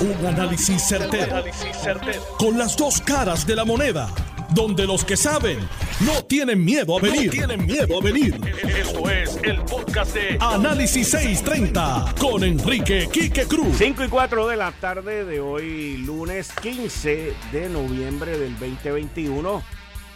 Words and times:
Un 0.00 0.26
análisis 0.26 0.82
certero, 0.82 1.44
Con 2.38 2.56
las 2.56 2.74
dos 2.74 3.02
caras 3.02 3.46
de 3.46 3.54
la 3.54 3.66
moneda. 3.66 4.08
Donde 4.54 4.86
los 4.86 5.04
que 5.04 5.14
saben 5.14 5.58
no 6.00 6.24
tienen 6.24 6.64
miedo 6.64 6.96
a 6.96 7.02
venir. 7.02 7.30
tienen 7.30 7.66
miedo 7.66 7.98
a 8.00 8.02
venir. 8.02 8.40
Esto 8.66 9.10
es 9.10 9.38
el 9.42 9.60
podcast 9.60 10.14
de 10.14 10.38
Análisis 10.40 11.10
630 11.10 12.14
con 12.18 12.42
Enrique 12.42 13.10
Quique 13.12 13.44
Cruz. 13.44 13.76
5 13.76 14.04
y 14.04 14.08
4 14.08 14.48
de 14.48 14.56
la 14.56 14.72
tarde 14.72 15.26
de 15.26 15.38
hoy, 15.38 15.98
lunes 15.98 16.50
15 16.62 17.34
de 17.52 17.68
noviembre 17.68 18.38
del 18.38 18.58
2021. 18.58 19.62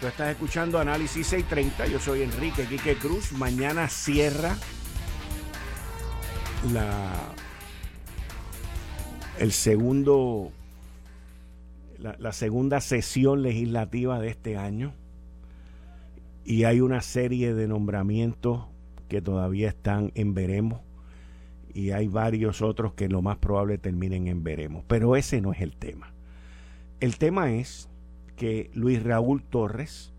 Tú 0.00 0.06
estás 0.06 0.30
escuchando 0.30 0.78
Análisis 0.78 1.26
630. 1.26 1.88
Yo 1.88 2.00
soy 2.00 2.22
Enrique 2.22 2.64
Quique 2.66 2.96
Cruz. 2.96 3.32
Mañana 3.32 3.90
cierra 3.90 4.56
la 6.72 7.12
el 9.38 9.52
segundo, 9.52 10.52
la, 11.98 12.32
segunda 12.32 12.80
sesión 12.80 13.42
legislativa 13.42 14.20
de 14.20 14.28
este 14.28 14.56
año 14.56 14.94
y 16.44 16.64
hay 16.64 16.80
una 16.80 17.00
serie 17.00 17.54
de 17.54 17.66
nombramientos 17.66 18.66
que 19.08 19.20
todavía 19.20 19.68
están 19.68 20.12
en 20.14 20.34
veremos 20.34 20.80
y 21.72 21.90
hay 21.90 22.06
varios 22.06 22.62
otros 22.62 22.94
que 22.94 23.08
lo 23.08 23.22
más 23.22 23.38
probable 23.38 23.78
terminen 23.78 24.28
en 24.28 24.44
veremos. 24.44 24.84
Pero 24.86 25.16
ese 25.16 25.40
no 25.40 25.52
es 25.52 25.60
el 25.60 25.76
tema. 25.76 26.12
El 27.00 27.18
tema 27.18 27.52
es 27.52 27.88
que 28.36 28.70
Luis 28.74 29.02
Raúl 29.02 29.42
Torres 29.42 30.12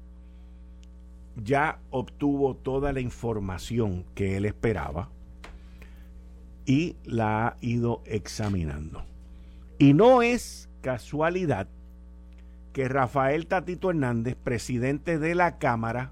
ya 1.41 1.79
obtuvo 1.89 2.55
toda 2.55 2.91
la 2.91 2.99
información 2.99 4.05
que 4.15 4.37
él 4.37 4.45
esperaba 4.45 5.09
y 6.65 6.95
la 7.05 7.47
ha 7.47 7.57
ido 7.61 8.01
examinando. 8.05 9.03
Y 9.77 9.93
no 9.93 10.21
es 10.21 10.69
casualidad 10.81 11.67
que 12.73 12.87
Rafael 12.87 13.47
Tatito 13.47 13.89
Hernández, 13.89 14.35
presidente 14.35 15.17
de 15.17 15.35
la 15.35 15.57
Cámara, 15.57 16.11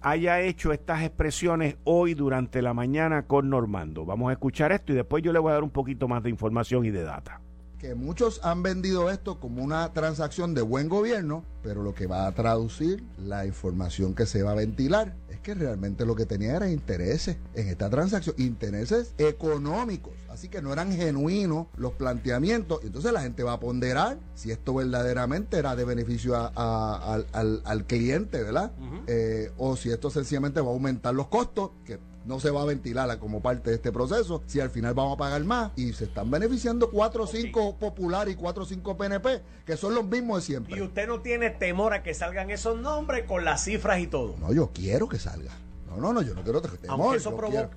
haya 0.00 0.40
hecho 0.40 0.72
estas 0.72 1.02
expresiones 1.02 1.76
hoy 1.84 2.14
durante 2.14 2.62
la 2.62 2.74
mañana 2.74 3.22
con 3.26 3.50
Normando. 3.50 4.04
Vamos 4.04 4.30
a 4.30 4.32
escuchar 4.32 4.72
esto 4.72 4.92
y 4.92 4.96
después 4.96 5.22
yo 5.22 5.32
le 5.32 5.38
voy 5.38 5.50
a 5.50 5.54
dar 5.54 5.62
un 5.62 5.70
poquito 5.70 6.08
más 6.08 6.22
de 6.22 6.30
información 6.30 6.84
y 6.84 6.90
de 6.90 7.02
data 7.02 7.40
que 7.82 7.96
muchos 7.96 8.38
han 8.44 8.62
vendido 8.62 9.10
esto 9.10 9.40
como 9.40 9.60
una 9.60 9.92
transacción 9.92 10.54
de 10.54 10.62
buen 10.62 10.88
gobierno, 10.88 11.42
pero 11.64 11.82
lo 11.82 11.96
que 11.96 12.06
va 12.06 12.28
a 12.28 12.32
traducir 12.32 13.02
la 13.18 13.44
información 13.44 14.14
que 14.14 14.24
se 14.24 14.44
va 14.44 14.52
a 14.52 14.54
ventilar 14.54 15.16
que 15.42 15.54
realmente 15.54 16.06
lo 16.06 16.14
que 16.14 16.26
tenía 16.26 16.56
era 16.56 16.70
intereses 16.70 17.36
en 17.54 17.68
esta 17.68 17.90
transacción, 17.90 18.34
intereses 18.38 19.14
económicos. 19.18 20.12
Así 20.30 20.48
que 20.48 20.62
no 20.62 20.72
eran 20.72 20.92
genuinos 20.92 21.66
los 21.76 21.92
planteamientos. 21.92 22.80
Entonces 22.84 23.12
la 23.12 23.22
gente 23.22 23.42
va 23.42 23.54
a 23.54 23.60
ponderar 23.60 24.18
si 24.34 24.50
esto 24.50 24.74
verdaderamente 24.74 25.58
era 25.58 25.76
de 25.76 25.84
beneficio 25.84 26.34
al, 26.36 27.84
cliente, 27.86 28.42
¿verdad? 28.42 28.72
Eh, 29.06 29.50
o 29.58 29.76
si 29.76 29.90
esto 29.90 30.10
sencillamente 30.10 30.60
va 30.60 30.68
a 30.68 30.72
aumentar 30.72 31.14
los 31.14 31.26
costos, 31.26 31.72
que 31.84 31.98
no 32.24 32.40
se 32.40 32.50
va 32.50 32.62
a 32.62 32.64
ventilar 32.64 33.18
como 33.18 33.40
parte 33.40 33.70
de 33.70 33.76
este 33.76 33.92
proceso 33.92 34.42
si 34.46 34.60
al 34.60 34.70
final 34.70 34.94
vamos 34.94 35.14
a 35.14 35.18
pagar 35.18 35.44
más 35.44 35.72
y 35.76 35.92
se 35.92 36.04
están 36.04 36.30
beneficiando 36.30 36.90
4 36.90 37.24
o 37.24 37.26
5 37.26 37.76
Popular 37.78 38.28
y 38.28 38.34
4 38.34 38.62
o 38.62 38.66
5 38.66 38.96
PNP, 38.96 39.42
que 39.64 39.76
son 39.76 39.94
los 39.94 40.04
mismos 40.04 40.38
de 40.38 40.42
siempre. 40.42 40.76
Y 40.76 40.82
usted 40.82 41.06
no 41.06 41.20
tiene 41.20 41.50
temor 41.50 41.92
a 41.92 42.02
que 42.02 42.14
salgan 42.14 42.50
esos 42.50 42.80
nombres 42.80 43.24
con 43.24 43.44
las 43.44 43.64
cifras 43.64 44.00
y 44.00 44.06
todo. 44.06 44.34
No, 44.38 44.52
yo 44.52 44.70
quiero 44.72 45.08
que 45.08 45.18
salga. 45.18 45.52
No, 45.88 46.00
no, 46.00 46.12
no, 46.12 46.22
yo 46.22 46.34
no 46.34 46.42
quiero 46.42 46.62
temor. 46.62 47.18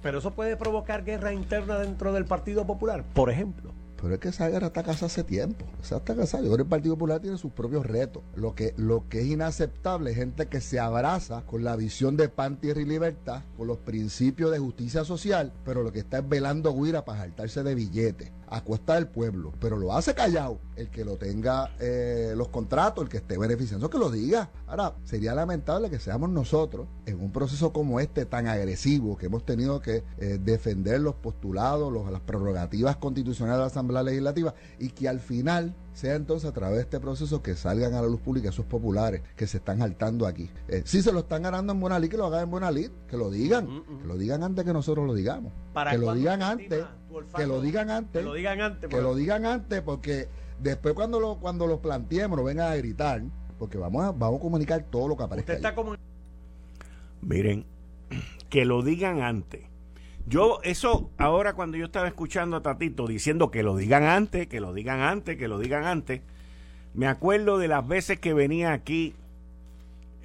pero 0.01 0.19
eso 0.19 0.31
puede 0.31 0.55
provocar 0.57 1.03
guerra 1.03 1.33
interna 1.33 1.77
dentro 1.79 2.13
del 2.13 2.25
Partido 2.25 2.65
Popular, 2.65 3.03
por 3.13 3.29
ejemplo. 3.29 3.71
Pero 4.01 4.13
es 4.13 4.19
que 4.19 4.29
esa 4.29 4.49
guerra 4.49 4.67
está 4.67 4.83
casada 4.83 5.07
hace 5.07 5.23
tiempo. 5.23 5.65
O 5.81 5.83
sea, 5.83 5.99
está 5.99 6.15
casada. 6.15 6.43
Yo 6.43 6.51
creo 6.51 6.63
el 6.63 6.69
Partido 6.69 6.95
Popular 6.95 7.21
tiene 7.21 7.37
sus 7.37 7.51
propios 7.51 7.85
retos. 7.85 8.23
Lo 8.35 8.55
que, 8.55 8.73
lo 8.77 9.07
que 9.09 9.21
es 9.21 9.27
inaceptable 9.27 10.11
es 10.11 10.17
gente 10.17 10.47
que 10.47 10.61
se 10.61 10.79
abraza 10.79 11.43
con 11.45 11.63
la 11.63 11.75
visión 11.75 12.17
de 12.17 12.29
pan, 12.29 12.57
tierra 12.57 12.81
y 12.81 12.85
libertad, 12.85 13.43
con 13.57 13.67
los 13.67 13.77
principios 13.77 14.51
de 14.51 14.59
justicia 14.59 15.03
social, 15.03 15.53
pero 15.63 15.83
lo 15.83 15.91
que 15.91 15.99
está 15.99 16.19
es 16.19 16.29
velando 16.29 16.73
guira 16.73 17.05
para 17.05 17.19
saltarse 17.19 17.63
de 17.63 17.75
billetes 17.75 18.31
a 18.47 18.61
cuesta 18.61 18.95
del 18.95 19.07
pueblo, 19.07 19.53
pero 19.59 19.77
lo 19.77 19.93
hace 19.93 20.13
callado. 20.13 20.59
El 20.75 20.89
que 20.89 21.05
lo 21.05 21.17
tenga 21.17 21.71
eh, 21.79 22.33
los 22.35 22.49
contratos, 22.49 23.03
el 23.03 23.09
que 23.09 23.17
esté 23.17 23.37
beneficiando, 23.37 23.89
que 23.89 23.97
lo 23.97 24.11
diga. 24.11 24.49
Ahora, 24.67 24.95
sería 25.03 25.33
lamentable 25.33 25.89
que 25.89 25.99
seamos 25.99 26.29
nosotros 26.29 26.87
en 27.05 27.19
un 27.21 27.31
proceso 27.31 27.71
como 27.71 27.99
este 27.99 28.25
tan 28.25 28.47
agresivo 28.47 29.17
que 29.17 29.27
hemos 29.27 29.45
tenido 29.45 29.81
que 29.81 30.03
eh, 30.17 30.39
defender 30.41 30.99
los 30.99 31.15
postulados, 31.15 31.93
las 32.11 32.21
prerrogativas 32.21 32.97
constitucionales 32.97 33.57
de 33.57 33.61
la 33.61 33.67
Asamblea 33.67 33.84
Legislativa 33.93 34.53
y 34.79 34.89
que 34.89 35.07
al 35.07 35.19
final 35.19 35.73
sea 35.93 36.15
entonces 36.15 36.49
a 36.49 36.53
través 36.53 36.75
de 36.75 36.81
este 36.83 36.99
proceso 36.99 37.41
que 37.41 37.55
salgan 37.55 37.93
a 37.93 38.01
la 38.01 38.07
luz 38.07 38.19
pública 38.19 38.49
esos 38.49 38.65
populares 38.65 39.21
que 39.35 39.47
se 39.47 39.57
están 39.57 39.79
saltando 39.79 40.27
aquí. 40.27 40.49
Eh, 40.67 40.81
si 40.85 41.01
se 41.01 41.11
lo 41.13 41.19
están 41.19 41.43
ganando 41.43 41.73
en 41.73 41.79
buena 41.79 41.97
lid, 41.99 42.09
que 42.09 42.17
lo 42.17 42.25
hagan 42.25 42.43
en 42.43 42.51
buena 42.51 42.71
lid, 42.71 42.89
que 43.07 43.17
lo 43.17 43.31
digan, 43.31 43.83
que 44.01 44.07
lo 44.07 44.17
digan 44.17 44.43
antes 44.43 44.65
que 44.65 44.73
nosotros 44.73 45.05
lo 45.05 45.13
digamos. 45.13 45.53
que 45.89 45.97
lo 45.97 46.13
digan 46.13 46.41
antes, 46.43 46.85
que 47.35 47.47
lo 47.47 47.61
digan 47.61 47.89
antes, 47.89 48.21
que 48.21 48.27
lo 48.27 48.33
digan 48.33 48.61
antes, 48.61 48.89
que 48.89 49.01
lo 49.01 49.15
digan 49.15 49.45
antes, 49.45 49.81
porque 49.81 50.27
después 50.59 50.93
cuando 50.93 51.19
lo 51.19 51.39
cuando 51.39 51.67
lo 51.67 51.81
planteemos, 51.81 52.37
lo 52.37 52.43
vengan 52.43 52.71
a 52.71 52.75
gritar, 52.75 53.23
porque 53.57 53.77
vamos 53.77 54.03
a, 54.03 54.11
vamos 54.11 54.39
a 54.39 54.41
comunicar 54.41 54.83
todo 54.89 55.07
lo 55.07 55.17
que 55.17 55.23
aparezca. 55.23 55.53
está 55.53 55.75
como... 55.75 55.95
Miren, 57.21 57.65
que 58.49 58.65
lo 58.65 58.81
digan 58.83 59.21
antes 59.21 59.74
yo, 60.27 60.59
eso, 60.63 61.11
ahora 61.17 61.53
cuando 61.53 61.77
yo 61.77 61.85
estaba 61.85 62.07
escuchando 62.07 62.57
a 62.57 62.61
Tatito 62.61 63.07
diciendo 63.07 63.51
que 63.51 63.63
lo 63.63 63.77
digan 63.77 64.03
antes, 64.03 64.47
que 64.47 64.59
lo 64.59 64.73
digan 64.73 65.01
antes, 65.01 65.37
que 65.37 65.47
lo 65.47 65.59
digan 65.59 65.85
antes, 65.85 66.21
me 66.93 67.07
acuerdo 67.07 67.57
de 67.57 67.67
las 67.67 67.87
veces 67.87 68.19
que 68.19 68.33
venía 68.33 68.73
aquí 68.73 69.13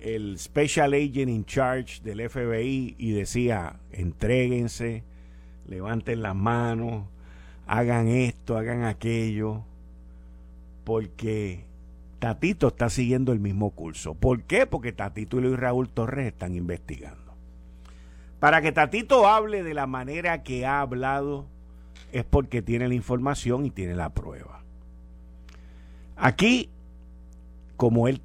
el 0.00 0.38
Special 0.38 0.94
Agent 0.94 1.28
in 1.28 1.44
Charge 1.44 2.00
del 2.02 2.28
FBI 2.28 2.94
y 2.96 3.10
decía, 3.10 3.76
entréguense, 3.92 5.04
levanten 5.66 6.22
las 6.22 6.34
manos, 6.34 7.04
hagan 7.66 8.08
esto, 8.08 8.56
hagan 8.56 8.84
aquello, 8.84 9.64
porque 10.84 11.64
Tatito 12.18 12.68
está 12.68 12.88
siguiendo 12.88 13.32
el 13.32 13.40
mismo 13.40 13.70
curso. 13.70 14.14
¿Por 14.14 14.42
qué? 14.44 14.66
Porque 14.66 14.92
Tatito 14.92 15.38
y 15.38 15.42
Luis 15.42 15.58
Raúl 15.58 15.88
Torres 15.88 16.26
están 16.26 16.54
investigando. 16.54 17.29
Para 18.40 18.62
que 18.62 18.72
Tatito 18.72 19.28
hable 19.28 19.62
de 19.62 19.74
la 19.74 19.86
manera 19.86 20.42
que 20.42 20.64
ha 20.64 20.80
hablado 20.80 21.46
es 22.10 22.24
porque 22.24 22.62
tiene 22.62 22.88
la 22.88 22.94
información 22.94 23.66
y 23.66 23.70
tiene 23.70 23.94
la 23.94 24.10
prueba. 24.10 24.62
Aquí, 26.16 26.70
como 27.76 28.08
el, 28.08 28.20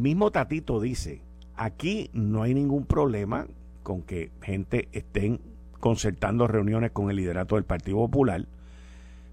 mismo 0.00 0.32
Tatito 0.32 0.80
dice, 0.80 1.22
aquí 1.54 2.10
no 2.12 2.42
hay 2.42 2.52
ningún 2.52 2.84
problema 2.84 3.46
con 3.84 4.02
que 4.02 4.32
gente 4.42 4.88
estén 4.92 5.40
concertando 5.78 6.48
reuniones 6.48 6.90
con 6.90 7.10
el 7.10 7.16
liderato 7.16 7.54
del 7.54 7.64
Partido 7.64 7.98
Popular, 7.98 8.46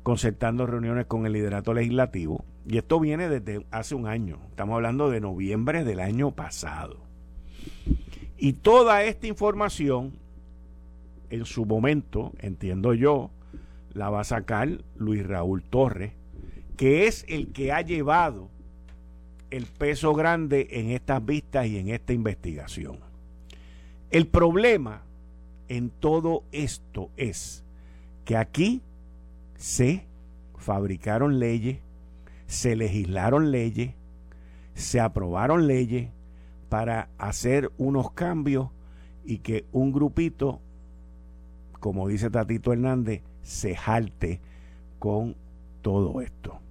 concertando 0.04 0.68
reuniones 0.68 1.08
con 1.08 1.26
el 1.26 1.34
liderato 1.34 1.74
legislativo, 1.74 2.44
y 2.68 2.78
esto 2.78 3.00
viene 3.00 3.28
desde 3.28 3.66
hace 3.72 3.96
un 3.96 4.08
año, 4.08 4.38
estamos 4.50 4.76
hablando 4.76 5.10
de 5.10 5.22
noviembre 5.22 5.84
del 5.84 6.00
año 6.00 6.32
pasado. 6.32 6.98
Y 8.44 8.54
toda 8.54 9.04
esta 9.04 9.28
información, 9.28 10.14
en 11.30 11.46
su 11.46 11.64
momento, 11.64 12.34
entiendo 12.40 12.96
yo, 12.96 13.30
la 13.94 14.10
va 14.10 14.22
a 14.22 14.24
sacar 14.24 14.84
Luis 14.98 15.24
Raúl 15.28 15.62
Torres, 15.62 16.14
que 16.76 17.06
es 17.06 17.24
el 17.28 17.52
que 17.52 17.72
ha 17.72 17.82
llevado 17.82 18.50
el 19.52 19.68
peso 19.68 20.16
grande 20.16 20.70
en 20.72 20.90
estas 20.90 21.24
vistas 21.24 21.68
y 21.68 21.78
en 21.78 21.90
esta 21.90 22.14
investigación. 22.14 22.98
El 24.10 24.26
problema 24.26 25.04
en 25.68 25.92
todo 25.92 26.44
esto 26.52 27.12
es 27.18 27.64
que 28.26 28.38
aquí 28.38 28.82
se 29.56 30.08
fabricaron 30.58 31.38
leyes, 31.38 31.78
se 32.48 32.76
legislaron 32.76 33.52
leyes, 33.52 33.94
se 34.74 35.00
aprobaron 35.00 35.68
leyes, 35.68 36.10
para 36.72 37.10
hacer 37.18 37.70
unos 37.78 38.12
cambios 38.12 38.70
y 39.26 39.40
que 39.40 39.66
un 39.74 39.92
grupito, 39.92 40.62
como 41.82 42.08
dice 42.08 42.30
Tatito 42.30 42.72
Hernández, 42.72 43.24
se 43.44 43.76
jalte 43.76 44.40
con 44.98 45.36
todo 45.82 46.22
esto. 46.22 46.62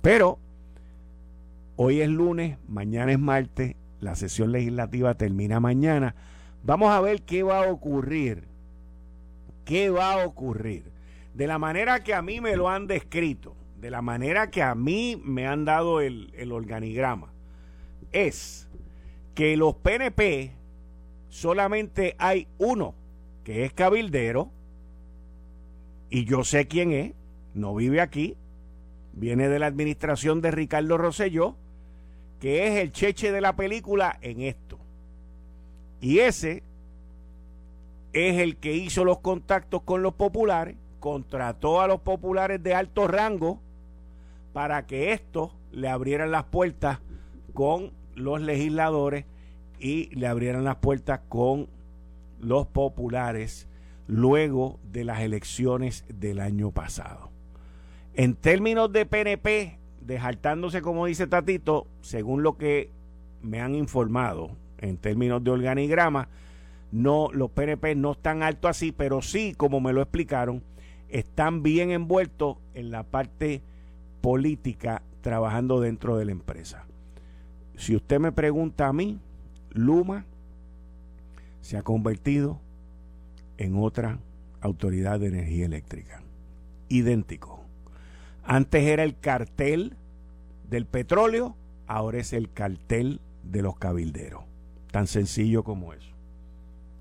Pero 0.00 0.38
hoy 1.76 2.00
es 2.00 2.08
lunes, 2.08 2.56
mañana 2.66 3.12
es 3.12 3.18
martes, 3.18 3.76
la 4.00 4.14
sesión 4.14 4.52
legislativa 4.52 5.16
termina 5.16 5.60
mañana. 5.60 6.14
Vamos 6.64 6.90
a 6.90 7.02
ver 7.02 7.20
qué 7.20 7.42
va 7.42 7.66
a 7.66 7.70
ocurrir. 7.70 8.44
¿Qué 9.66 9.90
va 9.90 10.14
a 10.14 10.26
ocurrir? 10.26 10.84
De 11.34 11.46
la 11.46 11.58
manera 11.58 12.02
que 12.02 12.14
a 12.14 12.22
mí 12.22 12.40
me 12.40 12.56
lo 12.56 12.70
han 12.70 12.86
descrito, 12.86 13.54
de 13.78 13.90
la 13.90 14.00
manera 14.00 14.50
que 14.50 14.62
a 14.62 14.74
mí 14.74 15.20
me 15.22 15.46
han 15.46 15.66
dado 15.66 16.00
el, 16.00 16.32
el 16.38 16.52
organigrama, 16.52 17.34
es 18.12 18.66
que 19.34 19.56
los 19.56 19.74
PNP 19.74 20.52
solamente 21.28 22.14
hay 22.18 22.46
uno 22.58 22.94
que 23.44 23.64
es 23.64 23.72
cabildero 23.72 24.50
y 26.10 26.24
yo 26.26 26.44
sé 26.44 26.68
quién 26.68 26.92
es, 26.92 27.12
no 27.54 27.74
vive 27.74 28.00
aquí, 28.00 28.36
viene 29.14 29.48
de 29.48 29.58
la 29.58 29.66
administración 29.66 30.40
de 30.42 30.50
Ricardo 30.50 30.98
Rosselló, 30.98 31.56
que 32.38 32.66
es 32.66 32.78
el 32.80 32.92
cheche 32.92 33.32
de 33.32 33.40
la 33.40 33.56
película 33.56 34.18
en 34.20 34.42
esto. 34.42 34.78
Y 36.00 36.18
ese 36.18 36.62
es 38.12 38.38
el 38.38 38.56
que 38.56 38.74
hizo 38.74 39.04
los 39.04 39.20
contactos 39.20 39.82
con 39.82 40.02
los 40.02 40.14
populares, 40.14 40.76
contrató 41.00 41.80
a 41.80 41.86
los 41.86 42.00
populares 42.00 42.62
de 42.62 42.74
alto 42.74 43.08
rango 43.08 43.60
para 44.52 44.86
que 44.86 45.12
estos 45.12 45.52
le 45.70 45.88
abrieran 45.88 46.30
las 46.30 46.44
puertas 46.44 47.00
con 47.54 47.92
los 48.14 48.40
legisladores 48.40 49.24
y 49.78 50.14
le 50.14 50.26
abrieran 50.26 50.64
las 50.64 50.76
puertas 50.76 51.20
con 51.28 51.68
los 52.40 52.66
populares 52.66 53.68
luego 54.06 54.78
de 54.92 55.04
las 55.04 55.20
elecciones 55.20 56.04
del 56.08 56.40
año 56.40 56.70
pasado. 56.70 57.30
En 58.14 58.34
términos 58.34 58.92
de 58.92 59.06
PNP, 59.06 59.78
deshaltándose 60.00 60.82
como 60.82 61.06
dice 61.06 61.26
Tatito, 61.26 61.86
según 62.00 62.42
lo 62.42 62.58
que 62.58 62.90
me 63.40 63.60
han 63.60 63.74
informado 63.74 64.50
en 64.78 64.98
términos 64.98 65.42
de 65.42 65.50
organigrama, 65.50 66.28
no, 66.90 67.28
los 67.32 67.50
PNP 67.50 67.94
no 67.94 68.12
están 68.12 68.42
altos 68.42 68.70
así, 68.70 68.92
pero 68.92 69.22
sí, 69.22 69.54
como 69.56 69.80
me 69.80 69.94
lo 69.94 70.02
explicaron, 70.02 70.62
están 71.08 71.62
bien 71.62 71.90
envueltos 71.90 72.58
en 72.74 72.90
la 72.90 73.02
parte 73.02 73.62
política 74.20 75.02
trabajando 75.22 75.80
dentro 75.80 76.18
de 76.18 76.26
la 76.26 76.32
empresa. 76.32 76.86
Si 77.76 77.96
usted 77.96 78.20
me 78.20 78.32
pregunta 78.32 78.88
a 78.88 78.92
mí, 78.92 79.18
Luma 79.70 80.24
se 81.60 81.76
ha 81.76 81.82
convertido 81.82 82.60
en 83.58 83.76
otra 83.76 84.18
autoridad 84.60 85.20
de 85.20 85.28
energía 85.28 85.66
eléctrica. 85.66 86.22
Idéntico. 86.88 87.64
Antes 88.44 88.84
era 88.84 89.04
el 89.04 89.18
cartel 89.18 89.96
del 90.68 90.86
petróleo, 90.86 91.56
ahora 91.86 92.18
es 92.18 92.32
el 92.32 92.52
cartel 92.52 93.20
de 93.42 93.62
los 93.62 93.76
cabilderos. 93.76 94.44
Tan 94.90 95.06
sencillo 95.06 95.64
como 95.64 95.92
eso. 95.92 96.10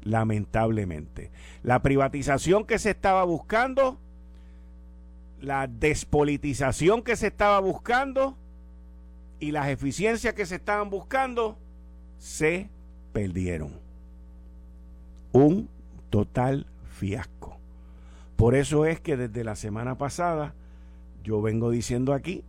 Lamentablemente. 0.03 1.31
La 1.63 1.81
privatización 1.81 2.65
que 2.65 2.79
se 2.79 2.91
estaba 2.91 3.23
buscando, 3.23 3.99
la 5.39 5.67
despolitización 5.67 7.01
que 7.01 7.15
se 7.15 7.27
estaba 7.27 7.59
buscando 7.59 8.37
y 9.41 9.51
las 9.51 9.67
eficiencias 9.67 10.35
que 10.35 10.45
se 10.45 10.55
estaban 10.55 10.89
buscando 10.89 11.57
se 12.19 12.69
perdieron. 13.11 13.73
Un 15.33 15.67
total 16.11 16.67
fiasco. 16.85 17.57
Por 18.35 18.55
eso 18.55 18.85
es 18.85 19.01
que 19.01 19.17
desde 19.17 19.43
la 19.43 19.55
semana 19.55 19.97
pasada 19.97 20.53
yo 21.23 21.41
vengo 21.41 21.71
diciendo 21.71 22.13
aquí 22.13 22.43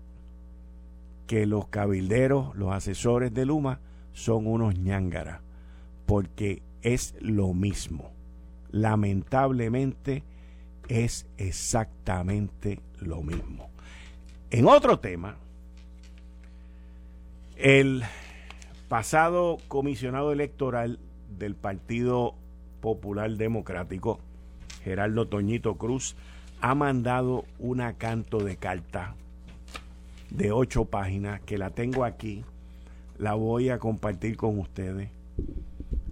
que 1.27 1.47
los 1.47 1.67
cabilderos, 1.69 2.55
los 2.57 2.73
asesores 2.73 3.33
de 3.33 3.47
Luma, 3.47 3.81
son 4.13 4.47
unos 4.47 4.79
ñángaras, 4.79 5.41
porque 6.05 6.63
es 6.83 7.15
lo 7.21 7.55
mismo. 7.55 8.11
Lamentablemente 8.71 10.25
es 10.89 11.27
exactamente 11.39 12.81
lo 13.01 13.23
mismo. 13.23 13.71
En 14.51 14.67
otro 14.67 14.99
tema, 14.99 15.39
el 17.63 18.03
pasado 18.89 19.59
comisionado 19.69 20.33
electoral 20.33 20.99
del 21.39 21.55
Partido 21.55 22.35
Popular 22.81 23.31
Democrático, 23.37 24.19
Gerardo 24.83 25.29
Toñito 25.29 25.77
Cruz, 25.77 26.17
ha 26.61 26.75
mandado 26.75 27.45
una 27.61 27.93
canto 27.93 28.41
de 28.43 28.57
carta 28.57 29.15
de 30.31 30.51
ocho 30.51 30.87
páginas 30.87 31.41
que 31.43 31.57
la 31.57 31.71
tengo 31.71 32.05
aquí, 32.05 32.43
la 33.17 33.35
voy 33.35 33.69
a 33.69 33.79
compartir 33.79 34.37
con 34.37 34.59
ustedes. 34.59 35.11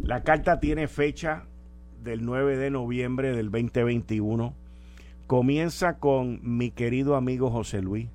La 0.01 0.23
carta 0.23 0.61
tiene 0.61 0.87
fecha 0.87 1.47
del 2.05 2.25
9 2.25 2.59
de 2.59 2.71
noviembre 2.71 3.35
del 3.35 3.51
2021. 3.51 4.55
Comienza 5.27 5.99
con 5.99 6.39
mi 6.45 6.71
querido 6.71 7.17
amigo 7.17 7.51
José 7.51 7.83
Luis 7.83 8.07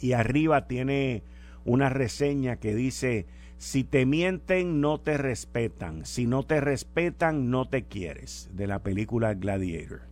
y 0.00 0.12
arriba 0.12 0.66
tiene 0.66 1.22
una 1.64 1.88
reseña 1.88 2.56
que 2.56 2.74
dice, 2.74 3.26
si 3.58 3.84
te 3.84 4.06
mienten 4.06 4.80
no 4.80 5.00
te 5.00 5.18
respetan, 5.18 6.06
si 6.06 6.26
no 6.26 6.44
te 6.44 6.60
respetan 6.60 7.50
no 7.50 7.68
te 7.68 7.84
quieres, 7.84 8.48
de 8.54 8.66
la 8.66 8.78
película 8.78 9.34
Gladiator. 9.34 10.02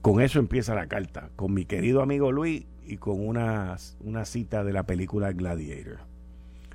Con 0.00 0.22
eso 0.22 0.38
empieza 0.38 0.74
la 0.74 0.86
carta, 0.86 1.30
con 1.36 1.52
mi 1.52 1.64
querido 1.64 2.00
amigo 2.00 2.32
Luis 2.32 2.64
y 2.86 2.96
con 2.96 3.26
una, 3.26 3.76
una 4.00 4.24
cita 4.24 4.64
de 4.64 4.72
la 4.72 4.84
película 4.84 5.32
Gladiator. 5.32 5.98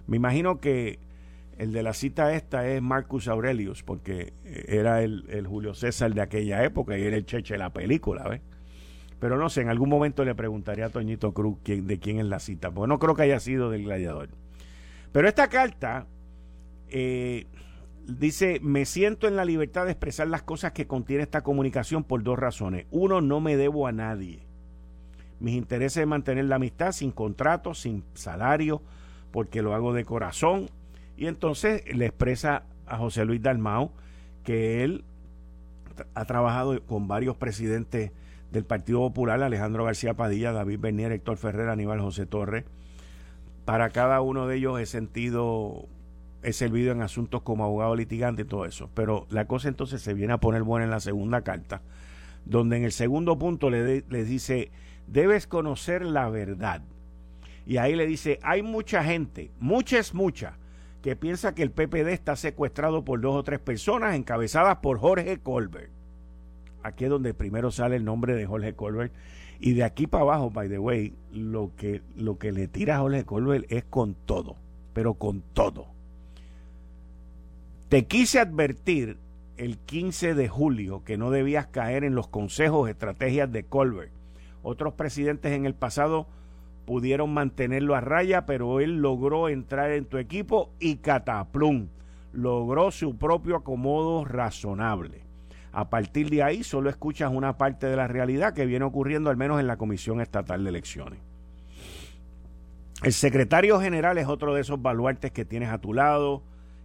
Me 0.05 0.17
imagino 0.17 0.59
que 0.59 0.99
el 1.57 1.71
de 1.71 1.81
la 1.81 1.93
cita 1.93 2.33
esta 2.35 2.67
es 2.67 2.81
Marcus 2.81 3.27
Aurelius, 3.27 3.83
porque 3.83 4.33
era 4.43 5.01
el, 5.01 5.25
el 5.29 5.47
Julio 5.47 5.73
César 5.73 6.13
de 6.13 6.21
aquella 6.21 6.63
época 6.63 6.97
y 6.97 7.03
era 7.03 7.15
el 7.15 7.25
cheche 7.25 7.55
de 7.55 7.59
la 7.59 7.73
película, 7.73 8.27
¿ves? 8.27 8.41
Pero 9.23 9.37
no 9.37 9.47
sé, 9.47 9.61
en 9.61 9.69
algún 9.69 9.87
momento 9.87 10.25
le 10.25 10.35
preguntaré 10.35 10.83
a 10.83 10.89
Toñito 10.89 11.33
Cruz 11.33 11.57
quién, 11.63 11.87
de 11.87 11.97
quién 11.97 12.19
es 12.19 12.25
la 12.25 12.39
cita, 12.39 12.71
porque 12.71 12.89
no 12.89 12.99
creo 12.99 13.15
que 13.15 13.21
haya 13.21 13.39
sido 13.39 13.69
del 13.69 13.85
gladiador. 13.85 14.27
Pero 15.13 15.29
esta 15.29 15.47
carta 15.47 16.07
eh, 16.89 17.47
dice, 18.05 18.59
me 18.61 18.83
siento 18.83 19.29
en 19.29 19.37
la 19.37 19.45
libertad 19.45 19.85
de 19.85 19.91
expresar 19.91 20.27
las 20.27 20.43
cosas 20.43 20.73
que 20.73 20.87
contiene 20.87 21.23
esta 21.23 21.39
comunicación 21.39 22.03
por 22.03 22.21
dos 22.21 22.37
razones. 22.37 22.85
Uno, 22.91 23.21
no 23.21 23.39
me 23.39 23.55
debo 23.55 23.87
a 23.87 23.93
nadie. 23.93 24.45
Mis 25.39 25.55
intereses 25.55 26.01
de 26.01 26.05
mantener 26.05 26.43
la 26.43 26.57
amistad 26.57 26.91
sin 26.91 27.11
contrato, 27.11 27.73
sin 27.73 28.03
salario, 28.15 28.81
porque 29.31 29.61
lo 29.61 29.73
hago 29.73 29.93
de 29.93 30.03
corazón. 30.03 30.69
Y 31.15 31.27
entonces 31.27 31.81
le 31.95 32.07
expresa 32.07 32.63
a 32.85 32.97
José 32.97 33.23
Luis 33.23 33.41
Dalmao 33.41 33.93
que 34.43 34.83
él 34.83 35.05
ha 36.13 36.25
trabajado 36.25 36.83
con 36.85 37.07
varios 37.07 37.37
presidentes 37.37 38.11
del 38.53 38.65
Partido 38.65 38.99
Popular, 38.99 39.41
Alejandro 39.41 39.83
García 39.83 40.13
Padilla, 40.13 40.51
David 40.51 40.79
Bernier, 40.79 41.11
Héctor 41.11 41.37
Ferrer, 41.37 41.69
Aníbal 41.69 41.99
José 41.99 42.27
Torres. 42.27 42.65
Para 43.65 43.89
cada 43.89 44.21
uno 44.21 44.47
de 44.47 44.57
ellos 44.57 44.79
he 44.79 44.85
sentido, 44.85 45.87
he 46.43 46.53
servido 46.53 46.91
en 46.91 47.01
asuntos 47.01 47.41
como 47.41 47.63
abogado 47.63 47.95
litigante 47.95 48.43
y 48.43 48.45
todo 48.45 48.65
eso. 48.65 48.91
Pero 48.93 49.25
la 49.31 49.47
cosa 49.47 49.69
entonces 49.69 50.03
se 50.03 50.13
viene 50.13 50.33
a 50.33 50.37
poner 50.37 50.61
buena 50.61 50.85
en 50.85 50.91
la 50.91 50.99
segunda 50.99 51.41
carta, 51.41 51.81
donde 52.45 52.77
en 52.77 52.83
el 52.83 52.91
segundo 52.91 53.39
punto 53.39 53.71
le, 53.71 54.03
dice, 54.23 54.71
debes 55.07 55.47
conocer 55.47 56.05
la 56.05 56.29
verdad. 56.29 56.83
Y 57.65 57.77
ahí 57.77 57.95
le 57.95 58.05
dice, 58.05 58.37
hay 58.43 58.61
mucha 58.61 59.03
gente, 59.03 59.49
mucha 59.59 59.97
es 59.97 60.13
mucha, 60.13 60.57
que 61.01 61.15
piensa 61.15 61.55
que 61.55 61.63
el 61.63 61.71
PPD 61.71 62.09
está 62.09 62.35
secuestrado 62.35 63.03
por 63.03 63.19
dos 63.19 63.33
o 63.33 63.43
tres 63.43 63.59
personas 63.59 64.15
encabezadas 64.15 64.77
por 64.77 64.99
Jorge 64.99 65.39
Colbert 65.39 66.02
aquí 66.83 67.05
es 67.05 67.09
donde 67.09 67.33
primero 67.33 67.71
sale 67.71 67.95
el 67.95 68.05
nombre 68.05 68.35
de 68.35 68.45
Jorge 68.45 68.73
Colbert. 68.73 69.13
Y 69.59 69.73
de 69.73 69.83
aquí 69.83 70.07
para 70.07 70.23
abajo, 70.23 70.51
by 70.51 70.67
the 70.67 70.79
way, 70.79 71.13
lo 71.31 71.71
que, 71.77 72.01
lo 72.17 72.37
que 72.37 72.51
le 72.51 72.67
tira 72.67 72.97
a 72.97 72.99
Jorge 72.99 73.23
Colbert 73.23 73.65
es 73.69 73.83
con 73.85 74.13
todo, 74.13 74.57
pero 74.93 75.13
con 75.13 75.41
todo. 75.53 75.87
Te 77.89 78.05
quise 78.05 78.39
advertir 78.39 79.17
el 79.57 79.77
15 79.77 80.33
de 80.33 80.49
julio 80.49 81.03
que 81.03 81.17
no 81.17 81.31
debías 81.31 81.67
caer 81.67 82.03
en 82.03 82.15
los 82.15 82.27
consejos, 82.27 82.89
estrategias 82.89 83.51
de 83.51 83.63
Colbert. 83.63 84.11
Otros 84.63 84.93
presidentes 84.93 85.51
en 85.53 85.65
el 85.65 85.75
pasado 85.75 86.27
pudieron 86.85 87.33
mantenerlo 87.33 87.95
a 87.95 88.01
raya, 88.01 88.45
pero 88.45 88.79
él 88.79 89.01
logró 89.01 89.49
entrar 89.49 89.91
en 89.91 90.05
tu 90.05 90.17
equipo 90.17 90.71
y 90.79 90.97
cataplum, 90.97 91.87
logró 92.33 92.91
su 92.91 93.17
propio 93.17 93.57
acomodo 93.57 94.25
razonable. 94.25 95.21
A 95.73 95.89
partir 95.89 96.29
de 96.29 96.43
ahí 96.43 96.63
solo 96.63 96.91
escuchas 96.91 97.31
una 97.33 97.57
parte 97.57 97.87
de 97.87 97.95
la 97.95 98.07
realidad 98.07 98.53
que 98.53 98.67
viene 98.67 98.85
ocurriendo 98.85 99.31
al 99.31 99.37
menos 99.37 99.59
en 99.59 99.65
la 99.65 99.77
Comisión 99.77 100.21
Estatal 100.21 100.63
de 100.63 100.69
Elecciones. 100.69 101.19
El 103.01 103.11
secretario 103.11 103.81
general 103.81 104.19
es 104.19 104.27
otro 104.27 104.53
de 104.53 104.61
esos 104.61 104.81
baluartes 104.81 105.31
que 105.31 105.45
tienes 105.45 105.69
a 105.69 105.79
tu 105.79 105.93
lado 105.93 106.43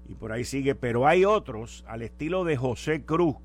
y 0.09 0.14
por 0.14 0.33
ahí 0.33 0.42
sigue, 0.42 0.75
pero 0.75 1.07
hay 1.07 1.26
otros 1.26 1.85
al 1.87 2.00
estilo 2.00 2.45
de 2.45 2.57
José 2.57 3.04
Cruz 3.04 3.37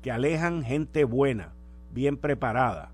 que 0.00 0.12
alejan 0.12 0.62
gente 0.62 1.02
buena, 1.02 1.52
bien 1.92 2.16
preparada. 2.16 2.92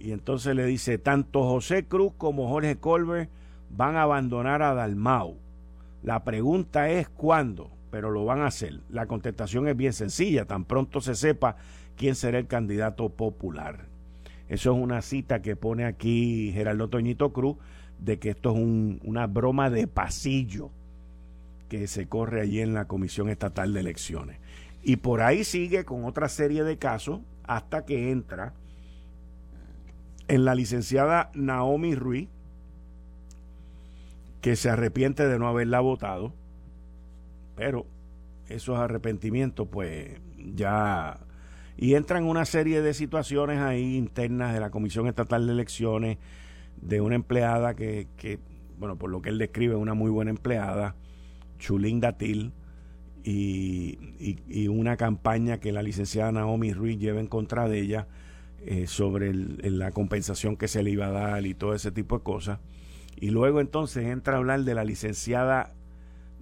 Y 0.00 0.10
entonces 0.10 0.56
le 0.56 0.66
dice, 0.66 0.98
tanto 0.98 1.44
José 1.44 1.84
Cruz 1.84 2.12
como 2.18 2.48
Jorge 2.48 2.76
Colbert 2.76 3.30
van 3.70 3.96
a 3.96 4.02
abandonar 4.02 4.62
a 4.62 4.74
Dalmau. 4.74 5.36
La 6.02 6.24
pregunta 6.24 6.90
es 6.90 7.08
cuándo 7.08 7.70
pero 7.90 8.10
lo 8.10 8.24
van 8.24 8.40
a 8.40 8.46
hacer. 8.46 8.80
La 8.90 9.06
contestación 9.06 9.68
es 9.68 9.76
bien 9.76 9.92
sencilla, 9.92 10.44
tan 10.44 10.64
pronto 10.64 11.00
se 11.00 11.14
sepa 11.14 11.56
quién 11.96 12.14
será 12.14 12.38
el 12.38 12.46
candidato 12.46 13.08
popular. 13.08 13.86
Eso 14.48 14.72
es 14.72 14.82
una 14.82 15.02
cita 15.02 15.42
que 15.42 15.56
pone 15.56 15.84
aquí 15.84 16.52
Gerardo 16.54 16.88
Toñito 16.88 17.32
Cruz 17.32 17.56
de 17.98 18.18
que 18.18 18.30
esto 18.30 18.52
es 18.52 18.58
una 19.02 19.26
broma 19.26 19.70
de 19.70 19.86
pasillo 19.86 20.70
que 21.68 21.86
se 21.86 22.08
corre 22.08 22.40
allí 22.40 22.60
en 22.60 22.72
la 22.72 22.86
Comisión 22.86 23.28
Estatal 23.28 23.74
de 23.74 23.80
Elecciones. 23.80 24.38
Y 24.82 24.96
por 24.96 25.20
ahí 25.20 25.44
sigue 25.44 25.84
con 25.84 26.04
otra 26.04 26.28
serie 26.28 26.64
de 26.64 26.78
casos 26.78 27.20
hasta 27.46 27.84
que 27.84 28.10
entra 28.10 28.54
en 30.28 30.44
la 30.44 30.54
licenciada 30.54 31.30
Naomi 31.34 31.94
Ruiz, 31.94 32.28
que 34.40 34.56
se 34.56 34.70
arrepiente 34.70 35.26
de 35.26 35.38
no 35.38 35.48
haberla 35.48 35.80
votado, 35.80 36.32
pero 37.58 37.86
esos 38.48 38.78
arrepentimientos 38.78 39.66
pues 39.68 40.20
ya 40.54 41.18
y 41.76 41.94
entran 41.94 42.24
una 42.24 42.44
serie 42.44 42.80
de 42.82 42.94
situaciones 42.94 43.58
ahí 43.58 43.96
internas 43.96 44.54
de 44.54 44.60
la 44.60 44.70
Comisión 44.70 45.08
Estatal 45.08 45.46
de 45.46 45.52
Elecciones 45.52 46.18
de 46.80 47.00
una 47.00 47.16
empleada 47.16 47.74
que, 47.74 48.06
que 48.16 48.38
bueno, 48.78 48.96
por 48.96 49.10
lo 49.10 49.20
que 49.20 49.28
él 49.30 49.38
describe, 49.38 49.74
una 49.74 49.94
muy 49.94 50.10
buena 50.10 50.30
empleada, 50.30 50.94
Chulín 51.58 52.00
Datil, 52.00 52.52
y, 53.24 53.98
y, 54.48 54.68
una 54.68 54.96
campaña 54.96 55.58
que 55.58 55.72
la 55.72 55.82
licenciada 55.82 56.32
Naomi 56.32 56.72
Ruiz 56.72 56.98
lleva 56.98 57.20
en 57.20 57.26
contra 57.26 57.68
de 57.68 57.80
ella 57.80 58.06
eh, 58.64 58.86
sobre 58.86 59.34
la 59.34 59.90
compensación 59.90 60.56
que 60.56 60.66
se 60.66 60.82
le 60.82 60.90
iba 60.90 61.08
a 61.08 61.10
dar 61.10 61.44
y 61.44 61.52
todo 61.52 61.74
ese 61.74 61.90
tipo 61.90 62.18
de 62.18 62.24
cosas. 62.24 62.60
Y 63.16 63.30
luego 63.30 63.60
entonces 63.60 64.06
entra 64.06 64.34
a 64.34 64.36
hablar 64.38 64.62
de 64.62 64.74
la 64.74 64.84
licenciada 64.84 65.74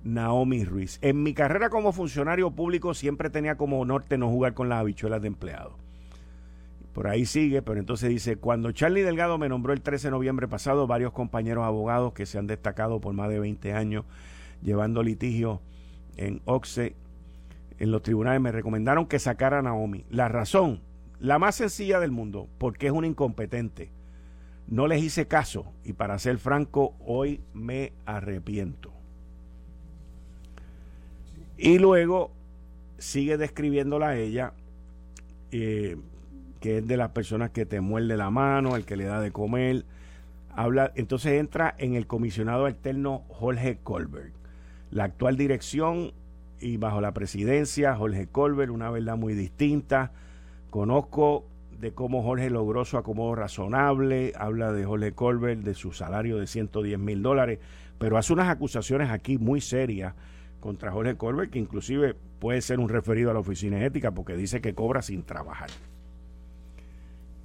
Naomi 0.06 0.64
Ruiz. 0.64 0.98
En 1.02 1.22
mi 1.22 1.34
carrera 1.34 1.68
como 1.68 1.92
funcionario 1.92 2.52
público 2.52 2.94
siempre 2.94 3.28
tenía 3.28 3.56
como 3.56 3.84
norte 3.84 4.16
no 4.16 4.28
jugar 4.28 4.54
con 4.54 4.68
las 4.68 4.78
habichuelas 4.78 5.20
de 5.20 5.28
empleado. 5.28 5.76
Por 6.92 7.08
ahí 7.08 7.26
sigue, 7.26 7.60
pero 7.60 7.80
entonces 7.80 8.08
dice, 8.08 8.36
cuando 8.36 8.72
Charlie 8.72 9.02
Delgado 9.02 9.36
me 9.36 9.48
nombró 9.48 9.72
el 9.72 9.82
13 9.82 10.06
de 10.06 10.12
noviembre 10.12 10.48
pasado, 10.48 10.86
varios 10.86 11.12
compañeros 11.12 11.64
abogados 11.64 12.12
que 12.14 12.24
se 12.24 12.38
han 12.38 12.46
destacado 12.46 13.00
por 13.00 13.12
más 13.14 13.28
de 13.28 13.40
20 13.40 13.72
años 13.74 14.04
llevando 14.62 15.02
litigio 15.02 15.60
en 16.16 16.40
OXE, 16.46 16.94
en 17.78 17.90
los 17.90 18.02
tribunales, 18.02 18.40
me 18.40 18.52
recomendaron 18.52 19.06
que 19.06 19.18
sacara 19.18 19.58
a 19.58 19.62
Naomi. 19.62 20.06
La 20.08 20.28
razón, 20.28 20.80
la 21.18 21.38
más 21.38 21.56
sencilla 21.56 22.00
del 22.00 22.12
mundo, 22.12 22.48
porque 22.56 22.86
es 22.86 22.92
un 22.92 23.04
incompetente. 23.04 23.90
No 24.68 24.86
les 24.86 25.02
hice 25.02 25.26
caso 25.26 25.74
y 25.84 25.92
para 25.92 26.18
ser 26.18 26.38
franco, 26.38 26.94
hoy 27.00 27.42
me 27.52 27.92
arrepiento. 28.06 28.95
Y 31.56 31.78
luego 31.78 32.32
sigue 32.98 33.36
describiéndola 33.36 34.08
a 34.10 34.16
ella, 34.16 34.52
eh, 35.50 35.96
que 36.60 36.78
es 36.78 36.86
de 36.86 36.96
las 36.96 37.10
personas 37.10 37.50
que 37.50 37.66
te 37.66 37.80
muerde 37.80 38.16
la 38.16 38.30
mano, 38.30 38.76
el 38.76 38.84
que 38.84 38.96
le 38.96 39.04
da 39.04 39.20
de 39.20 39.30
comer. 39.30 39.84
Habla, 40.50 40.92
entonces 40.94 41.32
entra 41.32 41.74
en 41.78 41.94
el 41.94 42.06
comisionado 42.06 42.66
alterno 42.66 43.24
Jorge 43.28 43.78
Colbert. 43.82 44.34
La 44.90 45.04
actual 45.04 45.36
dirección 45.36 46.12
y 46.60 46.76
bajo 46.76 47.00
la 47.00 47.12
presidencia, 47.12 47.94
Jorge 47.96 48.26
Colbert, 48.26 48.70
una 48.70 48.90
verdad 48.90 49.16
muy 49.16 49.34
distinta. 49.34 50.12
Conozco 50.70 51.44
de 51.78 51.92
cómo 51.92 52.22
Jorge 52.22 52.48
logró 52.50 52.84
su 52.84 52.96
acomodo 52.96 53.34
razonable, 53.34 54.32
habla 54.36 54.72
de 54.72 54.84
Jorge 54.84 55.12
Colbert, 55.12 55.60
de 55.60 55.74
su 55.74 55.92
salario 55.92 56.38
de 56.38 56.46
110 56.46 56.98
mil 56.98 57.22
dólares, 57.22 57.58
pero 57.98 58.16
hace 58.16 58.32
unas 58.32 58.48
acusaciones 58.48 59.10
aquí 59.10 59.36
muy 59.38 59.60
serias 59.60 60.14
contra 60.66 60.90
Jorge 60.90 61.16
Colbert, 61.16 61.50
que 61.50 61.58
inclusive 61.58 62.14
puede 62.40 62.60
ser 62.60 62.80
un 62.80 62.88
referido 62.88 63.30
a 63.30 63.34
la 63.34 63.40
oficina 63.40 63.84
ética 63.84 64.12
porque 64.12 64.36
dice 64.36 64.60
que 64.60 64.74
cobra 64.74 65.00
sin 65.00 65.22
trabajar. 65.22 65.70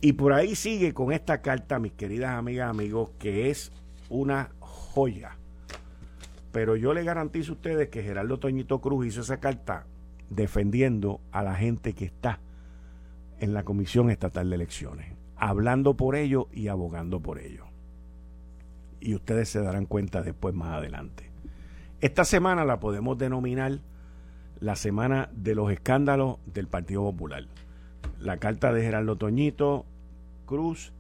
Y 0.01 0.13
por 0.13 0.33
ahí 0.33 0.55
sigue 0.55 0.93
con 0.93 1.13
esta 1.13 1.41
carta, 1.41 1.77
mis 1.77 1.93
queridas 1.93 2.31
amigas, 2.31 2.69
amigos, 2.69 3.11
que 3.19 3.51
es 3.51 3.71
una 4.09 4.49
joya. 4.59 5.37
Pero 6.51 6.75
yo 6.75 6.93
le 6.93 7.03
garantizo 7.03 7.51
a 7.51 7.55
ustedes 7.55 7.89
que 7.89 8.01
Gerardo 8.01 8.39
Toñito 8.39 8.81
Cruz 8.81 9.05
hizo 9.05 9.21
esa 9.21 9.39
carta 9.39 9.85
defendiendo 10.29 11.21
a 11.31 11.43
la 11.43 11.53
gente 11.53 11.93
que 11.93 12.05
está 12.05 12.39
en 13.39 13.53
la 13.53 13.63
Comisión 13.63 14.09
Estatal 14.09 14.49
de 14.49 14.55
Elecciones, 14.55 15.13
hablando 15.35 15.95
por 15.95 16.15
ello 16.15 16.47
y 16.51 16.67
abogando 16.69 17.19
por 17.19 17.39
ello. 17.39 17.65
Y 18.99 19.13
ustedes 19.13 19.49
se 19.49 19.61
darán 19.61 19.85
cuenta 19.85 20.23
después 20.23 20.55
más 20.55 20.73
adelante. 20.73 21.30
Esta 22.01 22.25
semana 22.25 22.65
la 22.65 22.79
podemos 22.79 23.15
denominar 23.19 23.77
la 24.59 24.75
semana 24.75 25.29
de 25.35 25.53
los 25.53 25.71
escándalos 25.71 26.39
del 26.47 26.65
Partido 26.67 27.03
Popular. 27.03 27.45
La 28.19 28.37
carta 28.37 28.73
de 28.73 28.81
Gerardo 28.81 29.17
Toñito 29.17 29.85
Cruz, 30.47 30.93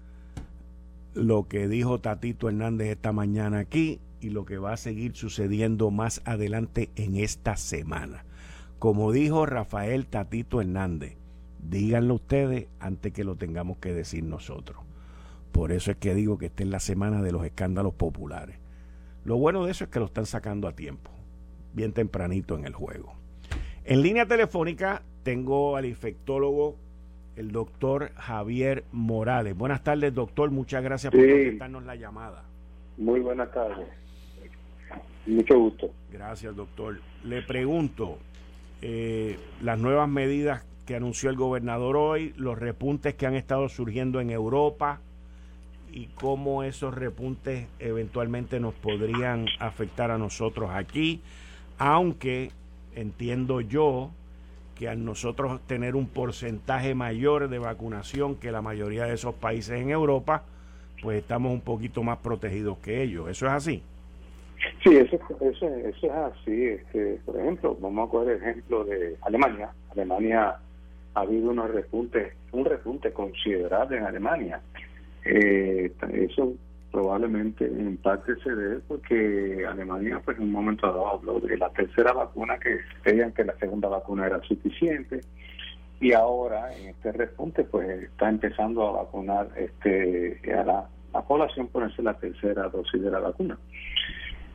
lo 1.15 1.47
que 1.47 1.67
dijo 1.67 1.99
Tatito 1.99 2.49
Hernández 2.49 2.89
esta 2.89 3.13
mañana 3.13 3.57
aquí 3.57 3.99
y 4.19 4.29
lo 4.29 4.45
que 4.45 4.59
va 4.59 4.73
a 4.73 4.77
seguir 4.77 5.15
sucediendo 5.15 5.89
más 5.89 6.21
adelante 6.23 6.91
en 6.95 7.15
esta 7.15 7.57
semana. 7.57 8.23
Como 8.77 9.11
dijo 9.11 9.47
Rafael 9.47 10.05
Tatito 10.05 10.61
Hernández, 10.61 11.17
díganlo 11.67 12.13
ustedes 12.13 12.67
antes 12.79 13.11
que 13.11 13.23
lo 13.23 13.37
tengamos 13.37 13.77
que 13.77 13.91
decir 13.91 14.23
nosotros. 14.23 14.83
Por 15.51 15.71
eso 15.71 15.89
es 15.89 15.97
que 15.97 16.13
digo 16.13 16.37
que 16.37 16.45
esta 16.45 16.61
es 16.61 16.69
la 16.69 16.79
semana 16.79 17.23
de 17.23 17.31
los 17.31 17.43
escándalos 17.43 17.95
populares. 17.95 18.60
Lo 19.23 19.37
bueno 19.37 19.65
de 19.65 19.71
eso 19.71 19.83
es 19.83 19.89
que 19.89 19.99
lo 19.99 20.05
están 20.05 20.25
sacando 20.25 20.67
a 20.67 20.75
tiempo, 20.75 21.11
bien 21.73 21.93
tempranito 21.93 22.55
en 22.55 22.65
el 22.65 22.73
juego. 22.73 23.13
En 23.83 24.01
línea 24.01 24.25
telefónica 24.25 25.03
tengo 25.23 25.75
al 25.75 25.85
infectólogo, 25.85 26.77
el 27.35 27.51
doctor 27.51 28.11
Javier 28.15 28.83
Morales. 28.91 29.55
Buenas 29.55 29.83
tardes, 29.83 30.13
doctor. 30.13 30.51
Muchas 30.51 30.83
gracias 30.83 31.11
por 31.11 31.21
contestarnos 31.21 31.85
la 31.85 31.95
llamada. 31.95 32.43
Muy 32.97 33.19
buenas 33.19 33.51
tardes. 33.51 33.87
Mucho 35.25 35.57
gusto. 35.59 35.91
Gracias, 36.11 36.55
doctor. 36.55 36.99
Le 37.23 37.41
pregunto, 37.43 38.17
eh, 38.81 39.37
las 39.61 39.77
nuevas 39.77 40.09
medidas 40.09 40.65
que 40.85 40.95
anunció 40.95 41.29
el 41.29 41.35
gobernador 41.35 41.95
hoy, 41.95 42.33
los 42.37 42.57
repuntes 42.57 43.13
que 43.13 43.27
han 43.27 43.35
estado 43.35 43.69
surgiendo 43.69 44.19
en 44.19 44.31
Europa, 44.31 44.99
y 45.91 46.07
cómo 46.15 46.63
esos 46.63 46.93
repuntes 46.93 47.67
eventualmente 47.79 48.59
nos 48.59 48.73
podrían 48.73 49.45
afectar 49.59 50.11
a 50.11 50.17
nosotros 50.17 50.69
aquí, 50.73 51.21
aunque 51.77 52.51
entiendo 52.95 53.61
yo 53.61 54.11
que 54.75 54.89
al 54.89 55.03
nosotros 55.05 55.61
tener 55.67 55.95
un 55.95 56.07
porcentaje 56.07 56.95
mayor 56.95 57.49
de 57.49 57.59
vacunación 57.59 58.35
que 58.35 58.51
la 58.51 58.61
mayoría 58.61 59.05
de 59.05 59.13
esos 59.13 59.35
países 59.35 59.79
en 59.79 59.91
Europa, 59.91 60.43
pues 61.01 61.19
estamos 61.19 61.51
un 61.51 61.61
poquito 61.61 62.03
más 62.03 62.17
protegidos 62.19 62.77
que 62.79 63.03
ellos. 63.03 63.29
¿Eso 63.29 63.45
es 63.47 63.51
así? 63.51 63.83
Sí, 64.83 64.95
eso, 64.95 65.19
eso, 65.41 65.67
eso 65.67 66.07
es 66.07 66.11
así. 66.11 66.65
Este, 66.65 67.19
por 67.25 67.39
ejemplo, 67.39 67.77
vamos 67.79 68.07
a 68.07 68.11
coger 68.11 68.29
el 68.29 68.41
ejemplo 68.41 68.83
de 68.85 69.17
Alemania. 69.21 69.69
Alemania 69.91 70.57
ha 71.13 71.19
habido 71.19 71.51
unos 71.51 71.69
repuntes, 71.71 72.33
un 72.51 72.65
repunte 72.65 73.11
considerable 73.11 73.97
en 73.97 74.03
Alemania 74.03 74.61
eh, 75.25 75.91
eso 76.13 76.53
probablemente 76.91 77.65
en 77.65 77.97
parte 77.97 78.33
se 78.43 78.53
debe 78.53 78.79
porque 78.87 79.65
Alemania 79.67 80.21
pues 80.23 80.37
en 80.37 80.43
un 80.43 80.51
momento 80.51 80.87
dado 80.87 81.07
habló 81.07 81.39
de 81.39 81.57
la 81.57 81.69
tercera 81.69 82.11
vacuna 82.11 82.59
que 82.59 82.79
creían 83.01 83.31
que 83.31 83.45
la 83.45 83.57
segunda 83.57 83.87
vacuna 83.87 84.25
era 84.25 84.41
suficiente 84.41 85.21
y 86.01 86.11
ahora 86.11 86.75
en 86.75 86.89
este 86.89 87.11
repunte 87.13 87.63
pues 87.63 88.03
está 88.03 88.29
empezando 88.29 88.87
a 88.87 89.03
vacunar 89.03 89.49
este 89.55 90.41
a 90.53 90.63
la, 90.63 91.21
población 91.27 91.67
ponerse 91.67 92.01
la 92.01 92.17
tercera 92.17 92.67
dosis 92.69 93.01
de 93.01 93.11
la 93.11 93.19
vacuna. 93.19 93.57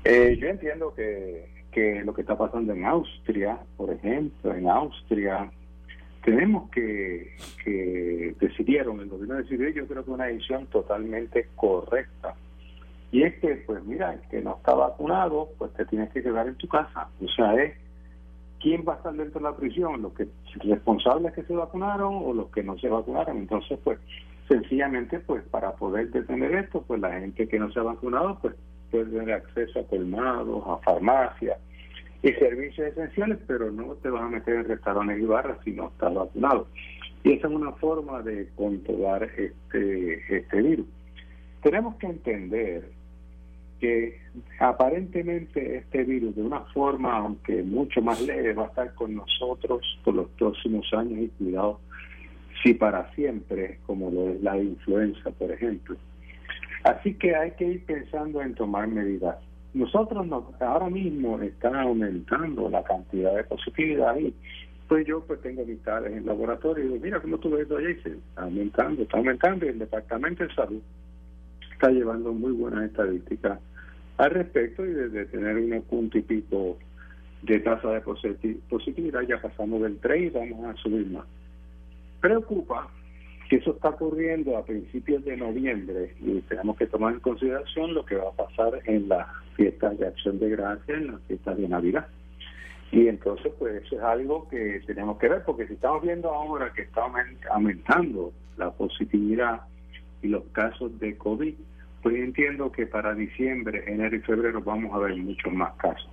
Eh, 0.05 0.37
yo 0.41 0.49
entiendo 0.49 0.95
que, 0.95 1.49
que 1.71 2.03
lo 2.05 2.15
que 2.15 2.23
está 2.23 2.37
pasando 2.37 2.73
en 2.73 2.85
Austria, 2.85 3.59
por 3.77 3.93
ejemplo, 3.93 4.55
en 4.55 4.69
Austria 4.69 5.51
tenemos 6.26 6.68
que, 6.71 7.37
que 7.62 8.35
decidieron, 8.40 8.99
el 8.99 9.09
gobierno 9.09 9.37
decidió, 9.37 9.68
yo 9.68 9.87
creo 9.87 10.04
que 10.04 10.11
una 10.11 10.25
decisión 10.25 10.66
totalmente 10.66 11.47
correcta. 11.54 12.35
Y 13.12 13.23
es 13.23 13.38
que, 13.38 13.62
pues 13.64 13.85
mira, 13.85 14.12
el 14.12 14.21
que 14.28 14.42
no 14.42 14.56
está 14.56 14.75
vacunado, 14.75 15.50
pues 15.56 15.73
te 15.75 15.85
tienes 15.85 16.11
que 16.11 16.25
quedar 16.25 16.49
en 16.49 16.56
tu 16.56 16.66
casa. 16.66 17.09
O 17.23 17.28
sea, 17.28 17.54
es 17.54 17.75
quién 18.61 18.85
va 18.87 18.95
a 18.95 18.97
estar 18.97 19.14
dentro 19.14 19.38
de 19.38 19.45
la 19.45 19.56
prisión, 19.56 20.02
los 20.02 20.14
que 20.14 20.26
responsables 20.64 21.33
que 21.33 21.45
se 21.45 21.54
vacunaron 21.54 22.12
o 22.12 22.35
los 22.35 22.50
que 22.50 22.64
no 22.64 22.76
se 22.78 22.88
vacunaron. 22.88 23.37
Entonces, 23.37 23.78
pues, 23.85 24.00
sencillamente, 24.49 25.21
pues, 25.21 25.45
para 25.45 25.76
poder 25.76 26.11
detener 26.11 26.56
esto, 26.56 26.83
pues 26.83 27.00
la 27.00 27.21
gente 27.21 27.47
que 27.47 27.59
no 27.61 27.71
se 27.71 27.78
ha 27.78 27.85
vacunado, 27.85 28.37
pues, 28.42 28.56
puede 28.90 29.04
tener 29.04 29.33
acceso 29.33 29.78
a 29.78 29.87
colmados, 29.87 30.64
a 30.66 30.78
farmacias, 30.78 31.56
y 32.26 32.33
servicios 32.33 32.88
esenciales, 32.88 33.38
pero 33.47 33.71
no 33.71 33.95
te 34.02 34.11
vas 34.11 34.23
a 34.23 34.28
meter 34.28 34.56
en 34.56 34.64
restaurantes 34.64 35.21
y 35.21 35.25
barras 35.25 35.59
si 35.64 35.71
no 35.71 35.88
estás 35.88 36.12
vacunado. 36.12 36.66
Y 37.23 37.35
esa 37.35 37.47
es 37.47 37.54
una 37.54 37.71
forma 37.73 38.21
de 38.23 38.49
controlar 38.56 39.23
este, 39.23 40.37
este 40.37 40.62
virus. 40.62 40.87
Tenemos 41.62 41.95
que 41.97 42.06
entender 42.06 42.90
que 43.78 44.18
aparentemente 44.59 45.76
este 45.76 46.02
virus, 46.02 46.35
de 46.35 46.42
una 46.42 46.61
forma, 46.73 47.16
aunque 47.16 47.62
mucho 47.62 48.02
más 48.02 48.21
leve, 48.21 48.54
va 48.54 48.64
a 48.64 48.68
estar 48.68 48.95
con 48.95 49.14
nosotros 49.14 49.83
por 50.04 50.14
los 50.14 50.28
próximos 50.30 50.92
años 50.95 51.21
y 51.21 51.28
cuidado, 51.28 51.78
si 52.64 52.75
para 52.75 53.09
siempre, 53.12 53.78
como 53.87 54.11
lo 54.11 54.30
es 54.30 54.42
la 54.42 54.59
influenza, 54.59 55.30
por 55.30 55.52
ejemplo. 55.52 55.97
Así 56.83 57.14
que 57.14 57.37
hay 57.37 57.52
que 57.52 57.66
ir 57.66 57.85
pensando 57.85 58.42
en 58.42 58.54
tomar 58.54 58.88
medidas 58.88 59.37
nosotros 59.76 60.26
ahora 60.61 60.88
mismo 60.88 61.38
está 61.42 61.83
aumentando 61.83 62.71
la 62.71 62.83
cantidad 62.83 63.37
de 63.37 63.45
positividad 63.45 64.16
y 64.16 64.35
pues 64.88 65.06
yo 65.06 65.21
pues 65.21 65.40
tengo 65.42 65.62
amistades 65.62 66.16
en 66.16 66.25
laboratorio 66.25 66.85
y 66.85 66.88
digo, 66.88 67.00
mira 67.02 67.21
cómo 67.21 67.38
tú 67.38 67.50
ves 67.50 67.68
y 67.68 68.09
está 68.09 68.42
aumentando, 68.42 69.02
está 69.02 69.18
aumentando 69.18 69.66
y 69.66 69.68
el 69.68 69.78
Departamento 69.78 70.45
de 70.45 70.54
Salud 70.54 70.80
está 71.73 71.90
llevando 71.90 72.33
muy 72.33 72.52
buenas 72.52 72.85
estadísticas 72.85 73.61
al 74.16 74.30
respecto 74.30 74.87
y 74.87 74.92
desde 74.92 75.26
tener 75.26 75.56
unos 75.59 75.85
punto 75.85 76.16
y 76.16 76.23
pico 76.23 76.78
de 77.42 77.59
tasa 77.61 77.90
de 77.90 78.00
positividad 78.00 79.21
ya 79.28 79.42
pasamos 79.42 79.83
del 79.83 79.99
3 79.99 80.23
y 80.23 80.30
vamos 80.30 80.64
a 80.75 80.83
subir 80.83 81.06
más. 81.09 81.26
Preocupa 82.21 82.88
que 83.50 83.56
eso 83.56 83.73
está 83.73 83.90
ocurriendo 83.90 84.56
a 84.56 84.64
principios 84.64 85.23
de 85.26 85.37
noviembre 85.37 86.14
y 86.21 86.40
tenemos 86.40 86.78
que 86.78 86.87
tomar 86.87 87.12
en 87.12 87.21
consideración 87.21 87.92
lo 87.92 88.06
que 88.06 88.16
va 88.16 88.30
a 88.30 88.33
pasar 88.33 88.80
en 88.87 89.09
las 89.09 89.26
fiestas 89.57 89.99
de 89.99 90.07
acción 90.07 90.39
de 90.39 90.51
gracia, 90.51 90.95
en 90.95 91.09
las 91.09 91.23
fiestas 91.23 91.57
de 91.57 91.69
Navidad. 91.69 92.07
Y 92.93 93.09
entonces, 93.09 93.53
pues 93.59 93.83
eso 93.83 93.97
es 93.97 94.03
algo 94.03 94.49
que 94.49 94.81
tenemos 94.87 95.19
que 95.19 95.29
ver, 95.29 95.43
porque 95.45 95.67
si 95.67 95.75
estamos 95.75 96.03
viendo 96.03 96.31
ahora 96.31 96.73
que 96.73 96.83
está 96.83 97.03
aumentando 97.51 98.33
la 98.57 98.71
positividad 98.71 99.63
y 100.23 100.29
los 100.29 100.45
casos 100.53 100.99
de 101.01 101.17
COVID, 101.17 101.55
pues 102.03 102.17
entiendo 102.17 102.71
que 102.71 102.87
para 102.87 103.15
diciembre, 103.15 103.83
enero 103.87 104.17
y 104.17 104.21
febrero 104.21 104.63
vamos 104.63 104.95
a 104.95 104.99
ver 104.99 105.17
muchos 105.17 105.53
más 105.53 105.75
casos. 105.75 106.09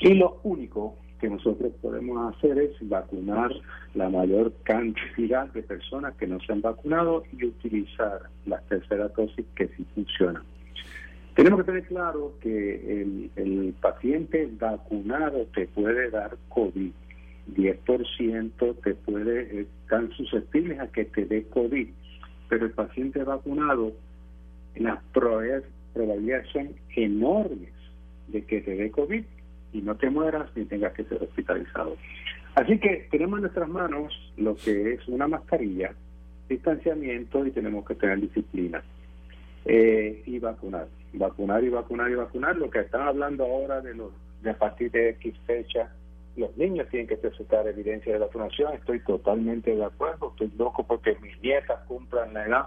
Y 0.00 0.14
lo 0.14 0.40
único 0.42 0.96
que 1.20 1.28
nosotros 1.28 1.72
podemos 1.82 2.34
hacer 2.34 2.58
es 2.58 2.72
vacunar 2.88 3.52
la 3.94 4.08
mayor 4.08 4.54
cantidad 4.62 5.46
de 5.52 5.62
personas 5.62 6.14
que 6.14 6.26
no 6.26 6.40
se 6.40 6.52
han 6.52 6.62
vacunado 6.62 7.24
y 7.38 7.44
utilizar 7.44 8.22
la 8.46 8.60
tercera 8.62 9.08
dosis 9.08 9.44
que 9.54 9.68
sí 9.68 9.86
funciona. 9.94 10.42
Tenemos 11.34 11.60
que 11.60 11.64
tener 11.64 11.84
claro 11.84 12.34
que 12.40 13.02
el, 13.36 13.74
paciente 13.80 14.48
vacunado 14.58 15.46
te 15.54 15.66
puede 15.66 16.10
dar 16.10 16.36
COVID. 16.48 16.90
10% 17.54 18.76
te 18.82 18.94
puede, 18.94 19.62
están 19.62 20.10
susceptibles 20.12 20.78
a 20.78 20.88
que 20.88 21.04
te 21.04 21.24
dé 21.24 21.44
COVID, 21.44 21.88
pero 22.48 22.66
el 22.66 22.72
paciente 22.72 23.24
vacunado, 23.24 23.92
las 24.76 25.02
probabilidades 25.12 26.48
son 26.52 26.70
enormes 26.94 27.72
de 28.28 28.44
que 28.44 28.60
te 28.60 28.76
dé 28.76 28.90
COVID 28.90 29.24
y 29.72 29.80
no 29.82 29.96
te 29.96 30.10
mueras 30.10 30.48
ni 30.54 30.64
tengas 30.64 30.92
que 30.92 31.04
ser 31.04 31.22
hospitalizado. 31.22 31.96
Así 32.54 32.78
que 32.78 33.08
tenemos 33.10 33.38
en 33.38 33.42
nuestras 33.42 33.68
manos 33.68 34.12
lo 34.36 34.56
que 34.56 34.94
es 34.94 35.08
una 35.08 35.28
mascarilla, 35.28 35.94
distanciamiento 36.48 37.46
y 37.46 37.50
tenemos 37.50 37.84
que 37.86 37.94
tener 37.94 38.20
disciplina. 38.20 38.82
Eh, 39.66 40.22
y 40.26 40.38
vacunar, 40.38 40.88
vacunar 41.12 41.62
y 41.62 41.68
vacunar 41.68 42.10
y 42.10 42.14
vacunar. 42.14 42.56
Lo 42.56 42.70
que 42.70 42.80
están 42.80 43.02
hablando 43.02 43.44
ahora 43.44 43.80
de 43.80 43.94
los 43.94 44.12
de 44.42 44.50
a 44.50 44.58
partir 44.58 44.90
de 44.90 45.10
X 45.10 45.34
fecha, 45.46 45.92
los 46.36 46.56
niños 46.56 46.88
tienen 46.88 47.06
que 47.06 47.16
presentar 47.16 47.66
evidencia 47.66 48.12
de 48.12 48.18
vacunación. 48.18 48.72
Estoy 48.74 49.00
totalmente 49.00 49.74
de 49.74 49.84
acuerdo. 49.84 50.30
Estoy 50.30 50.50
loco 50.56 50.86
porque 50.86 51.16
mis 51.20 51.38
nietas 51.42 51.80
cumplan 51.86 52.32
la 52.32 52.46
edad 52.46 52.66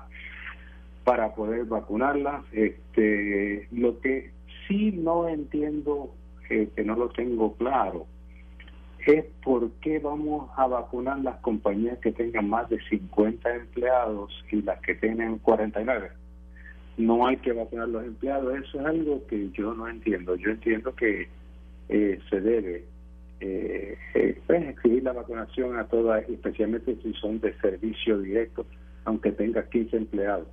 para 1.03 1.33
poder 1.33 1.65
vacunarlas. 1.65 2.43
Este, 2.51 3.67
lo 3.71 4.00
que 4.00 4.31
sí 4.67 4.91
no 4.91 5.27
entiendo 5.27 6.13
que, 6.47 6.69
no 6.83 6.95
lo 6.95 7.09
tengo 7.09 7.55
claro 7.55 8.05
es 9.05 9.25
por 9.43 9.69
qué 9.81 10.00
vamos 10.00 10.50
a 10.55 10.65
vacunar 10.67 11.19
las 11.19 11.38
compañías 11.39 11.97
que 11.97 12.13
tengan 12.13 12.50
más 12.50 12.69
de 12.69 12.79
50 12.89 13.53
empleados 13.53 14.31
y 14.50 14.62
las 14.62 14.79
que 14.79 14.95
tienen 14.95 15.39
49. 15.39 16.22
No 16.97 17.25
hay 17.25 17.38
que 17.38 17.53
vacunar 17.53 17.89
los 17.89 18.05
empleados, 18.05 18.55
eso 18.55 18.79
es 18.79 18.85
algo 18.85 19.25
que 19.27 19.50
yo 19.51 19.73
no 19.73 19.88
entiendo. 19.88 20.35
Yo 20.35 20.51
entiendo 20.51 20.95
que 20.95 21.27
eh, 21.89 22.19
se 22.29 22.41
debe 22.41 22.83
eh, 23.39 23.97
eh 24.13 24.41
pues, 24.47 25.03
la 25.03 25.13
vacunación 25.13 25.77
a 25.77 25.85
todas, 25.85 26.27
especialmente 26.29 26.95
si 27.01 27.13
son 27.13 27.39
de 27.39 27.53
servicio 27.59 28.19
directo, 28.19 28.65
aunque 29.05 29.31
tenga 29.31 29.67
15 29.69 29.97
empleados. 29.97 30.47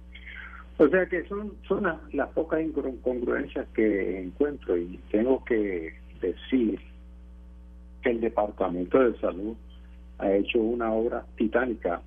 O 0.79 0.89
sea 0.89 1.07
que 1.07 1.25
son, 1.29 1.53
son 1.69 1.87
las, 2.13 2.29
pocas 2.31 2.63
incongruencias 2.63 3.69
que 3.75 4.19
encuentro 4.19 4.79
y 4.79 4.99
tengo 5.11 5.45
que 5.45 5.93
decir 6.23 6.81
que 8.03 8.11
el 8.11 8.21
Departamento 8.21 8.99
de 8.99 9.19
Salud 9.19 9.55
ha 10.19 10.33
hecho 10.33 10.59
una 10.59 10.91
obra 10.91 11.25
titánica 11.37 12.01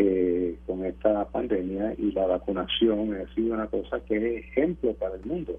eh, 0.00 0.56
con 0.64 0.84
esta 0.84 1.26
pandemia 1.28 1.92
y 1.98 2.12
la 2.12 2.24
vacunación 2.24 3.14
ha 3.14 3.34
sido 3.34 3.54
una 3.54 3.66
cosa 3.66 3.98
que 4.04 4.14
es 4.14 4.44
ejemplo 4.44 4.94
para 4.94 5.16
el 5.16 5.24
mundo. 5.24 5.58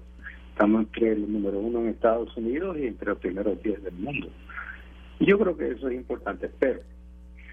Estamos 0.52 0.84
entre 0.84 1.12
el 1.12 1.30
número 1.30 1.58
uno 1.58 1.80
en 1.80 1.88
Estados 1.88 2.34
Unidos 2.38 2.78
y 2.78 2.86
entre 2.86 3.10
los 3.10 3.18
primeros 3.18 3.62
diez 3.62 3.82
del 3.84 3.92
mundo. 3.96 4.28
Y 5.18 5.26
yo 5.26 5.38
creo 5.38 5.54
que 5.58 5.72
eso 5.72 5.90
es 5.90 5.94
importante, 5.94 6.50
pero 6.58 6.80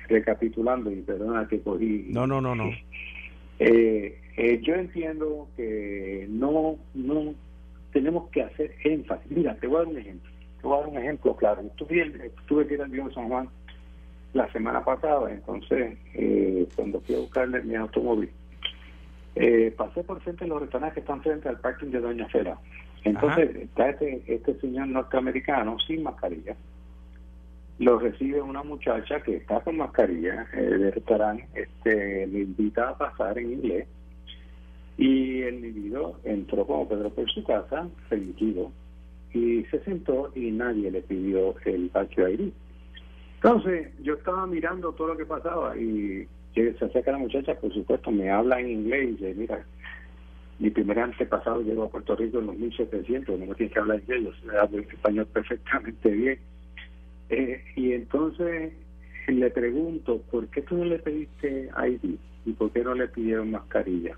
recapitulando, 0.08 0.89
y 0.89 1.02
perdona 1.02 1.45
que 1.50 1.60
cogí... 1.60 2.06
No, 2.10 2.26
no, 2.26 2.39
no, 2.39 2.56
no. 2.56 2.71
Eh, 3.60 4.21
eh, 4.38 4.62
yo 4.62 4.76
entiendo 4.76 5.47
que 5.58 6.28
no, 6.30 6.78
no 6.93 7.34
tenemos 7.91 8.30
que 8.30 8.43
hacer 8.43 8.76
énfasis. 8.84 9.32
Mira, 9.32 9.56
te 9.56 9.65
voy 9.65 9.78
a 9.78 9.80
dar 9.80 9.88
un 9.88 9.97
ejemplo. 9.97 10.32
Te 10.62 10.67
voy 10.67 10.78
a 10.78 10.82
dar 10.82 10.89
un 10.89 10.97
ejemplo 11.00 11.36
claro. 11.36 11.62
Estuve, 11.63 12.32
estuve 12.39 12.67
que 12.67 12.76
ir 12.76 12.82
al 12.84 12.91
de 12.91 13.13
San 13.15 13.30
Juan 13.30 13.50
la 14.38 14.52
semana 14.52 14.84
pasada, 14.84 15.32
entonces, 15.32 15.97
eh, 16.13 16.67
cuando 16.76 17.02
fui 17.02 17.15
a 17.15 17.19
buscarle 17.19 17.62
mi 17.63 17.76
automóvil, 17.76 18.30
eh, 19.36 19.73
pasé 19.76 20.04
por 20.04 20.21
frente 20.21 20.45
de 20.45 20.50
los 20.50 20.62
restaurantes 20.62 20.93
que 20.95 21.00
están 21.02 21.21
frente 21.21 21.50
al 21.50 21.60
parking 21.60 21.88
de 21.88 22.00
Doña 22.00 22.28
Fera. 22.30 22.58
Entonces, 23.04 23.56
está 23.56 23.89
este, 23.89 24.23
este 24.28 24.60
señor 24.60 24.88
norteamericano 24.88 25.78
sin 25.80 26.04
mascarilla 26.04 26.56
lo 27.80 28.00
recibe 28.00 28.41
una 28.41 28.63
muchacha 28.63 29.21
que 29.21 29.36
está 29.36 29.60
con 29.60 29.78
mascarilla 29.78 30.47
eh, 30.54 30.62
del 30.62 30.91
restaurante, 30.93 31.47
este, 31.54 32.26
le 32.28 32.39
invita 32.39 32.89
a 32.89 32.97
pasar 32.97 33.38
en 33.38 33.54
inglés 33.54 33.88
y 34.97 35.41
el 35.43 35.56
individuo 35.56 36.19
entró 36.23 36.65
como 36.65 36.88
Pedro 36.89 37.12
por 37.12 37.30
su 37.30 37.43
casa, 37.43 37.88
se 38.10 38.17
y 39.34 39.63
se 39.65 39.80
sentó 39.84 40.32
y 40.34 40.50
nadie 40.50 40.89
le 40.89 41.02
pidió 41.02 41.54
el 41.65 41.89
patio. 41.89 42.26
Entonces 43.38 43.89
yo 44.02 44.15
estaba 44.15 44.45
mirando 44.47 44.91
todo 44.93 45.10
lo 45.10 45.17
que 45.17 45.26
pasaba 45.26 45.78
y 45.78 46.28
se 46.54 46.86
acerca 46.86 47.12
la 47.12 47.19
muchacha, 47.19 47.54
por 47.56 47.71
supuesto, 47.73 48.12
me 48.12 48.32
habla 48.32 48.60
en 48.60 48.69
inglés 48.69 49.04
y 49.04 49.12
dice, 49.12 49.34
mira, 49.36 49.63
mi 50.60 50.71
primer 50.71 51.00
antepasado 51.00 51.62
llegó 51.62 51.84
a 51.84 51.89
Puerto 51.89 52.15
Rico 52.15 52.39
en 52.39 52.47
los 52.47 52.58
1700, 52.58 53.39
no 53.39 53.45
me 53.45 53.54
tienes 53.54 53.73
que 53.73 53.80
hablar 53.80 54.00
inglés, 54.00 54.34
yo 54.43 54.60
hablo 54.60 54.80
español 54.80 55.28
perfectamente 55.28 56.10
bien 56.10 56.39
eh, 57.30 57.63
y 57.76 57.93
entonces 57.93 58.73
le 59.28 59.50
pregunto, 59.52 60.21
¿por 60.32 60.47
qué 60.47 60.62
tú 60.62 60.78
no 60.78 60.86
le 60.86 61.00
pediste 61.00 61.69
ID? 61.78 62.15
¿Y 62.45 62.54
por 62.54 62.71
qué 62.71 62.84
no 62.84 62.95
le 62.95 63.08
pidieron 63.10 63.52
mascarilla? 63.52 64.15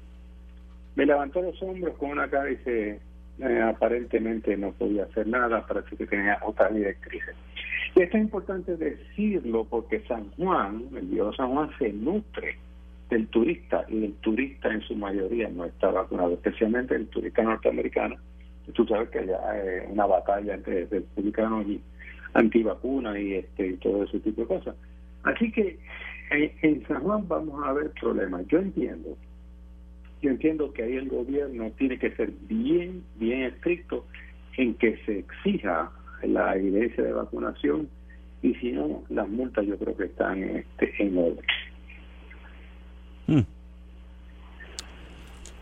Me 0.96 1.06
levantó 1.06 1.42
los 1.42 1.62
hombros 1.64 1.98
con 1.98 2.12
una 2.12 2.30
cara 2.30 2.52
y 2.52 2.56
dice, 2.56 3.00
eh, 3.40 3.62
aparentemente 3.62 4.56
no 4.56 4.72
podía 4.74 5.04
hacer 5.04 5.28
nada, 5.28 5.66
para 5.66 5.82
que 5.84 6.06
tenía 6.06 6.38
otras 6.44 6.74
directrices. 6.74 7.36
Esto 7.96 8.18
es 8.18 8.24
importante 8.24 8.78
decirlo 8.78 9.66
porque 9.66 10.02
San 10.08 10.30
Juan, 10.32 10.86
el 10.96 11.10
Dios 11.10 11.36
San 11.36 11.52
Juan, 11.52 11.70
se 11.80 11.92
nutre 11.92 12.58
del 13.10 13.28
turista 13.28 13.86
y 13.90 14.06
el 14.06 14.14
turista 14.16 14.72
en 14.72 14.82
su 14.82 14.96
mayoría 14.96 15.50
no 15.50 15.66
está 15.66 15.90
vacunado, 15.90 16.34
especialmente 16.34 16.96
el 16.96 17.08
turista 17.08 17.42
norteamericano. 17.44 18.16
Tú 18.74 18.86
sabes 18.86 19.10
que 19.10 19.20
hay 19.20 19.28
una 19.90 20.06
batalla 20.06 20.54
entre 20.54 20.86
republicanos 20.86 21.66
y 21.68 21.82
antivacuna 22.34 23.20
y 23.20 23.34
este 23.34 23.68
y 23.68 23.78
todo 23.78 24.04
ese 24.04 24.20
tipo 24.20 24.42
de 24.42 24.48
cosas. 24.48 24.76
Así 25.24 25.52
que 25.52 25.80
en, 26.32 26.86
San 26.88 27.02
Juan 27.02 27.28
vamos 27.28 27.66
a 27.66 27.74
ver 27.74 27.92
problemas. 28.00 28.46
Yo 28.48 28.60
entiendo, 28.60 29.18
yo 30.22 30.30
entiendo 30.30 30.72
que 30.72 30.84
ahí 30.84 30.96
el 30.96 31.10
gobierno 31.10 31.72
tiene 31.78 31.98
que 31.98 32.12
ser 32.12 32.32
bien, 32.48 33.04
bien 33.16 33.44
estricto 33.44 34.06
en 34.58 34.76
que 34.76 34.98
se 35.06 35.20
exija 35.20 35.92
la 36.24 36.56
evidencia 36.56 37.04
de 37.04 37.14
vacunación 37.14 37.90
y 38.42 38.54
si 38.56 38.72
no, 38.72 39.04
las 39.10 39.28
multas 39.28 39.66
yo 39.66 39.78
creo 39.78 39.96
que 39.98 40.06
están 40.06 40.42
este, 40.44 40.94
en 41.00 41.18
orden. 41.18 41.46
Hmm. 43.28 43.60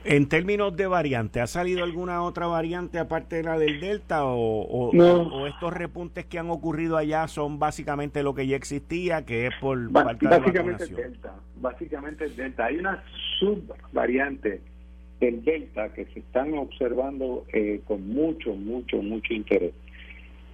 En 0.06 0.30
términos 0.30 0.78
de 0.78 0.88
variante, 0.88 1.42
¿ha 1.42 1.48
salido 1.48 1.84
alguna 1.84 2.24
otra 2.24 2.48
variante 2.48 2.98
aparte 2.98 3.38
de 3.38 3.44
la 3.44 3.60
del 3.60 3.82
Delta 3.82 4.24
o, 4.24 5.46
estos 5.48 5.74
repuntes 5.74 6.24
que 6.24 6.40
han 6.40 6.50
ocurrido 6.50 6.96
allá 6.96 7.28
son 7.28 7.60
básicamente 7.60 8.24
lo 8.24 8.34
que 8.34 8.48
ya 8.48 8.56
existía, 8.56 9.26
que 9.26 9.48
es 9.48 9.54
por 9.60 9.90
básicamente 9.92 10.86
de 10.86 10.96
Delta, 10.96 11.36
básicamente 11.60 12.30
Delta. 12.30 12.66
Hay 12.68 12.78
una 12.78 13.04
subvariante 13.38 14.62
del 15.20 15.44
Delta 15.44 15.92
que 15.94 16.06
se 16.06 16.20
están 16.20 16.54
observando 16.54 17.46
eh, 17.52 17.82
con 17.86 18.08
mucho, 18.08 18.54
mucho, 18.54 19.02
mucho 19.02 19.34
interés. 19.34 19.74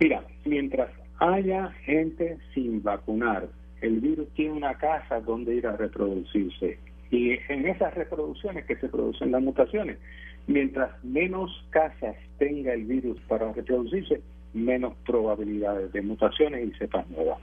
Mira, 0.03 0.21
mientras 0.43 0.89
haya 1.19 1.71
gente 1.85 2.37
sin 2.53 2.83
vacunar, 2.83 3.47
el 3.79 4.01
virus 4.01 4.27
tiene 4.33 4.51
una 4.51 4.73
casa 4.77 5.21
donde 5.21 5.55
ir 5.55 5.65
a 5.65 5.77
reproducirse 5.77 6.77
y 7.09 7.39
en 7.47 7.65
esas 7.65 7.93
reproducciones 7.93 8.65
que 8.65 8.75
se 8.75 8.89
producen 8.89 9.31
las 9.31 9.41
mutaciones, 9.41 9.97
mientras 10.45 11.01
menos 11.05 11.51
casas 11.69 12.17
tenga 12.37 12.73
el 12.73 12.83
virus 12.83 13.17
para 13.29 13.53
reproducirse, 13.53 14.19
menos 14.53 14.93
probabilidades 15.05 15.93
de 15.93 16.01
mutaciones 16.01 16.67
y 16.67 16.77
cepas 16.77 17.09
nuevas. 17.09 17.39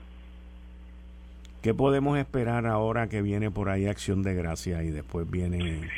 ¿Qué 1.63 1.73
podemos 1.73 2.19
esperar 2.19 2.67
ahora 2.67 3.09
que 3.09 3.23
viene 3.23 3.49
por 3.49 3.69
ahí 3.69 3.87
Acción 3.87 4.21
de 4.21 4.35
Gracia 4.35 4.83
y 4.83 4.91
después 4.91 5.27
viene... 5.31 5.89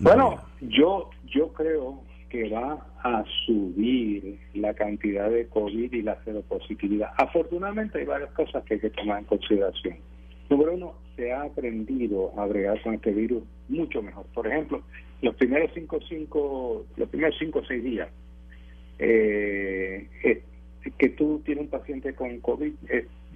Bueno, 0.00 0.42
yo, 0.62 1.10
yo 1.26 1.52
creo 1.52 2.02
que 2.32 2.48
va 2.48 2.78
a 3.04 3.24
subir 3.44 4.38
la 4.54 4.72
cantidad 4.72 5.28
de 5.28 5.46
COVID 5.48 5.92
y 5.92 6.00
la 6.00 6.16
seropositividad. 6.24 7.10
Afortunadamente 7.18 7.98
hay 7.98 8.06
varias 8.06 8.32
cosas 8.32 8.64
que 8.64 8.74
hay 8.74 8.80
que 8.80 8.88
tomar 8.88 9.18
en 9.18 9.26
consideración. 9.26 9.98
Número 10.48 10.72
uno, 10.72 10.94
se 11.14 11.30
ha 11.30 11.42
aprendido 11.42 12.32
a 12.40 12.46
bregar 12.46 12.80
con 12.80 12.94
este 12.94 13.12
virus 13.12 13.42
mucho 13.68 14.00
mejor. 14.00 14.24
Por 14.32 14.46
ejemplo, 14.46 14.82
los 15.20 15.34
primeros 15.34 15.70
cinco, 15.74 15.98
cinco, 16.08 16.86
los 16.96 17.08
primeros 17.10 17.36
cinco 17.38 17.58
o 17.58 17.64
seis 17.66 17.84
días 17.84 18.08
eh, 18.98 20.08
eh, 20.24 20.42
que 20.96 21.10
tú 21.10 21.42
tienes 21.44 21.64
un 21.64 21.70
paciente 21.70 22.14
con 22.14 22.40
COVID, 22.40 22.72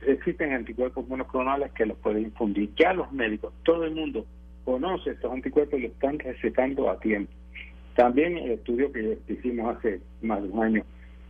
existen 0.07 0.55
anticuerpos 0.55 1.07
monoclonales 1.07 1.71
que 1.73 1.85
los 1.85 1.99
pueden 1.99 2.23
infundir. 2.23 2.71
Ya 2.79 2.95
los 2.95 3.13
médicos, 3.13 3.53
todo 3.63 3.85
el 3.85 3.95
mundo 3.95 4.25
conoce 4.65 5.11
estos 5.11 5.31
anticuerpos 5.31 5.79
y 5.79 5.83
los 5.83 5.93
están 5.93 6.19
recetando 6.19 6.89
a 6.89 6.99
tiempo. 6.99 7.31
También 7.97 8.37
el 8.37 8.53
estudio 8.53 8.93
que 8.93 9.19
hicimos 9.29 9.77
hace 9.77 10.01
más 10.23 10.43
de 10.43 10.49
un 10.49 10.63
año 10.63 10.85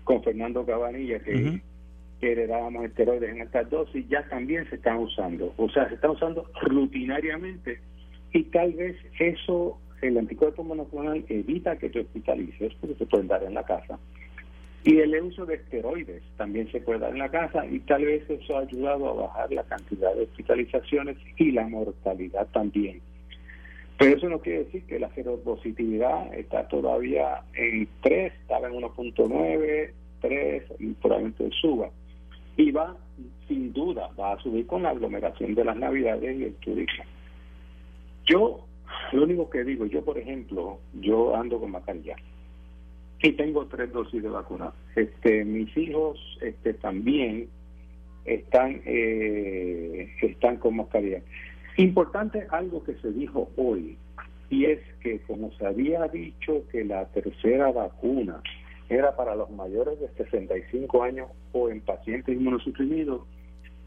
con 0.05 0.23
Fernando 0.23 0.65
Cabanilla, 0.67 1.19
que, 1.21 1.61
que 2.21 2.33
heredábamos 2.33 2.85
esteroides 2.85 3.31
en 3.31 3.43
estas 3.43 3.71
dosis, 3.71 4.07
ya 4.09 4.27
también 4.29 4.69
se 4.69 4.77
están 4.77 4.99
usando. 4.99 5.53
O 5.57 5.69
sea, 5.71 5.89
se 5.89 5.95
están 5.95 6.13
usando 6.13 6.51
rutinariamente 6.63 7.81
y 8.33 8.45
tal 8.45 8.73
vez 8.73 8.97
eso, 9.19 9.79
el 10.03 10.19
anticuerpo 10.19 10.65
monoclonal 10.65 11.25
evita 11.29 11.77
que 11.77 11.89
te 11.89 12.01
hospitalices, 12.01 12.75
porque 12.81 12.97
te 12.97 13.07
pueden 13.07 13.29
dar 13.29 13.43
en 13.45 13.55
la 13.55 13.65
casa 13.65 13.99
y 14.87 15.01
el 15.01 15.21
uso 15.21 15.45
de 15.45 15.57
esteroides 15.57 16.23
también 16.37 16.71
se 16.71 16.81
puede 16.81 17.01
dar 17.01 17.11
en 17.11 17.19
la 17.19 17.29
casa 17.29 17.67
y 17.67 17.81
tal 17.81 18.05
vez 18.05 18.23
eso 18.31 18.57
ha 18.57 18.61
ayudado 18.61 19.09
a 19.09 19.27
bajar 19.27 19.53
la 19.53 19.65
cantidad 19.65 20.15
de 20.15 20.23
hospitalizaciones 20.23 21.17
y 21.37 21.51
la 21.51 21.67
mortalidad 21.67 22.47
también. 22.53 23.01
Pero 23.99 24.17
eso 24.17 24.29
no 24.29 24.41
quiere 24.41 24.65
decir 24.65 24.85
que 24.85 24.99
la 24.99 25.09
seropositividad 25.15 26.35
está 26.35 26.69
todavía 26.69 27.43
en 27.55 27.89
3, 28.03 28.33
estaba 28.43 28.69
en 28.69 28.75
1.9, 28.75 29.91
3 30.21 30.63
y 30.79 30.87
probablemente 30.95 31.51
suba. 31.61 31.89
Y 32.57 32.71
va, 32.73 32.97
sin 33.49 33.73
duda, 33.73 34.11
va 34.19 34.33
a 34.33 34.39
subir 34.39 34.67
con 34.67 34.83
la 34.83 34.91
aglomeración 34.91 35.55
de 35.55 35.65
las 35.65 35.77
navidades 35.77 36.39
y 36.39 36.45
el 36.45 36.55
turismo. 36.57 37.05
Yo, 38.27 38.67
lo 39.13 39.23
único 39.23 39.49
que 39.49 39.65
digo, 39.65 39.87
yo 39.87 40.05
por 40.05 40.19
ejemplo, 40.19 40.79
yo 41.01 41.35
ando 41.35 41.59
con 41.59 41.71
mascarilla 41.71 42.17
y 43.23 43.33
tengo 43.33 43.67
tres 43.67 43.93
dosis 43.93 44.23
de 44.23 44.29
vacuna. 44.29 44.73
Este, 44.95 45.45
mis 45.45 45.75
hijos 45.77 46.19
este, 46.43 46.75
también 46.75 47.49
están, 48.25 48.83
eh, 48.85 50.11
están 50.21 50.57
con 50.57 50.77
mascarilla. 50.77 51.23
Importante 51.77 52.47
algo 52.51 52.83
que 52.85 52.95
se 52.97 53.11
dijo 53.13 53.51
hoy, 53.57 53.99
y 54.49 54.65
es 54.65 54.81
que 55.01 55.21
como 55.23 55.51
se 55.53 55.67
había 55.67 56.07
dicho 56.09 56.63
que 56.71 56.85
la 56.85 57.07
tercera 57.07 57.71
vacuna 57.71 58.41
era 58.89 59.17
para 59.17 59.35
los 59.35 59.51
mayores 59.51 59.99
de 60.01 60.09
65 60.17 61.03
años 61.03 61.29
o 61.53 61.69
en 61.69 61.81
pacientes 61.81 62.37
inmunosuprimidos, 62.37 63.23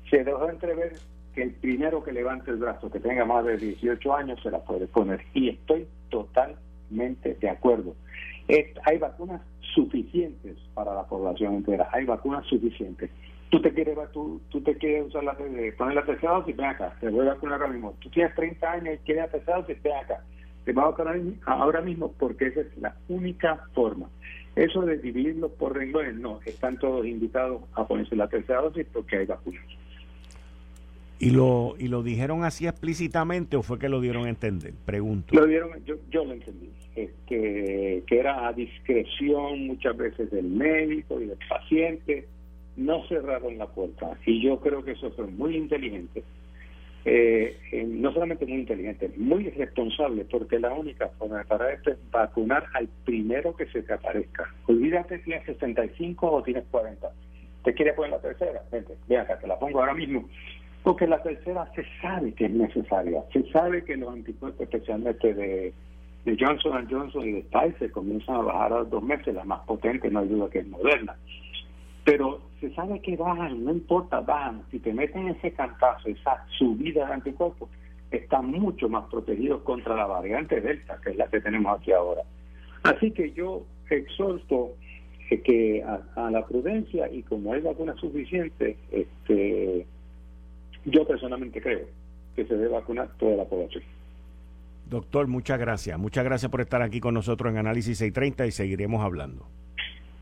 se 0.09 0.23
dejó 0.23 0.49
entrever 0.49 0.93
que 1.33 1.43
el 1.43 1.51
primero 1.51 2.03
que 2.03 2.11
levante 2.11 2.51
el 2.51 2.57
brazo, 2.57 2.91
que 2.91 2.99
tenga 2.99 3.25
más 3.25 3.45
de 3.45 3.57
18 3.57 4.13
años, 4.13 4.39
se 4.43 4.51
la 4.51 4.59
puede 4.59 4.87
poner. 4.87 5.21
Y 5.33 5.49
estoy 5.49 5.87
totalmente 6.09 7.35
de 7.35 7.49
acuerdo 7.49 7.95
hay 8.85 8.97
vacunas 8.97 9.41
suficientes 9.75 10.57
para 10.73 10.93
la 10.93 11.03
población 11.03 11.55
entera, 11.55 11.87
hay 11.91 12.05
vacunas 12.05 12.45
suficientes. 12.47 13.09
Tú 13.49 13.61
te 13.61 13.73
quieres, 13.73 13.97
tú, 14.13 14.41
tú 14.49 14.61
te 14.61 14.75
quieres 14.75 15.07
usar 15.07 15.23
la, 15.23 15.33
poner 15.33 15.95
la 15.95 16.05
tercera 16.05 16.33
dosis, 16.33 16.55
ven 16.55 16.67
acá, 16.67 16.95
te 16.99 17.09
voy 17.09 17.25
a 17.27 17.33
vacunar 17.33 17.59
ahora 17.59 17.73
mismo. 17.73 17.95
Tú 17.99 18.09
tienes 18.09 18.35
30 18.35 18.71
años 18.71 18.95
y 18.95 18.97
quieres 19.05 19.25
la 19.25 19.31
tercera 19.31 19.57
dosis, 19.57 19.81
ven 19.81 19.95
acá. 19.95 20.23
Te 20.65 20.73
voy 20.73 20.83
a 20.83 20.87
vacunar 20.87 21.19
ahora 21.45 21.81
mismo 21.81 22.11
porque 22.19 22.47
esa 22.47 22.61
es 22.61 22.77
la 22.77 22.95
única 23.07 23.65
forma. 23.73 24.07
Eso 24.55 24.81
de 24.81 24.97
dividirlos 24.97 25.51
por 25.51 25.75
renglones, 25.75 26.15
no, 26.15 26.39
están 26.45 26.77
todos 26.77 27.05
invitados 27.05 27.63
a 27.73 27.87
ponerse 27.87 28.15
la 28.15 28.27
tercera 28.27 28.61
dosis 28.61 28.85
porque 28.91 29.17
hay 29.17 29.25
vacunas. 29.25 29.63
¿Y 31.19 31.31
lo, 31.31 31.75
¿Y 31.77 31.89
lo 31.89 32.01
dijeron 32.01 32.45
así 32.45 32.65
explícitamente 32.65 33.57
o 33.57 33.61
fue 33.61 33.77
que 33.77 33.89
lo 33.89 33.99
dieron 33.99 34.25
a 34.25 34.29
entender? 34.29 34.73
Pregunto. 34.85 35.35
Lo 35.35 35.45
dieron, 35.45 35.71
yo, 35.85 35.95
yo 36.09 36.23
lo 36.23 36.33
entendí. 36.33 36.69
Este, 36.95 38.03
que 38.07 38.19
era 38.19 38.47
a 38.47 38.53
discreción 38.53 39.67
muchas 39.67 39.95
veces 39.97 40.31
del 40.31 40.47
médico 40.47 41.19
y 41.21 41.25
del 41.25 41.37
paciente. 41.49 42.27
No 42.79 43.05
cerraron 43.07 43.57
la 43.57 43.67
puerta. 43.67 44.17
Y 44.25 44.41
yo 44.41 44.59
creo 44.59 44.83
que 44.83 44.91
eso 44.91 45.11
fue 45.11 45.27
muy 45.27 45.55
inteligente. 45.55 46.23
Eh, 47.05 47.57
eh, 47.71 47.85
no 47.87 48.11
solamente 48.11 48.45
muy 48.45 48.59
inteligente, 48.59 49.09
muy 49.17 49.49
responsable, 49.49 50.25
porque 50.25 50.59
la 50.59 50.73
única 50.73 51.07
forma 51.17 51.43
para 51.43 51.71
esto 51.73 51.91
es 51.91 51.97
vacunar 52.11 52.65
al 52.73 52.89
primero 53.05 53.55
que 53.55 53.67
se 53.67 53.83
te 53.83 53.93
aparezca. 53.93 54.53
Olvídate 54.67 55.17
si 55.19 55.25
tienes 55.25 55.45
65 55.45 56.29
o 56.29 56.43
tienes 56.43 56.65
40. 56.71 57.09
¿Te 57.63 57.73
quieres 57.73 57.95
poner 57.95 58.11
la 58.11 58.19
tercera? 58.19 58.61
Vente, 58.71 58.95
ven 59.07 59.19
acá, 59.19 59.39
te 59.39 59.47
la 59.47 59.57
pongo 59.57 59.79
ahora 59.79 59.93
mismo 59.93 60.27
porque 60.83 61.07
la 61.07 61.21
tercera 61.21 61.69
se 61.75 61.85
sabe 62.01 62.33
que 62.33 62.45
es 62.45 62.51
necesaria. 62.51 63.23
Se 63.33 63.43
sabe 63.51 63.83
que 63.83 63.97
los 63.97 64.13
anticuerpos, 64.13 64.61
especialmente 64.61 65.33
de, 65.33 65.73
de 66.25 66.37
Johnson 66.39 66.87
Johnson 66.89 67.27
y 67.27 67.31
de 67.33 67.41
Pfizer, 67.43 67.91
comienzan 67.91 68.35
a 68.35 68.41
bajar 68.41 68.73
a 68.73 68.83
dos 68.83 69.03
meses. 69.03 69.33
La 69.33 69.43
más 69.43 69.61
potente, 69.61 70.09
no 70.09 70.19
hay 70.19 70.27
duda 70.27 70.49
que 70.49 70.59
es 70.59 70.67
Moderna. 70.67 71.15
Pero 72.05 72.41
se 72.59 72.73
sabe 72.73 73.01
que 73.01 73.15
bajan, 73.15 73.63
no 73.63 73.71
importa, 73.71 74.21
bajan. 74.21 74.63
Si 74.71 74.79
te 74.79 74.93
meten 74.93 75.27
ese 75.29 75.51
cantazo, 75.51 76.09
esa 76.09 76.45
subida 76.57 77.07
de 77.07 77.13
anticuerpos, 77.13 77.69
están 78.11 78.47
mucho 78.51 78.89
más 78.89 79.05
protegidos 79.09 79.61
contra 79.61 79.95
la 79.95 80.07
variante 80.07 80.59
Delta, 80.59 80.99
que 81.03 81.11
es 81.11 81.17
la 81.17 81.27
que 81.27 81.41
tenemos 81.41 81.79
aquí 81.79 81.91
ahora. 81.91 82.23
Así 82.83 83.11
que 83.11 83.31
yo 83.31 83.63
exhorto 83.89 84.73
que 85.37 85.83
a, 85.83 86.01
a 86.15 86.31
la 86.31 86.45
prudencia 86.45 87.11
y 87.11 87.21
como 87.23 87.53
hay 87.53 87.61
vacunas 87.61 87.99
suficientes, 87.99 88.77
este 88.91 89.85
yo 90.85 91.05
personalmente 91.05 91.61
creo 91.61 91.85
que 92.35 92.45
se 92.45 92.55
debe 92.55 92.69
vacunar 92.69 93.09
toda 93.19 93.35
la 93.35 93.45
población. 93.45 93.83
Doctor, 94.89 95.27
muchas 95.27 95.59
gracias. 95.59 95.99
Muchas 95.99 96.23
gracias 96.23 96.49
por 96.49 96.61
estar 96.61 96.81
aquí 96.81 96.99
con 96.99 97.13
nosotros 97.13 97.51
en 97.51 97.59
Análisis 97.59 97.99
630 97.99 98.47
y 98.47 98.51
seguiremos 98.51 99.03
hablando. 99.03 99.45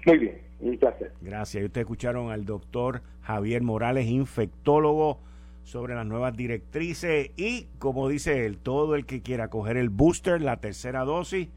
Muy 0.08 0.20
bien, 0.20 0.42
un 0.62 0.78
placer. 0.78 1.12
Gracias. 1.20 1.62
Y 1.62 1.66
ustedes 1.66 1.84
escucharon 1.84 2.32
al 2.32 2.46
doctor 2.46 3.02
Javier 3.24 3.62
Morales, 3.62 4.08
infectólogo, 4.08 5.20
sobre 5.64 5.96
las 5.96 6.06
nuevas 6.06 6.34
directrices 6.34 7.32
y, 7.36 7.68
como 7.78 8.08
dice 8.08 8.46
él, 8.46 8.58
todo 8.58 8.96
el 8.96 9.06
que 9.06 9.22
quiera 9.22 9.50
coger 9.50 9.76
el 9.76 9.90
booster, 9.90 10.42
la 10.42 10.62
tercera 10.62 11.04
dosis, 11.04 11.50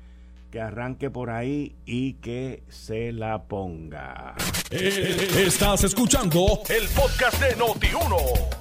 que 0.50 0.60
arranque 0.60 1.10
por 1.10 1.30
ahí 1.30 1.76
y 1.86 2.14
que 2.14 2.64
se 2.68 3.12
la 3.12 3.44
ponga. 3.44 4.34
Eh, 4.70 5.28
estás 5.46 5.84
escuchando 5.84 6.60
el 6.68 6.88
podcast 6.88 7.40
de 7.40 7.56
Noti1. 7.56 8.16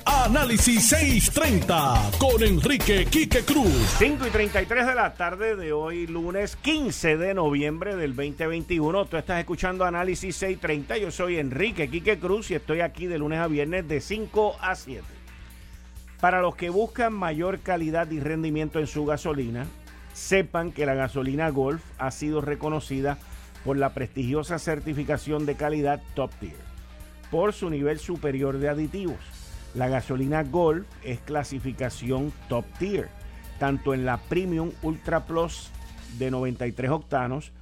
Análisis 0.05 0.89
630 0.89 2.11
con 2.19 2.43
Enrique 2.43 3.05
Quique 3.05 3.43
Cruz. 3.43 3.95
5 3.97 4.27
y 4.27 4.29
33 4.29 4.87
de 4.87 4.95
la 4.95 5.13
tarde 5.15 5.55
de 5.55 5.73
hoy, 5.73 6.05
lunes 6.05 6.55
15 6.57 7.17
de 7.17 7.33
noviembre 7.33 7.95
del 7.95 8.15
2021. 8.15 9.05
Tú 9.05 9.17
estás 9.17 9.39
escuchando 9.39 9.85
Análisis 9.85 10.35
630. 10.35 10.97
Yo 10.97 11.11
soy 11.11 11.37
Enrique 11.37 11.89
Quique 11.89 12.19
Cruz 12.19 12.51
y 12.51 12.55
estoy 12.55 12.81
aquí 12.81 13.07
de 13.07 13.17
lunes 13.17 13.39
a 13.39 13.47
viernes 13.47 13.87
de 13.87 13.99
5 13.99 14.57
a 14.61 14.75
7. 14.75 15.03
Para 16.19 16.41
los 16.41 16.55
que 16.55 16.69
buscan 16.69 17.13
mayor 17.13 17.59
calidad 17.59 18.11
y 18.11 18.19
rendimiento 18.19 18.79
en 18.79 18.87
su 18.87 19.05
gasolina, 19.05 19.65
sepan 20.19 20.71
que 20.71 20.85
la 20.85 20.95
gasolina 20.95 21.49
Golf 21.49 21.81
ha 21.97 22.11
sido 22.11 22.41
reconocida 22.41 23.17
por 23.63 23.77
la 23.77 23.93
prestigiosa 23.93 24.59
certificación 24.59 25.45
de 25.45 25.55
calidad 25.55 26.01
Top 26.13 26.31
Tier 26.39 26.57
por 27.31 27.53
su 27.53 27.69
nivel 27.69 27.99
superior 27.99 28.57
de 28.57 28.69
aditivos. 28.69 29.17
La 29.75 29.87
gasolina 29.87 30.43
Golf 30.43 30.87
es 31.03 31.19
clasificación 31.21 32.33
Top 32.49 32.65
Tier, 32.79 33.07
tanto 33.59 33.93
en 33.93 34.05
la 34.05 34.17
Premium 34.17 34.71
Ultra 34.81 35.25
Plus 35.25 35.71
de 36.17 36.31
93 36.31 36.89
octanos 36.89 37.53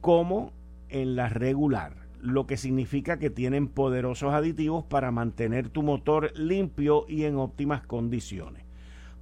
como 0.00 0.52
en 0.88 1.16
la 1.16 1.28
regular, 1.28 1.94
lo 2.20 2.46
que 2.46 2.56
significa 2.56 3.18
que 3.18 3.30
tienen 3.30 3.68
poderosos 3.68 4.34
aditivos 4.34 4.84
para 4.84 5.10
mantener 5.12 5.70
tu 5.70 5.82
motor 5.82 6.32
limpio 6.38 7.06
y 7.08 7.24
en 7.24 7.36
óptimas 7.36 7.82
condiciones. 7.86 8.65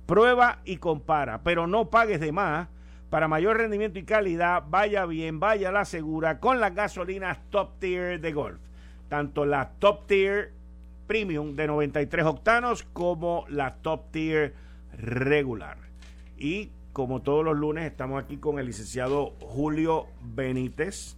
Prueba 0.07 0.61
y 0.65 0.77
compara, 0.77 1.43
pero 1.43 1.67
no 1.67 1.91
pagues 1.91 2.21
de 2.21 2.33
más. 2.33 2.69
Para 3.11 3.29
mayor 3.29 3.59
rendimiento 3.59 3.99
y 3.99 4.05
calidad, 4.05 4.65
vaya 4.69 5.07
bien, 5.07 5.39
vaya 5.39 5.71
la 5.71 5.85
segura 5.85 6.41
con 6.41 6.61
las 6.61 6.75
gasolinas 6.75 7.39
Top 7.51 7.79
Tier 7.79 8.21
de 8.21 8.33
Golf. 8.33 8.59
Tanto 9.09 9.47
la 9.47 9.71
Top 9.79 10.07
Tier 10.07 10.53
Premium 11.07 11.55
de 11.55 11.67
93 11.67 12.25
octanos 12.25 12.83
como 12.83 13.45
la 13.49 13.77
Top 13.77 14.11
Tier 14.11 14.55
regular. 14.99 15.79
Y 16.37 16.71
como 16.93 17.23
todos 17.23 17.45
los 17.45 17.57
lunes, 17.57 17.85
estamos 17.85 18.23
aquí 18.23 18.37
con 18.37 18.59
el 18.59 18.67
licenciado 18.67 19.35
Julio 19.41 20.07
Benítez. 20.23 21.17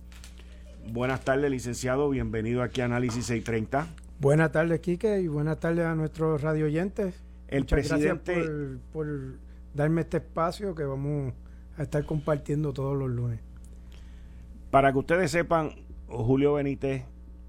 Buenas 0.89 1.23
tardes, 1.23 1.51
licenciado. 1.51 2.09
Bienvenido 2.11 2.63
aquí 2.63 2.81
a 2.81 2.87
Análisis 2.87 3.27
630. 3.27 3.87
Buenas 4.19 4.53
tardes, 4.53 4.81
Quique, 4.81 5.21
y 5.21 5.29
buenas 5.29 5.61
tardes 5.61 5.85
a 5.85 5.95
nuestros 5.95 6.41
radio 6.41 6.69
El 7.49 7.67
presidente. 7.67 8.35
Gracias 8.35 8.81
por, 8.93 9.07
darme 9.75 10.01
este 10.01 10.19
espacio 10.19 10.75
que 10.75 10.85
vamos 10.85 11.35
a 11.77 11.83
estar 11.83 12.05
compartiendo 12.05 12.73
todos 12.73 12.97
los 12.97 13.11
lunes. 13.11 13.41
Para 14.71 14.93
que 14.93 14.99
ustedes 14.99 15.31
sepan, 15.31 15.71
Julio 16.09 16.55
Benítez 16.55 17.05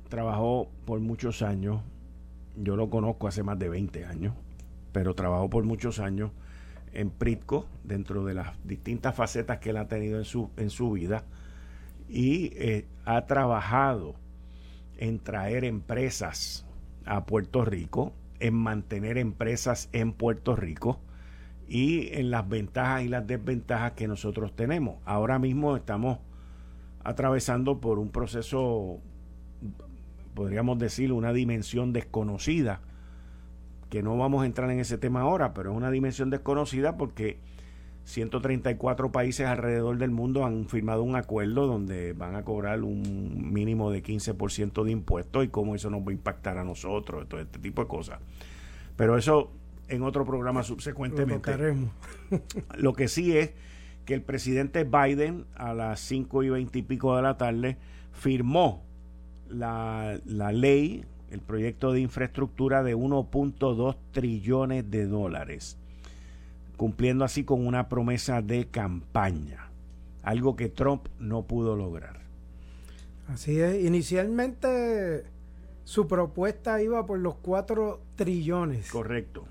trabajó 0.09 0.69
por 0.85 0.99
muchos 0.99 1.41
años. 1.41 1.81
Yo 2.55 2.75
lo 2.75 2.89
conozco 2.89 3.27
hace 3.27 3.43
más 3.43 3.57
de 3.59 3.69
20 3.69 4.05
años, 4.05 4.33
pero 4.91 5.13
trabajó 5.13 5.49
por 5.49 5.63
muchos 5.63 5.99
años 5.99 6.31
en 6.93 7.09
Pritco, 7.09 7.67
dentro 7.83 8.25
de 8.25 8.33
las 8.33 8.55
distintas 8.63 9.15
facetas 9.15 9.59
que 9.59 9.69
él 9.69 9.77
ha 9.77 9.87
tenido 9.87 10.17
en 10.17 10.25
su, 10.25 10.49
en 10.57 10.69
su 10.69 10.91
vida, 10.91 11.23
y 12.09 12.51
eh, 12.55 12.85
ha 13.05 13.25
trabajado 13.25 14.15
en 14.97 15.19
traer 15.19 15.63
empresas 15.63 16.65
a 17.05 17.25
Puerto 17.25 17.63
Rico, 17.65 18.13
en 18.39 18.53
mantener 18.53 19.17
empresas 19.17 19.89
en 19.93 20.13
Puerto 20.13 20.55
Rico 20.55 20.99
y 21.67 22.13
en 22.13 22.31
las 22.31 22.47
ventajas 22.47 23.03
y 23.03 23.07
las 23.07 23.27
desventajas 23.27 23.93
que 23.93 24.07
nosotros 24.07 24.55
tenemos. 24.55 24.97
Ahora 25.05 25.39
mismo 25.39 25.75
estamos 25.75 26.19
atravesando 27.03 27.79
por 27.79 27.99
un 27.99 28.09
proceso, 28.09 28.99
podríamos 30.33 30.79
decir, 30.79 31.11
una 31.11 31.33
dimensión 31.33 31.93
desconocida, 31.93 32.81
que 33.89 34.03
no 34.03 34.17
vamos 34.17 34.43
a 34.43 34.45
entrar 34.45 34.69
en 34.69 34.79
ese 34.79 34.97
tema 34.97 35.21
ahora, 35.21 35.53
pero 35.53 35.71
es 35.71 35.77
una 35.77 35.91
dimensión 35.91 36.29
desconocida 36.29 36.97
porque 36.97 37.39
134 38.07 39.11
países 39.11 39.45
alrededor 39.45 39.97
del 39.97 40.11
mundo 40.11 40.45
han 40.45 40.69
firmado 40.69 41.03
un 41.03 41.17
acuerdo 41.17 41.67
donde 41.67 42.13
van 42.13 42.35
a 42.35 42.43
cobrar 42.45 42.81
un 42.83 43.51
mínimo 43.51 43.91
de 43.91 44.01
15% 44.01 44.85
de 44.85 44.91
impuestos 44.91 45.43
y 45.43 45.49
cómo 45.49 45.75
eso 45.75 45.89
nos 45.89 45.99
va 46.03 46.11
a 46.11 46.13
impactar 46.13 46.57
a 46.57 46.63
nosotros, 46.63 47.27
todo 47.27 47.41
este 47.41 47.59
tipo 47.59 47.81
de 47.81 47.89
cosas. 47.89 48.19
Pero 48.95 49.17
eso 49.17 49.51
en 49.89 50.03
otro 50.03 50.25
programa 50.25 50.63
subsecuentemente. 50.63 51.51
Lo, 52.77 52.93
que 52.95 53.09
sí 53.09 53.37
es 53.37 53.51
que 54.05 54.13
el 54.13 54.21
presidente 54.21 54.85
Biden 54.85 55.43
a 55.55 55.73
las 55.73 55.99
5 55.99 56.43
y 56.43 56.49
20 56.49 56.79
y 56.79 56.81
pico 56.83 57.13
de 57.17 57.23
la 57.23 57.35
tarde 57.35 57.75
firmó 58.13 58.85
la, 59.49 60.17
la 60.25 60.53
ley, 60.53 61.03
el 61.29 61.41
proyecto 61.41 61.91
de 61.91 61.99
infraestructura 61.99 62.83
de 62.83 62.95
1.2 62.95 63.97
trillones 64.13 64.89
de 64.89 65.07
dólares 65.07 65.77
cumpliendo 66.77 67.25
así 67.25 67.43
con 67.43 67.65
una 67.65 67.89
promesa 67.89 68.41
de 68.41 68.67
campaña, 68.67 69.69
algo 70.23 70.55
que 70.55 70.69
Trump 70.69 71.07
no 71.19 71.43
pudo 71.43 71.75
lograr. 71.75 72.21
Así 73.27 73.59
es, 73.59 73.83
inicialmente 73.83 75.25
su 75.83 76.07
propuesta 76.07 76.81
iba 76.81 77.05
por 77.05 77.19
los 77.19 77.35
4 77.35 77.99
trillones. 78.15 78.89
Correcto. 78.91 79.45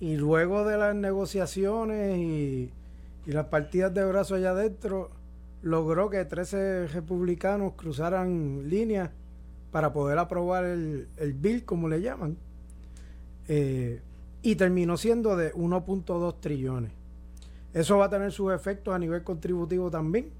Y 0.00 0.16
luego 0.16 0.64
de 0.64 0.76
las 0.76 0.94
negociaciones 0.94 2.18
y, 2.18 2.70
las 3.26 3.46
partidas 3.46 3.92
de 3.92 4.04
brazos 4.04 4.38
allá 4.38 4.50
adentro, 4.50 5.10
logró 5.62 6.08
que 6.08 6.24
13 6.24 6.86
republicanos 6.86 7.74
cruzaran 7.74 8.70
líneas 8.70 9.10
para 9.70 9.92
poder 9.92 10.18
aprobar 10.18 10.64
el, 10.64 11.08
el 11.18 11.32
bill, 11.34 11.64
como 11.64 11.88
le 11.88 12.00
llaman. 12.00 12.38
Eh, 13.48 14.00
y 14.42 14.56
terminó 14.56 14.96
siendo 14.96 15.36
de 15.36 15.52
1.2 15.54 16.34
trillones. 16.40 16.92
Eso 17.74 17.98
va 17.98 18.06
a 18.06 18.10
tener 18.10 18.32
sus 18.32 18.52
efectos 18.52 18.94
a 18.94 18.98
nivel 18.98 19.22
contributivo 19.22 19.90
también 19.90 20.30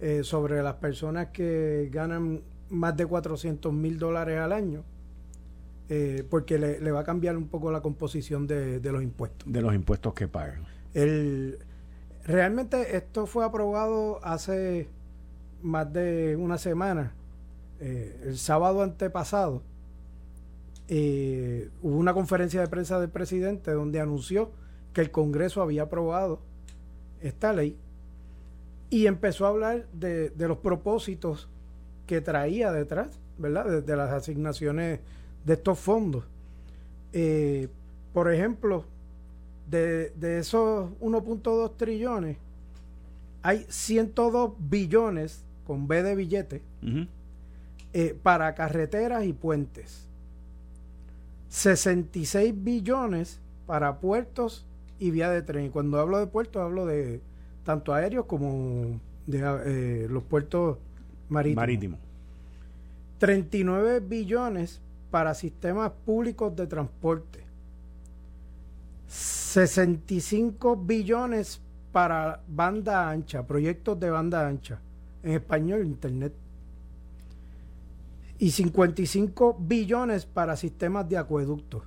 eh, 0.00 0.22
sobre 0.24 0.62
las 0.62 0.74
personas 0.74 1.28
que 1.28 1.88
ganan 1.92 2.42
más 2.70 2.96
de 2.96 3.06
400 3.06 3.72
mil 3.72 3.98
dólares 3.98 4.38
al 4.38 4.52
año, 4.52 4.82
eh, 5.88 6.24
porque 6.28 6.58
le, 6.58 6.92
va 6.92 7.00
a 7.00 7.04
cambiar 7.04 7.36
un 7.36 7.48
poco 7.48 7.70
la 7.70 7.80
composición 7.80 8.46
de, 8.46 8.80
los 8.80 9.02
impuestos. 9.02 9.50
De 9.50 9.60
los 9.60 9.74
impuestos 9.74 10.14
que 10.14 10.28
pagan. 10.28 10.64
El, 10.94 11.58
realmente 12.24 12.96
esto 12.96 13.26
fue 13.26 13.44
aprobado 13.44 14.20
hace 14.24 14.88
más 15.62 15.92
de 15.92 16.36
una 16.36 16.58
semana, 16.58 17.12
eh, 17.80 18.20
el 18.24 18.38
sábado 18.38 18.82
antepasado, 18.82 19.62
eh, 20.92 21.70
hubo 21.82 21.96
una 21.96 22.12
conferencia 22.12 22.60
de 22.60 22.66
prensa 22.66 22.98
del 22.98 23.10
presidente 23.10 23.70
donde 23.70 24.00
anunció 24.00 24.50
que 24.92 25.00
el 25.00 25.12
Congreso 25.12 25.62
había 25.62 25.82
aprobado 25.82 26.40
esta 27.22 27.52
ley 27.52 27.76
y 28.90 29.06
empezó 29.06 29.46
a 29.46 29.50
hablar 29.50 29.86
de, 29.92 30.32
los 30.36 30.58
propósitos 30.58 31.48
que 32.08 32.20
traía 32.20 32.72
detrás, 32.72 33.20
¿verdad? 33.38 33.82
De, 33.82 33.96
las 33.96 34.10
asignaciones 34.10 34.98
de 35.44 35.52
estos 35.52 35.78
fondos. 35.78 36.24
Eh, 37.12 37.68
por 38.12 38.32
ejemplo, 38.32 38.84
de, 39.70 40.12
esos 40.40 40.90
1.2 41.00 41.76
trillones, 41.76 42.36
hay 43.42 43.64
102 43.68 44.54
billones 44.58 45.44
con 45.68 45.86
B 45.86 46.02
de 46.02 46.16
billete 46.16 46.62
eh, 47.92 48.18
para 48.24 48.56
carreteras 48.56 49.24
y 49.24 49.32
puentes. 49.32 50.09
66 51.50 52.54
billones 52.56 53.40
para 53.66 53.98
puertos 53.98 54.64
y 54.98 55.10
vía 55.10 55.30
de 55.30 55.42
tren. 55.42 55.66
Y 55.66 55.70
cuando 55.70 55.98
hablo 56.00 56.18
de 56.18 56.26
puertos, 56.26 56.62
hablo 56.62 56.86
de 56.86 57.20
tanto 57.64 57.92
aéreos 57.92 58.24
como 58.26 59.00
de 59.26 59.42
eh, 59.66 60.06
los 60.08 60.22
puertos 60.22 60.78
marítimos. 61.28 61.62
Marítimo. 61.62 61.98
39 63.18 64.00
billones 64.00 64.80
para 65.10 65.34
sistemas 65.34 65.92
públicos 66.06 66.54
de 66.56 66.66
transporte. 66.66 67.44
65 69.08 70.76
billones 70.76 71.60
para 71.90 72.40
banda 72.46 73.10
ancha, 73.10 73.44
proyectos 73.46 73.98
de 73.98 74.10
banda 74.10 74.46
ancha. 74.46 74.78
En 75.22 75.32
español, 75.32 75.84
Internet 75.84 76.32
y 78.40 78.52
55 78.52 79.58
billones 79.60 80.24
para 80.24 80.56
sistemas 80.56 81.06
de 81.10 81.18
acueductos. 81.18 81.82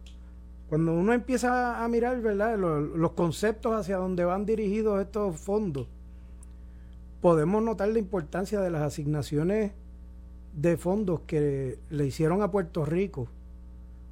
Cuando 0.70 0.94
uno 0.94 1.12
empieza 1.12 1.84
a 1.84 1.88
mirar 1.88 2.22
¿verdad? 2.22 2.58
Los, 2.60 3.12
conceptos 3.14 3.74
hacia 3.74 3.98
dónde 3.98 4.24
van 4.24 4.46
dirigidos 4.46 5.02
estos 5.02 5.36
fondos, 5.40 5.88
podemos 7.22 7.64
notar 7.64 7.90
la 7.90 7.98
importancia 7.98 8.62
de 8.62 8.70
las 8.70 8.84
asignaciones 8.84 9.72
de 10.56 10.78
fondos 10.78 11.22
que 11.22 11.80
le 11.90 12.06
hicieron 12.06 12.44
a 12.44 12.52
Puerto 12.52 12.86
Rico 12.86 13.28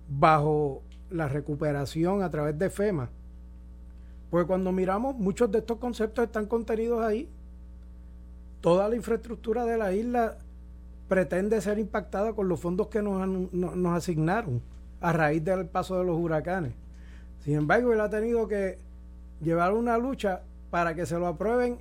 bajo 0.10 0.82
la 1.12 1.28
recuperación 1.28 2.24
a 2.24 2.32
través 2.32 2.58
de 2.58 2.72
FEMA. 2.72 3.12
Porque 4.32 4.48
cuando 4.48 4.72
miramos, 4.72 5.16
muchos 5.16 5.52
de 5.52 5.60
estos 5.60 5.78
conceptos 5.78 6.26
están 6.26 6.48
contenidos 6.48 7.04
ahí. 7.04 7.30
Toda 8.62 8.90
la 8.90 8.96
infraestructura 8.96 9.64
de 9.64 9.78
la 9.78 9.94
isla 9.94 10.40
pretende 11.12 11.60
ser 11.60 11.78
impactada 11.78 12.32
con 12.32 12.48
los 12.48 12.58
fondos 12.58 12.88
que 12.88 13.02
nos, 13.02 13.28
nos 13.28 13.98
asignaron 13.98 14.62
a 15.02 15.12
raíz 15.12 15.44
del 15.44 15.66
paso 15.66 16.00
de 16.00 16.06
los 16.06 16.18
huracanes. 16.18 16.72
Sin 17.44 17.56
embargo, 17.56 17.92
él 17.92 18.00
ha 18.00 18.10
tenido 18.10 18.48
que 18.48 18.78
llevar 19.42 19.74
una 19.74 19.98
lucha 19.98 20.44
para 20.70 20.96
que 20.96 21.06
se 21.06 21.20
lo 21.20 21.28
aprueben 21.28 21.80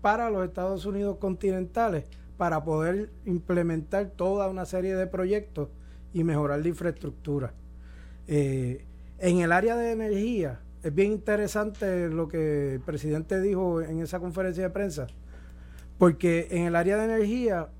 para 0.00 0.30
los 0.30 0.46
Estados 0.46 0.86
Unidos 0.86 1.16
continentales, 1.18 2.04
para 2.36 2.62
poder 2.62 3.10
implementar 3.24 4.10
toda 4.10 4.48
una 4.48 4.64
serie 4.64 4.94
de 4.94 5.08
proyectos 5.08 5.70
y 6.12 6.22
mejorar 6.22 6.60
la 6.60 6.68
infraestructura. 6.68 7.54
Eh, 8.28 8.84
en 9.18 9.38
el 9.38 9.50
área 9.50 9.74
de 9.74 9.90
energía, 9.90 10.60
es 10.84 10.94
bien 10.94 11.10
interesante 11.10 12.10
lo 12.10 12.28
que 12.28 12.74
el 12.74 12.80
presidente 12.80 13.40
dijo 13.40 13.82
en 13.82 14.02
esa 14.02 14.20
conferencia 14.20 14.62
de 14.62 14.70
prensa, 14.70 15.08
porque 15.98 16.46
en 16.52 16.66
el 16.66 16.76
área 16.76 16.96
de 16.96 17.06
energía 17.06 17.70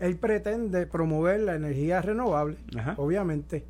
él 0.00 0.16
pretende 0.16 0.86
promover 0.86 1.40
la 1.40 1.54
energía 1.54 2.02
renovable, 2.02 2.56
obviamente, 2.96 3.64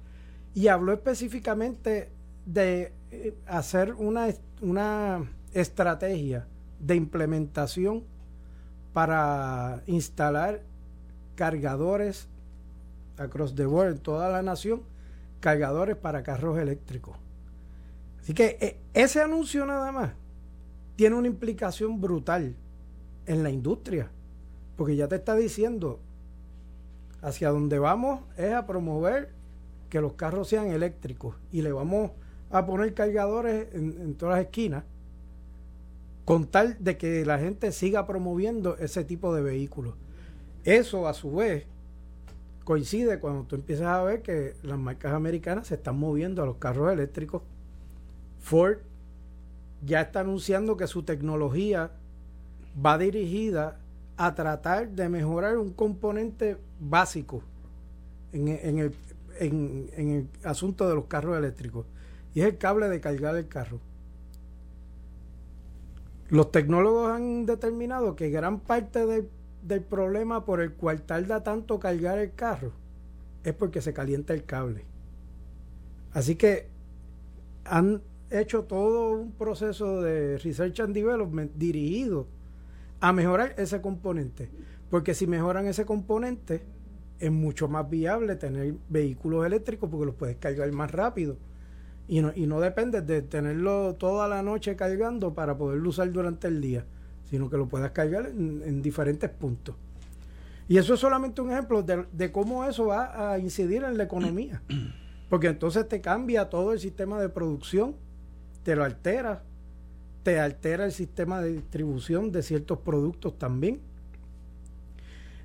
y 0.55 0.69
habló 0.69 0.93
específicamente 0.93 2.09
de 2.47 2.93
eh, 3.11 3.35
hacer 3.47 3.95
una, 3.95 4.29
una 4.61 5.31
estrategia 5.53 6.47
de 6.79 6.95
implementación 6.97 8.05
para 8.93 9.83
instalar 9.87 10.63
cargadores 11.35 12.29
across 13.17 13.55
the 13.55 13.67
board 13.67 13.93
en 13.93 13.99
toda 13.99 14.29
la 14.29 14.43
nación, 14.43 14.83
cargadores 15.41 15.97
para 15.97 16.23
carros 16.23 16.59
eléctricos. 16.59 17.17
Así 18.21 18.35
que 18.35 18.57
eh, 18.61 18.77
ese 18.95 19.21
anuncio 19.21 19.67
nada 19.67 19.93
más 19.93 20.13
tiene 20.97 21.17
una 21.17 21.27
implicación 21.27 22.01
brutal 22.01 22.55
en 23.27 23.43
la 23.43 23.51
industria, 23.51 24.11
porque 24.77 24.97
ya 24.97 25.09
te 25.09 25.17
está 25.17 25.35
diciendo, 25.35 26.01
hacia 27.25 27.49
donde 27.49 27.79
vamos 27.79 28.21
es 28.37 28.53
a 28.53 28.67
promover 28.67 29.31
que 29.89 30.01
los 30.01 30.13
carros 30.13 30.49
sean 30.49 30.67
eléctricos 30.67 31.37
y 31.51 31.63
le 31.63 31.73
vamos 31.73 32.11
a 32.51 32.67
poner 32.67 32.93
cargadores 32.93 33.75
en, 33.75 34.15
todas 34.15 34.37
las 34.37 34.45
esquinas 34.45 34.85
con 36.27 36.47
tal 36.47 36.77
de 36.81 36.99
que 36.99 37.25
la 37.25 37.39
gente 37.39 37.73
siga 37.73 38.07
promoviendo 38.07 38.77
ese 38.77 39.05
tipo 39.05 39.35
de 39.35 39.43
vehículos. 39.43 39.95
Eso 40.65 41.09
a 41.09 41.15
su 41.15 41.35
vez 41.35 41.65
coincide 42.65 43.19
cuando 43.21 43.45
tú 43.45 43.57
empiezas 43.57 43.87
a 43.87 44.03
ver 44.03 44.23
que 44.23 44.55
las 44.63 44.79
marcas 44.79 45.13
americanas 45.13 45.69
se 45.69 45.75
están 45.75 45.99
moviendo 45.99 46.43
a 46.43 46.47
los 46.47 46.57
carros 46.57 46.93
eléctricos. 46.93 47.43
Ford 48.41 48.79
ya 49.85 50.03
está 50.03 50.21
anunciando 50.21 50.77
que 50.77 50.87
su 50.87 51.03
tecnología 51.03 51.91
va 52.85 52.99
dirigida 52.99 53.79
a 54.17 54.35
tratar 54.35 54.91
de 54.91 55.09
mejorar 55.09 55.59
un 55.59 55.73
componente 55.73 56.57
básico 56.81 57.43
en, 58.33 58.49
el, 58.49 58.95
en, 59.39 59.89
el 59.97 60.29
asunto 60.45 60.89
de 60.89 60.95
los 60.95 61.07
carros 61.07 61.37
eléctricos 61.37 61.87
y 62.35 62.41
es 62.41 62.47
el 62.47 62.59
cable 62.59 62.89
de 62.89 63.01
cargar 63.01 63.37
el 63.37 63.49
carro. 63.49 63.81
Los 66.29 66.51
tecnólogos 66.51 67.11
han 67.11 67.47
determinado 67.47 68.17
que 68.17 68.31
gran 68.31 68.61
parte 68.61 69.07
del, 69.07 69.29
del 69.63 69.83
problema 69.83 70.45
por 70.45 70.61
el 70.61 70.73
cual 70.73 71.03
tarda 71.03 71.43
tanto 71.43 71.79
cargar 71.79 72.19
el 72.19 72.33
carro 72.35 72.73
es 73.45 73.53
porque 73.53 73.83
se 73.83 73.93
calienta 73.93 74.33
el 74.33 74.45
cable. 74.45 74.85
Así 76.13 76.37
que 76.37 76.69
han 77.65 78.03
hecho 78.31 78.65
todo 78.65 79.11
un 79.11 79.33
proceso 79.33 80.01
de 80.03 80.39
research 80.39 80.81
and 80.81 80.95
development 80.95 81.53
dirigido 81.57 82.27
a 83.05 83.13
mejorar 83.13 83.55
ese 83.59 83.83
componente. 83.83 84.49
Porque 84.89 85.13
si 85.13 85.27
mejoran 85.27 85.67
ese 85.67 85.85
componente, 85.85 86.63
es 87.19 87.31
mucho 87.31 87.69
más 87.69 87.91
viable 87.91 88.35
tener 88.37 88.77
vehículos 88.89 89.45
eléctricos 89.45 89.91
porque 89.91 90.07
los 90.07 90.15
puedes 90.15 90.37
cargar 90.37 90.73
más 90.73 90.91
rápido. 90.91 91.37
Y 92.09 92.23
no, 92.23 92.33
y 92.35 92.47
no 92.47 92.61
dependes 92.61 93.07
de 93.07 93.21
tenerlo 93.21 93.95
toda 93.97 94.27
la 94.27 94.43
noche 94.43 94.75
cargando 94.75 95.35
para 95.35 95.55
poderlo 95.59 95.91
usar 95.91 96.11
durante 96.13 96.49
el 96.49 96.63
día, 96.63 96.87
sino 97.29 97.51
que 97.51 97.59
lo 97.59 97.69
puedas 97.69 97.91
cargar 97.91 98.25
en, 98.25 98.81
diferentes 98.81 99.29
puntos. 99.29 99.77
Y 100.67 100.79
eso 100.79 100.95
es 100.95 101.01
solamente 101.01 101.43
un 101.43 101.51
ejemplo 101.51 101.83
de, 101.83 102.07
de, 102.11 102.33
cómo 102.33 102.65
eso 102.65 102.87
va 102.87 103.33
a 103.33 103.39
incidir 103.39 103.85
en 103.85 103.99
la 103.99 104.05
economía. 104.05 104.63
Porque 105.29 105.49
entonces 105.49 105.87
te 105.89 106.01
cambia 106.01 106.49
todo 106.49 106.73
el 106.73 106.81
sistema 106.81 107.21
de 107.21 107.29
producción, 107.29 107.97
te 108.63 108.75
lo 108.75 108.83
altera, 108.83 109.43
te 110.25 110.41
altera 110.41 110.87
el 110.87 110.93
sistema 110.93 111.41
de 111.41 111.53
distribución 111.53 112.33
de 112.33 112.43
ciertos 112.43 112.79
productos 112.79 113.39
también. 113.39 113.79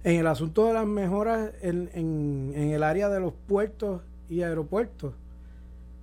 En 0.04 0.16
el 0.16 0.28
asunto 0.28 0.66
de 0.66 0.74
las 0.74 0.88
mejoras 0.88 1.52
en, 1.62 1.90
en, 1.94 2.72
el 2.72 2.82
área 2.82 3.10
de 3.10 3.20
los 3.20 3.34
puertos 3.34 4.02
y 4.30 4.42
aeropuertos, 4.42 5.14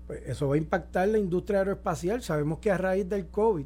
pues 0.06 0.22
eso 0.26 0.48
va 0.48 0.54
a 0.54 0.58
impactar 0.58 1.08
la 1.08 1.18
industria 1.18 1.60
aeroespacial. 1.60 2.22
Sabemos 2.22 2.58
que 2.58 2.70
a 2.70 2.76
raíz 2.76 3.08
del 3.08 3.26
COVID 3.26 3.64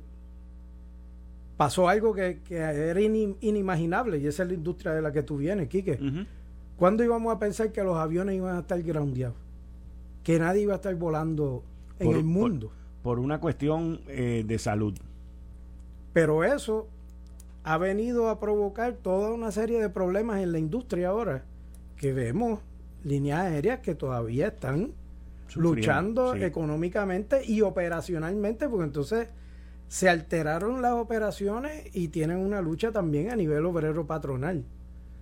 pasó 1.57 1.89
algo 1.89 2.15
que, 2.15 2.39
era 2.49 3.01
inimaginable 3.01 4.19
y 4.19 4.29
esa 4.29 4.45
es 4.45 4.49
la 4.49 4.55
industria 4.55 4.93
de 4.93 5.03
la 5.03 5.13
que 5.13 5.25
tú 5.25 5.37
vienes, 5.39 5.69
Quique. 5.69 5.99
¿Cuándo 6.77 7.03
íbamos 7.03 7.35
a 7.35 7.39
pensar 7.41 7.73
que 7.73 7.83
los 7.83 7.97
aviones 7.97 8.37
iban 8.37 8.57
a 8.57 8.61
estar 8.61 8.81
groundeados? 8.81 9.37
Que 10.23 10.39
nadie 10.39 10.63
iba 10.63 10.75
a 10.75 10.77
estar 10.77 10.95
volando 10.95 11.65
en 11.99 12.13
el 12.13 12.25
mundo 12.25 12.71
por 13.03 13.19
una 13.19 13.41
cuestión 13.41 14.01
eh, 14.09 14.45
de 14.47 14.59
salud. 14.59 14.95
Pero 16.13 16.45
eso 16.45 16.89
ha 17.63 17.79
venido 17.79 18.29
a 18.29 18.41
provocar 18.41 18.95
toda 18.95 19.33
una 19.33 19.53
serie 19.53 19.81
de 19.81 19.89
problemas 19.89 20.41
en 20.41 20.53
la 20.53 20.59
industria 20.59 21.09
ahora, 21.09 21.45
que 21.97 22.13
vemos 22.13 22.61
líneas 23.05 23.41
aéreas 23.41 23.81
que 23.81 23.95
todavía 23.95 24.49
están 24.49 24.93
luchando 25.57 26.35
económicamente 26.35 27.45
y 27.45 27.63
operacionalmente, 27.63 28.69
porque 28.69 28.85
entonces 28.85 29.29
se 29.89 30.09
alteraron 30.09 30.83
las 30.83 30.93
operaciones 30.93 31.85
y 31.93 32.09
tienen 32.09 32.39
una 32.39 32.61
lucha 32.61 32.93
también 32.93 33.31
a 33.31 33.37
nivel 33.37 33.65
obrero 33.67 34.07
patronal. 34.07 34.65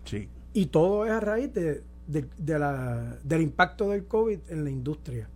Sí. 0.05 0.29
Y 0.53 0.67
todo 0.67 1.07
es 1.07 1.13
a 1.13 1.21
raíz 1.21 1.53
de, 1.55 1.83
de 2.07 2.59
la, 2.59 3.19
del 3.23 3.43
impacto 3.43 3.91
del 3.91 4.07
COVID 4.07 4.39
en 4.49 4.65
la 4.65 4.71
industria 4.71 5.29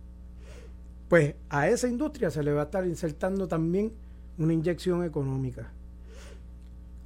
pues 1.13 1.35
a 1.51 1.67
esa 1.69 1.87
industria 1.87 2.31
se 2.31 2.41
le 2.41 2.53
va 2.53 2.61
a 2.61 2.63
estar 2.63 2.87
insertando 2.87 3.47
también 3.47 3.93
una 4.39 4.51
inyección 4.51 5.03
económica. 5.03 5.71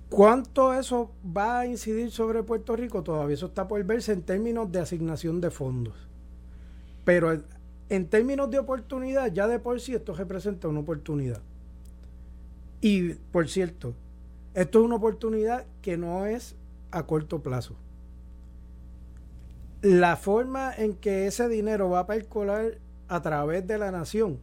¿Cuánto 0.08 0.74
eso 0.74 1.12
va 1.26 1.60
a 1.60 1.66
incidir 1.66 2.10
sobre 2.12 2.42
Puerto 2.42 2.78
Rico? 2.78 3.04
Todavía 3.04 3.34
eso 3.34 3.48
está 3.48 3.68
por 3.68 3.84
verse 3.84 4.14
en 4.14 4.22
términos 4.22 4.72
de 4.72 4.80
asignación 4.80 5.42
de 5.42 5.52
fondos. 5.52 6.08
Pero 7.04 7.44
en 7.90 8.08
términos 8.08 8.50
de 8.50 8.60
oportunidad, 8.60 9.30
ya 9.34 9.46
de 9.46 9.60
por 9.60 9.82
sí 9.82 9.94
esto 9.94 10.14
representa 10.14 10.70
una 10.70 10.80
oportunidad. 10.80 11.42
Y 12.80 13.16
por 13.16 13.50
cierto, 13.50 13.94
esto 14.54 14.80
es 14.80 14.86
una 14.86 14.96
oportunidad 14.96 15.66
que 15.82 15.98
no 15.98 16.26
es 16.26 16.56
a 16.92 17.06
corto 17.06 17.44
plazo. 17.44 17.76
La 19.82 20.16
forma 20.16 20.74
en 20.74 20.94
que 20.94 21.28
ese 21.28 21.50
dinero 21.50 21.90
va 21.90 22.00
a 22.00 22.08
percolar 22.08 22.78
a 23.08 23.22
través 23.22 23.66
de 23.68 23.78
la 23.78 23.92
nación 23.92 24.40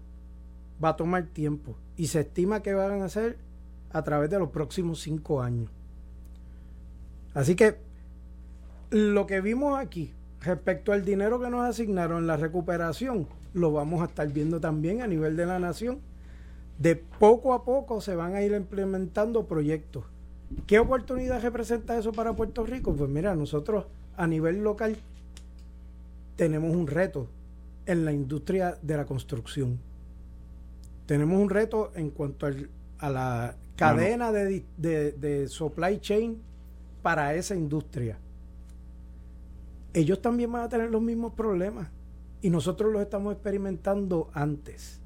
va 0.82 0.90
a 0.90 0.96
tomar 0.96 1.24
tiempo 1.26 1.76
y 1.96 2.08
se 2.08 2.20
estima 2.20 2.62
que 2.62 2.74
van 2.74 3.02
a 3.02 3.08
ser 3.08 3.38
a 3.90 4.02
través 4.02 4.30
de 4.30 4.38
los 4.38 4.50
próximos 4.50 5.00
cinco 5.00 5.40
años. 5.42 5.70
Así 7.34 7.54
que 7.54 7.76
lo 8.90 9.26
que 9.26 9.40
vimos 9.40 9.78
aquí 9.78 10.12
respecto 10.40 10.92
al 10.92 11.04
dinero 11.04 11.40
que 11.40 11.50
nos 11.50 11.68
asignaron 11.68 12.26
la 12.26 12.36
recuperación, 12.36 13.26
lo 13.54 13.72
vamos 13.72 14.02
a 14.02 14.06
estar 14.06 14.28
viendo 14.28 14.60
también 14.60 15.00
a 15.02 15.06
nivel 15.06 15.36
de 15.36 15.46
la 15.46 15.58
nación. 15.58 16.00
De 16.78 16.96
poco 16.96 17.54
a 17.54 17.64
poco 17.64 18.00
se 18.00 18.16
van 18.16 18.34
a 18.34 18.42
ir 18.42 18.52
implementando 18.52 19.46
proyectos. 19.46 20.04
¿Qué 20.66 20.78
oportunidad 20.78 21.40
representa 21.40 21.96
eso 21.96 22.12
para 22.12 22.34
Puerto 22.34 22.64
Rico? 22.66 22.94
Pues 22.94 23.08
mira, 23.08 23.34
nosotros 23.34 23.86
a 24.16 24.26
nivel 24.26 24.62
local 24.62 24.96
tenemos 26.36 26.74
un 26.74 26.86
reto 26.86 27.28
en 27.86 28.04
la 28.04 28.12
industria 28.12 28.78
de 28.82 28.96
la 28.96 29.04
construcción. 29.04 29.78
Tenemos 31.06 31.40
un 31.40 31.50
reto 31.50 31.92
en 31.94 32.10
cuanto 32.10 32.46
a 32.98 33.10
la 33.10 33.56
cadena 33.76 34.32
de, 34.32 34.64
de, 34.76 35.48
supply 35.48 35.98
chain 36.00 36.40
para 37.02 37.34
esa 37.34 37.54
industria. 37.54 38.18
Ellos 39.92 40.20
también 40.22 40.50
van 40.50 40.62
a 40.62 40.68
tener 40.68 40.90
los 40.90 41.02
mismos 41.02 41.34
problemas 41.34 41.88
y 42.40 42.50
nosotros 42.50 42.92
los 42.92 43.02
estamos 43.02 43.32
experimentando 43.34 44.30
antes. 44.32 45.00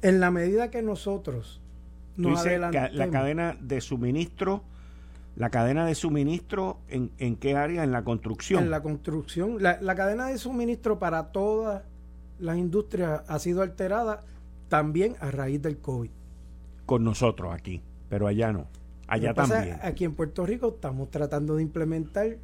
En 0.00 0.18
la 0.18 0.30
medida 0.30 0.70
que 0.70 0.82
nosotros 0.82 1.60
nos 2.16 2.40
adelantemos, 2.40 2.94
la 2.94 3.10
cadena 3.10 3.56
de 3.60 3.80
suministro 3.80 4.64
la 5.36 5.50
cadena 5.50 5.86
de 5.86 5.94
suministro, 5.94 6.78
¿en, 6.88 7.10
en 7.18 7.36
qué 7.36 7.56
área? 7.56 7.84
En 7.84 7.92
la 7.92 8.04
construcción. 8.04 8.64
En 8.64 8.70
la 8.70 8.82
construcción. 8.82 9.62
La, 9.62 9.94
cadena 9.94 10.26
de 10.26 10.38
suministro 10.38 10.98
para 10.98 11.32
todas 11.32 11.82
las 12.38 12.58
industrias 12.58 13.22
ha 13.26 13.38
sido 13.38 13.62
alterada 13.62 14.20
también 14.68 15.16
a 15.20 15.30
raíz 15.30 15.62
del 15.62 15.78
COVID. 15.78 16.10
Con 16.84 17.04
nosotros 17.04 17.54
aquí, 17.54 17.82
pero 18.08 18.26
allá 18.26 18.52
no. 18.52 18.66
Allá 19.06 19.32
también. 19.34 19.78
aquí 19.82 20.04
en 20.04 20.14
Puerto 20.14 20.44
Rico 20.44 20.68
estamos 20.74 21.10
tratando 21.10 21.56
de 21.56 21.62
implementar 21.62 22.36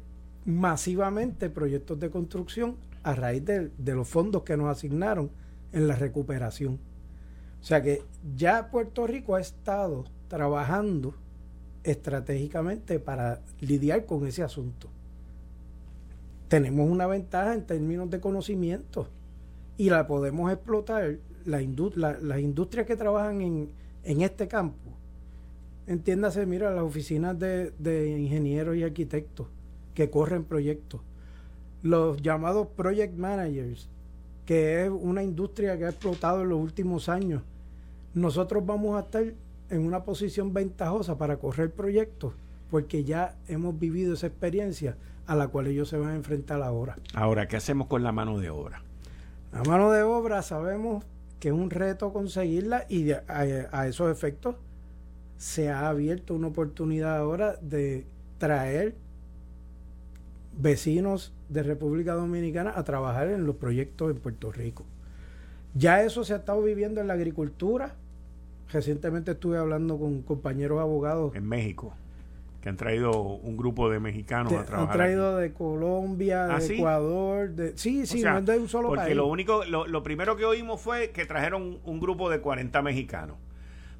masivamente 0.45 1.49
proyectos 1.49 1.99
de 1.99 2.09
construcción 2.09 2.77
a 3.03 3.13
raíz 3.13 3.45
de, 3.45 3.71
de 3.77 3.95
los 3.95 4.07
fondos 4.07 4.43
que 4.43 4.57
nos 4.57 4.69
asignaron 4.69 5.29
en 5.73 5.87
la 5.87 5.95
recuperación. 5.95 6.79
O 7.61 7.63
sea 7.63 7.83
que 7.83 8.03
ya 8.35 8.71
Puerto 8.71 9.05
Rico 9.05 9.35
ha 9.35 9.41
estado 9.41 10.05
trabajando 10.27 11.13
estratégicamente 11.91 12.99
para 12.99 13.41
lidiar 13.61 14.05
con 14.05 14.25
ese 14.27 14.43
asunto. 14.43 14.87
Tenemos 16.47 16.89
una 16.89 17.07
ventaja 17.07 17.53
en 17.53 17.65
términos 17.65 18.09
de 18.09 18.19
conocimiento 18.19 19.07
y 19.77 19.89
la 19.89 20.07
podemos 20.07 20.51
explotar 20.51 21.17
la 21.45 21.61
las 21.61 22.39
industrias 22.39 22.85
que 22.85 22.95
trabajan 22.95 23.41
en, 23.41 23.69
en, 24.03 24.21
este 24.21 24.47
campo. 24.47 24.91
Entiéndase, 25.87 26.45
mira, 26.45 26.69
las 26.71 26.83
oficinas 26.83 27.37
de, 27.39 27.71
de 27.79 28.19
ingenieros 28.19 28.75
y 28.75 28.83
arquitectos 28.83 29.47
que 29.95 30.09
corren 30.09 30.43
proyectos, 30.43 31.01
los 31.81 32.21
llamados 32.21 32.67
project 32.75 33.17
managers, 33.17 33.89
que 34.45 34.85
es 34.85 34.91
una 34.91 35.23
industria 35.23 35.77
que 35.77 35.85
ha 35.85 35.89
explotado 35.89 36.43
en 36.43 36.49
los 36.49 36.59
últimos 36.59 37.09
años. 37.09 37.41
Nosotros 38.13 38.65
vamos 38.65 38.95
a 38.95 39.01
estar 39.05 39.33
en 39.69 39.85
una 39.85 40.03
posición 40.03 40.53
ventajosa 40.53 41.17
para 41.17 41.37
correr 41.37 41.71
proyectos 41.71 42.33
porque 42.69 43.03
ya 43.03 43.35
hemos 43.47 43.77
vivido 43.79 44.13
esa 44.13 44.27
experiencia 44.27 44.95
a 45.25 45.35
la 45.35 45.47
cual 45.47 45.67
ellos 45.67 45.89
se 45.89 45.97
van 45.97 46.11
a 46.11 46.15
enfrentar 46.15 46.61
ahora. 46.61 46.95
Ahora, 47.13 47.47
¿qué 47.47 47.57
hacemos 47.57 47.87
con 47.87 48.03
la 48.03 48.11
mano 48.11 48.39
de 48.39 48.49
obra? 48.49 48.81
La 49.51 49.63
mano 49.63 49.91
de 49.91 50.03
obra 50.03 50.41
sabemos 50.41 51.03
que 51.39 51.49
es 51.49 51.53
un 51.53 51.69
reto 51.69 52.11
conseguirla 52.13 52.85
y 52.89 53.11
a, 53.11 53.87
esos 53.87 54.11
efectos 54.11 54.55
se 55.37 55.69
ha 55.69 55.87
abierto 55.87 56.33
una 56.33 56.47
oportunidad 56.47 57.17
ahora 57.17 57.55
de 57.61 58.05
traer 58.37 58.95
vecinos 60.57 61.33
de 61.47 61.63
República 61.63 62.13
Dominicana 62.13 62.73
a 62.75 62.83
trabajar 62.83 63.29
en 63.29 63.45
los 63.45 63.55
proyectos 63.55 64.11
en 64.11 64.17
Puerto 64.17 64.51
Rico. 64.51 64.83
Ya 65.75 66.03
eso 66.03 66.23
se 66.23 66.33
ha 66.33 66.37
estado 66.37 66.61
viviendo 66.61 66.99
en 66.99 67.07
la 67.07 67.13
agricultura, 67.13 67.95
Recientemente 68.71 69.31
estuve 69.31 69.57
hablando 69.57 69.97
con 69.97 70.21
compañeros 70.21 70.79
abogados. 70.79 71.35
En 71.35 71.47
México. 71.47 71.93
que 72.61 72.69
han 72.69 72.75
traído 72.75 73.13
un 73.13 73.55
grupo 73.55 73.89
de 73.89 73.99
mexicanos 74.01 74.51
a 74.51 74.65
trabajar. 74.65 74.91
Han 74.91 74.97
traído 74.97 75.37
de 75.37 75.53
Colombia, 75.53 76.55
¿Ah, 76.55 76.59
de 76.59 76.75
Ecuador, 76.75 77.49
de, 77.51 77.77
sí, 77.77 78.05
sí, 78.05 78.21
no 78.21 78.37
es 78.37 78.45
de 78.45 78.59
un 78.59 78.67
solo 78.67 78.89
porque 78.89 79.15
lo 79.15 79.27
único, 79.27 79.63
lo, 79.63 79.87
lo, 79.87 80.03
primero 80.03 80.35
que 80.35 80.43
oímos 80.43 80.81
fue 80.81 81.11
que 81.11 81.25
trajeron 81.25 81.79
un 81.85 81.99
grupo 82.01 82.29
de 82.29 82.41
40 82.41 82.81
mexicanos, 82.81 83.37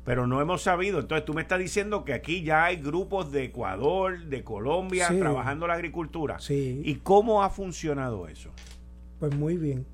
pero 0.03 0.27
no 0.27 0.41
hemos 0.41 0.61
sabido. 0.61 0.99
Entonces 0.99 1.23
tú 1.25 1.33
me 1.33 1.41
estás 1.41 1.57
diciendo 1.57 2.03
que 2.03 2.13
aquí 2.13 2.43
ya 2.43 2.65
hay 2.65 2.75
grupos 2.75 3.31
de 3.31 3.45
Ecuador, 3.45 4.25
de 4.25 4.43
Colombia, 4.43 5.07
trabajando 5.07 5.65
la 5.65 5.75
agricultura. 5.75 6.39
Sí. 6.39 6.81
¿Y 6.83 6.95
cómo 6.95 7.43
ha 7.43 7.49
funcionado 7.49 8.27
eso? 8.27 8.51
Pues 9.21 9.33
muy 9.33 9.55
bien. 9.55 9.85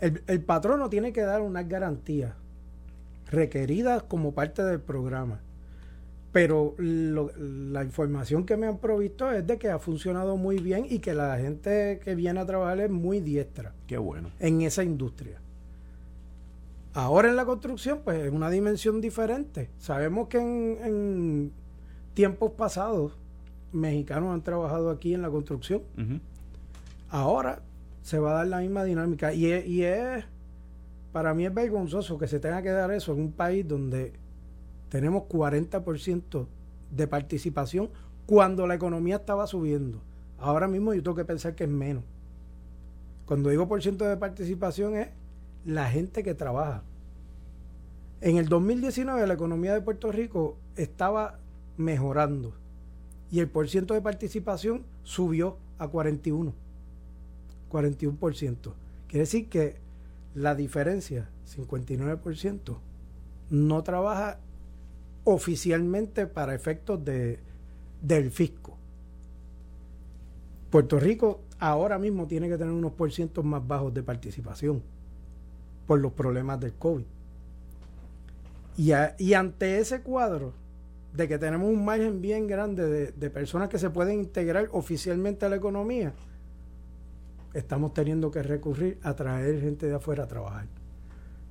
El, 0.00 0.20
el 0.26 0.42
patrono 0.42 0.90
tiene 0.90 1.12
que 1.12 1.22
dar 1.22 1.42
unas 1.42 1.68
garantías 1.68 2.34
requeridas 3.30 4.02
como 4.02 4.32
parte 4.32 4.62
del 4.62 4.80
programa 4.80 5.40
pero 6.34 6.74
la 6.80 7.84
información 7.84 8.44
que 8.44 8.56
me 8.56 8.66
han 8.66 8.78
provisto 8.78 9.30
es 9.30 9.46
de 9.46 9.56
que 9.56 9.70
ha 9.70 9.78
funcionado 9.78 10.36
muy 10.36 10.58
bien 10.58 10.84
y 10.90 10.98
que 10.98 11.14
la 11.14 11.38
gente 11.38 12.00
que 12.02 12.16
viene 12.16 12.40
a 12.40 12.44
trabajar 12.44 12.80
es 12.80 12.90
muy 12.90 13.20
diestra. 13.20 13.72
Qué 13.86 13.98
bueno. 13.98 14.30
En 14.40 14.60
esa 14.62 14.82
industria. 14.82 15.40
Ahora 16.92 17.28
en 17.28 17.36
la 17.36 17.44
construcción, 17.44 18.00
pues 18.02 18.20
es 18.24 18.32
una 18.32 18.50
dimensión 18.50 19.00
diferente. 19.00 19.70
Sabemos 19.78 20.26
que 20.26 20.38
en, 20.38 21.52
tiempos 22.14 22.50
pasados 22.50 23.16
mexicanos 23.70 24.34
han 24.34 24.42
trabajado 24.42 24.90
aquí 24.90 25.14
en 25.14 25.22
la 25.22 25.30
construcción. 25.30 25.82
Ahora 27.10 27.62
se 28.02 28.18
va 28.18 28.32
a 28.32 28.34
dar 28.38 28.48
la 28.48 28.58
misma 28.58 28.82
dinámica. 28.82 29.32
Y 29.32 29.54
y 29.54 29.84
es, 29.84 30.24
para 31.14 31.32
mí 31.32 31.46
es 31.46 31.54
vergonzoso 31.54 32.18
que 32.18 32.26
se 32.26 32.40
tenga 32.40 32.60
que 32.60 32.70
dar 32.70 32.90
eso 32.90 33.12
en 33.12 33.20
un 33.20 33.30
país 33.30 33.66
donde 33.68 34.14
tenemos 34.88 35.22
40% 35.28 36.48
de 36.90 37.06
participación 37.06 37.88
cuando 38.26 38.66
la 38.66 38.74
economía 38.74 39.14
estaba 39.14 39.46
subiendo. 39.46 40.02
Ahora 40.40 40.66
mismo 40.66 40.92
yo 40.92 41.04
tengo 41.04 41.14
que 41.14 41.24
pensar 41.24 41.54
que 41.54 41.64
es 41.64 41.70
menos. 41.70 42.02
Cuando 43.26 43.50
digo 43.50 43.68
por 43.68 43.80
ciento 43.80 44.04
de 44.04 44.16
participación 44.16 44.96
es 44.96 45.08
la 45.64 45.88
gente 45.88 46.24
que 46.24 46.34
trabaja. 46.34 46.82
En 48.20 48.36
el 48.36 48.48
2019 48.48 49.24
la 49.24 49.34
economía 49.34 49.72
de 49.72 49.82
Puerto 49.82 50.10
Rico 50.10 50.56
estaba 50.74 51.38
mejorando 51.76 52.54
y 53.30 53.38
el 53.38 53.48
porcentaje 53.48 54.00
de 54.00 54.02
participación 54.02 54.82
subió 55.04 55.58
a 55.78 55.86
41. 55.86 56.52
41%. 57.70 58.72
Quiere 59.06 59.20
decir 59.20 59.48
que 59.48 59.83
la 60.34 60.54
diferencia, 60.54 61.28
59%, 61.46 62.76
no 63.50 63.82
trabaja 63.82 64.38
oficialmente 65.24 66.26
para 66.26 66.54
efectos 66.54 67.04
de, 67.04 67.38
del 68.02 68.30
fisco. 68.30 68.76
Puerto 70.70 70.98
Rico 70.98 71.40
ahora 71.58 71.98
mismo 71.98 72.26
tiene 72.26 72.48
que 72.48 72.58
tener 72.58 72.72
unos 72.72 72.92
porcientos 72.92 73.44
más 73.44 73.66
bajos 73.66 73.94
de 73.94 74.02
participación 74.02 74.82
por 75.86 76.00
los 76.00 76.12
problemas 76.12 76.60
del 76.60 76.74
COVID. 76.74 77.04
Y, 78.76 78.90
y 79.18 79.34
ante 79.34 79.78
ese 79.78 80.02
cuadro 80.02 80.52
de 81.14 81.28
que 81.28 81.38
tenemos 81.38 81.68
un 81.68 81.84
margen 81.84 82.20
bien 82.20 82.48
grande 82.48 82.84
de, 82.88 83.12
de 83.12 83.30
personas 83.30 83.68
que 83.68 83.78
se 83.78 83.88
pueden 83.88 84.18
integrar 84.18 84.68
oficialmente 84.72 85.46
a 85.46 85.48
la 85.48 85.56
economía, 85.56 86.12
estamos 87.54 87.94
teniendo 87.94 88.30
que 88.30 88.42
recurrir 88.42 88.98
a 89.02 89.14
traer 89.14 89.60
gente 89.60 89.86
de 89.86 89.94
afuera 89.94 90.24
a 90.24 90.28
trabajar. 90.28 90.66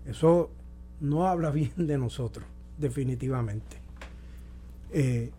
Eso 0.06 0.52
no 1.00 1.28
habla 1.28 1.50
bien 1.52 1.72
de 1.76 1.98
nosotros 1.98 2.46
definitivamente. 2.78 3.78
Eh, 4.92 5.32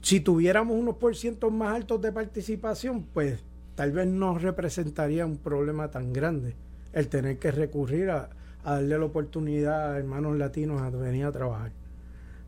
si 0.00 0.20
tuviéramos 0.20 0.76
unos 0.76 0.96
por 0.96 1.14
ciento 1.16 1.50
más 1.50 1.76
altos 1.76 2.00
de 2.00 2.12
participación, 2.12 3.04
pues 3.12 3.40
tal 3.74 3.92
vez 3.92 4.06
no 4.06 4.38
representaría 4.38 5.26
un 5.26 5.38
problema 5.38 5.90
tan 5.90 6.12
grande 6.12 6.54
el 6.92 7.08
tener 7.08 7.38
que 7.38 7.50
recurrir 7.50 8.10
a, 8.10 8.30
darle 8.64 8.98
la 8.98 9.04
oportunidad 9.04 9.92
a 9.92 9.98
hermanos 9.98 10.36
latinos 10.36 10.80
a 10.82 10.90
venir 10.90 11.24
a 11.24 11.32
trabajar. 11.32 11.72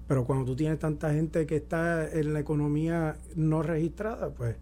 Pero 0.07 0.25
cuando 0.25 0.45
tú 0.45 0.57
tienes 0.57 0.79
tanta 0.79 1.13
gente 1.13 1.47
que 1.47 1.57
está 1.57 2.09
en 2.11 2.35
la 2.35 2.41
economía 2.41 3.17
no 3.37 3.63
registrada, 3.63 4.31
pues 4.31 4.57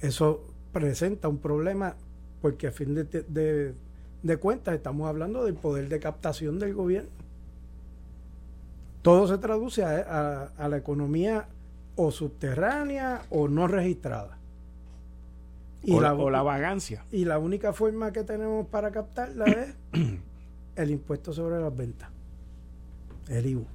eso 0.00 0.44
presenta 0.76 1.26
un 1.28 1.38
problema 1.38 1.96
porque 2.42 2.66
a 2.66 2.70
fin 2.70 2.94
de, 2.94 3.74
de 4.22 4.36
cuentas 4.36 4.74
estamos 4.74 5.08
hablando 5.08 5.44
del 5.44 5.54
poder 5.54 5.88
de 5.88 5.98
captación 6.00 6.58
del 6.58 6.74
gobierno. 6.74 7.08
Todo 9.00 9.28
se 9.28 9.38
traduce 9.38 9.84
a, 9.84 10.50
la 10.68 10.76
economía 10.76 11.46
o 11.94 12.10
subterránea 12.10 13.22
o 13.30 13.48
no 13.48 13.68
registrada. 13.68 14.36
Y 15.82 15.94
o, 15.94 16.00
la, 16.00 16.12
la 16.12 16.42
vagancia. 16.42 17.04
Y 17.12 17.24
la 17.24 17.38
única 17.38 17.72
forma 17.72 18.12
que 18.12 18.24
tenemos 18.24 18.66
para 18.66 18.90
captarla 18.90 19.44
es 19.44 19.74
el 20.76 20.90
impuesto 20.90 21.32
sobre 21.32 21.60
las 21.60 21.74
ventas, 21.74 22.10
el 23.28 23.46
IVU. 23.46 23.66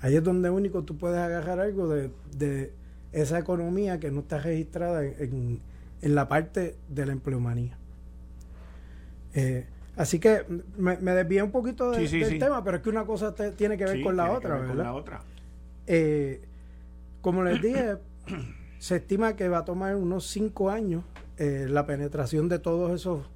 Ahí 0.00 0.16
es 0.16 0.24
donde 0.24 0.50
único 0.50 0.82
tú 0.82 0.98
puedes 0.98 1.18
agarrar 1.18 1.60
algo 1.60 1.88
de, 1.88 2.72
esa 3.12 3.38
economía 3.38 3.98
que 3.98 4.10
no 4.10 4.20
está 4.20 4.38
registrada 4.38 5.04
en, 5.04 5.14
en 5.18 5.69
la 6.02 6.28
parte 6.28 6.76
de 6.88 7.06
la 7.06 7.12
empleomanía. 7.12 7.78
Eh, 9.34 9.66
Así 10.00 10.18
que 10.18 10.46
me, 10.78 10.96
me 10.96 11.12
desvié 11.12 11.42
un 11.42 11.50
poquito 11.50 11.90
del 11.90 12.38
tema, 12.38 12.64
pero 12.64 12.78
es 12.78 12.82
que 12.82 12.88
una 12.88 13.04
cosa 13.04 13.34
tiene 13.34 13.76
que 13.76 13.84
ver 13.84 14.02
con 14.02 14.16
la 14.16 14.32
otra, 14.32 14.54
¿verdad? 14.54 14.68
Con 14.68 14.78
la 14.78 14.94
otra. 14.94 15.20
Eh, 15.86 16.40
como 17.20 17.42
les 17.44 17.60
dije, 17.60 17.98
se 18.78 18.96
estima 18.96 19.36
que 19.36 19.50
va 19.50 19.58
a 19.58 19.64
tomar 19.66 19.96
unos 19.96 20.26
cinco 20.26 20.70
años 20.70 21.04
eh, 21.36 21.66
la 21.68 21.84
penetración 21.84 22.48
de 22.48 22.58
todos 22.58 22.92
esos 22.92 23.28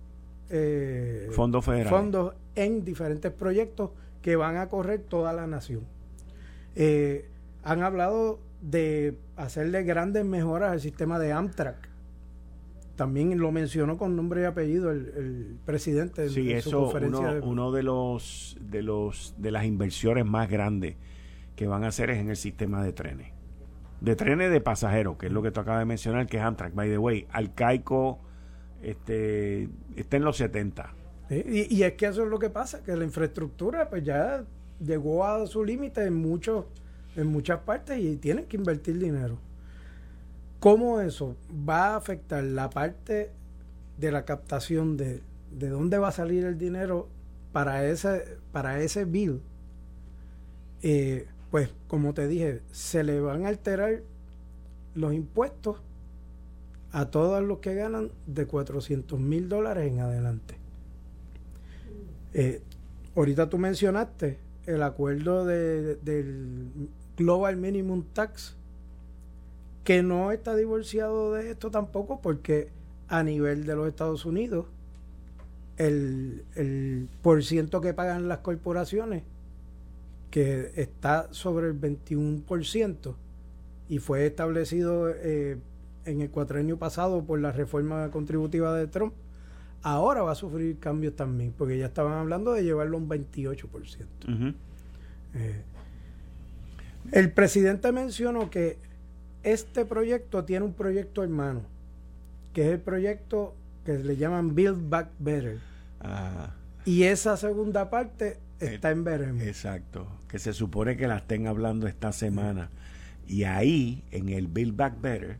eh, 0.48 1.28
fondos 1.32 1.66
federales. 1.66 1.90
Fondos 1.90 2.34
en 2.54 2.82
diferentes 2.82 3.30
proyectos 3.30 3.90
que 4.22 4.36
van 4.36 4.56
a 4.56 4.68
correr 4.70 5.00
toda 5.00 5.34
la 5.34 5.46
nación. 5.46 5.82
han 7.62 7.82
hablado 7.82 8.38
de 8.62 9.18
hacerle 9.36 9.82
grandes 9.82 10.24
mejoras 10.24 10.72
al 10.72 10.80
sistema 10.80 11.18
de 11.18 11.32
Amtrak 11.32 11.93
también 12.96 13.38
lo 13.38 13.50
mencionó 13.52 13.98
con 13.98 14.16
nombre 14.16 14.42
y 14.42 14.44
apellido 14.44 14.90
el, 14.90 15.56
presidente 15.64 16.28
sí, 16.28 16.52
eso, 16.52 16.90
uno, 16.90 17.40
uno 17.42 17.72
de 17.72 17.82
los 17.82 18.56
de 18.60 18.82
los 18.82 19.34
de 19.38 19.50
las 19.50 19.64
inversiones 19.64 20.24
más 20.24 20.48
grandes 20.48 20.96
que 21.56 21.66
van 21.66 21.84
a 21.84 21.88
hacer 21.88 22.10
es 22.10 22.18
en 22.18 22.30
el 22.30 22.36
sistema 22.36 22.82
de 22.82 22.92
trenes. 22.92 23.32
De 24.00 24.16
trenes 24.16 24.50
de 24.50 24.60
pasajeros 24.60 25.16
que 25.16 25.26
es 25.26 25.32
lo 25.32 25.42
que 25.42 25.50
tú 25.50 25.60
acabas 25.60 25.80
de 25.80 25.86
mencionar 25.86 26.26
que 26.26 26.36
es 26.36 26.42
Amtrak. 26.42 26.74
By 26.74 26.88
the 26.88 26.98
way 26.98 27.26
Alcaico 27.30 28.20
este 28.82 29.68
está 29.96 30.16
en 30.16 30.24
los 30.24 30.36
70 30.36 30.94
y, 31.30 31.74
y, 31.74 31.82
es 31.84 31.94
que 31.94 32.06
eso 32.06 32.22
es 32.24 32.28
lo 32.28 32.38
que 32.38 32.50
pasa 32.50 32.82
que 32.82 32.94
la 32.94 33.04
infraestructura 33.04 33.88
pues 33.88 34.04
ya 34.04 34.44
llegó 34.78 35.24
a 35.24 35.46
su 35.46 35.64
límite 35.64 36.04
en 36.04 36.14
muchos 36.14 36.66
en 37.16 37.28
muchas 37.28 37.60
partes 37.60 37.98
y 37.98 38.16
tienen 38.16 38.44
que 38.44 38.58
invertir 38.58 38.98
dinero 38.98 39.38
¿Cómo 40.64 40.98
eso 41.02 41.36
va 41.68 41.88
a 41.88 41.96
afectar 41.96 42.42
la 42.42 42.70
parte 42.70 43.30
de 43.98 44.10
la 44.10 44.24
captación 44.24 44.96
de, 44.96 45.20
de 45.50 45.68
dónde 45.68 45.98
va 45.98 46.08
a 46.08 46.12
salir 46.12 46.46
el 46.46 46.56
dinero 46.56 47.06
para 47.52 47.86
ese, 47.86 48.38
para 48.50 48.80
ese 48.80 49.04
bill? 49.04 49.42
Eh, 50.80 51.26
pues 51.50 51.68
como 51.86 52.14
te 52.14 52.26
dije, 52.28 52.62
se 52.72 53.04
le 53.04 53.20
van 53.20 53.44
a 53.44 53.48
alterar 53.48 54.00
los 54.94 55.12
impuestos 55.12 55.82
a 56.92 57.10
todos 57.10 57.44
los 57.44 57.58
que 57.58 57.74
ganan 57.74 58.10
de 58.26 58.46
400 58.46 59.20
mil 59.20 59.50
dólares 59.50 59.92
en 59.92 60.00
adelante. 60.00 60.56
Eh, 62.32 62.62
ahorita 63.14 63.50
tú 63.50 63.58
mencionaste 63.58 64.38
el 64.64 64.82
acuerdo 64.82 65.44
de, 65.44 65.96
del 65.96 66.88
Global 67.18 67.58
Minimum 67.58 68.02
Tax 68.14 68.56
que 69.84 70.02
no 70.02 70.32
está 70.32 70.56
divorciado 70.56 71.34
de 71.34 71.50
esto 71.50 71.70
tampoco 71.70 72.20
porque 72.20 72.68
a 73.08 73.22
nivel 73.22 73.66
de 73.66 73.76
los 73.76 73.86
Estados 73.86 74.24
Unidos 74.24 74.66
el, 75.76 76.44
el 76.54 77.08
por 77.22 77.44
ciento 77.44 77.80
que 77.80 77.94
pagan 77.94 78.28
las 78.28 78.38
corporaciones 78.38 79.22
que 80.30 80.72
está 80.74 81.28
sobre 81.32 81.68
el 81.68 81.80
21% 81.80 83.14
y 83.88 83.98
fue 83.98 84.26
establecido 84.26 85.08
eh, 85.10 85.58
en 86.06 86.20
el 86.20 86.30
cuatrenio 86.30 86.78
pasado 86.78 87.22
por 87.22 87.38
la 87.40 87.52
reforma 87.52 88.10
contributiva 88.10 88.74
de 88.76 88.86
Trump, 88.86 89.14
ahora 89.82 90.22
va 90.22 90.32
a 90.32 90.34
sufrir 90.34 90.78
cambios 90.78 91.14
también, 91.14 91.54
porque 91.56 91.78
ya 91.78 91.86
estaban 91.86 92.14
hablando 92.14 92.52
de 92.52 92.64
llevarlo 92.64 92.96
a 92.96 93.00
un 93.00 93.08
28%. 93.08 94.54
Eh, 95.34 95.62
el 97.12 97.32
presidente 97.32 97.92
mencionó 97.92 98.50
que 98.50 98.78
este 99.44 99.84
proyecto 99.84 100.44
tiene 100.44 100.64
un 100.64 100.72
proyecto 100.72 101.22
hermano, 101.22 101.62
que 102.52 102.62
es 102.62 102.68
el 102.72 102.80
proyecto 102.80 103.54
que 103.84 103.98
le 103.98 104.16
llaman 104.16 104.54
Build 104.54 104.88
Back 104.88 105.10
Better. 105.18 105.58
Ah. 106.00 106.50
Y 106.84 107.04
esa 107.04 107.36
segunda 107.36 107.90
parte 107.90 108.38
está 108.60 108.90
en 108.90 109.04
veremos. 109.04 109.42
Exacto, 109.42 110.06
que 110.28 110.38
se 110.38 110.52
supone 110.52 110.96
que 110.96 111.06
la 111.06 111.18
estén 111.18 111.46
hablando 111.46 111.86
esta 111.86 112.12
semana. 112.12 112.70
Y 113.26 113.44
ahí, 113.44 114.02
en 114.10 114.28
el 114.28 114.48
Build 114.48 114.76
Back 114.76 115.00
Better, 115.00 115.38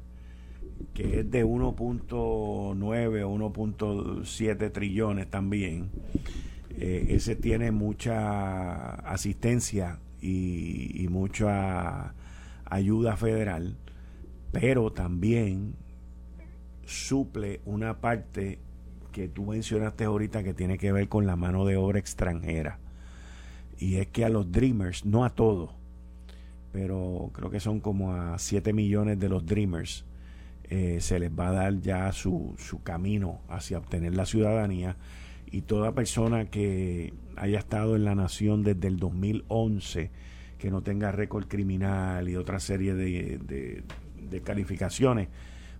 que 0.94 1.20
es 1.20 1.30
de 1.30 1.44
1.9 1.44 2.14
o 2.22 2.74
1.7 2.74 4.72
trillones 4.72 5.30
también, 5.30 5.90
eh, 6.76 7.06
ese 7.10 7.36
tiene 7.36 7.70
mucha 7.70 8.94
asistencia 9.08 9.98
y, 10.20 11.06
mucha 11.10 12.14
ayuda 12.64 13.16
federal, 13.16 13.76
pero 14.54 14.92
también 14.92 15.74
suple 16.86 17.60
una 17.64 18.00
parte 18.00 18.60
que 19.12 19.28
tú 19.28 19.46
mencionaste 19.46 20.04
ahorita 20.04 20.42
que 20.42 20.54
tiene 20.54 20.78
que 20.78 20.92
ver 20.92 21.08
con 21.08 21.26
la 21.26 21.36
mano 21.36 21.64
de 21.64 21.76
obra 21.76 21.98
extranjera. 21.98 22.78
Y 23.78 23.96
es 23.96 24.06
que 24.06 24.24
a 24.24 24.28
los 24.28 24.50
Dreamers, 24.50 25.04
no 25.04 25.24
a 25.24 25.30
todos, 25.30 25.70
pero 26.72 27.30
creo 27.32 27.50
que 27.50 27.60
son 27.60 27.80
como 27.80 28.14
a 28.14 28.38
7 28.38 28.72
millones 28.72 29.18
de 29.18 29.28
los 29.28 29.44
Dreamers, 29.44 30.04
eh, 30.70 30.98
se 31.00 31.18
les 31.18 31.30
va 31.30 31.48
a 31.48 31.52
dar 31.52 31.80
ya 31.80 32.10
su, 32.12 32.54
su 32.56 32.82
camino 32.82 33.40
hacia 33.48 33.78
obtener 33.78 34.14
la 34.14 34.24
ciudadanía 34.24 34.96
y 35.50 35.62
toda 35.62 35.92
persona 35.92 36.46
que 36.46 37.12
haya 37.36 37.58
estado 37.58 37.96
en 37.96 38.04
la 38.04 38.14
nación 38.14 38.62
desde 38.62 38.88
el 38.88 38.98
2011, 38.98 40.10
que 40.58 40.70
no 40.70 40.82
tenga 40.82 41.12
récord 41.12 41.46
criminal 41.46 42.28
y 42.28 42.36
otra 42.36 42.60
serie 42.60 42.94
de, 42.94 43.38
de, 43.38 43.84
calificaciones, 44.42 45.28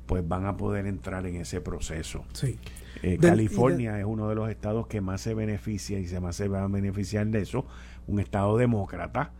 pues 0.07 0.26
van 0.26 0.46
a 0.46 0.57
poder 0.57 0.86
entrar 0.86 1.26
en 1.26 1.36
ese 1.36 1.61
proceso. 1.61 2.24
Sí. 2.32 2.59
Eh, 3.02 3.18
California 3.20 3.98
es 3.98 4.05
uno 4.05 4.28
de 4.28 4.34
los 4.34 4.50
estados 4.50 4.86
que 4.86 5.00
más 5.00 5.20
se 5.20 5.34
beneficia 5.34 5.98
y 5.98 6.07
se 6.07 6.20
más 6.20 6.36
se 6.36 6.48
va 6.48 6.62
a 6.62 6.68
beneficiar 6.68 7.26
de 7.26 7.40
eso, 7.40 7.66
un 8.07 8.20
estado 8.20 8.57
demócrata 8.57 9.32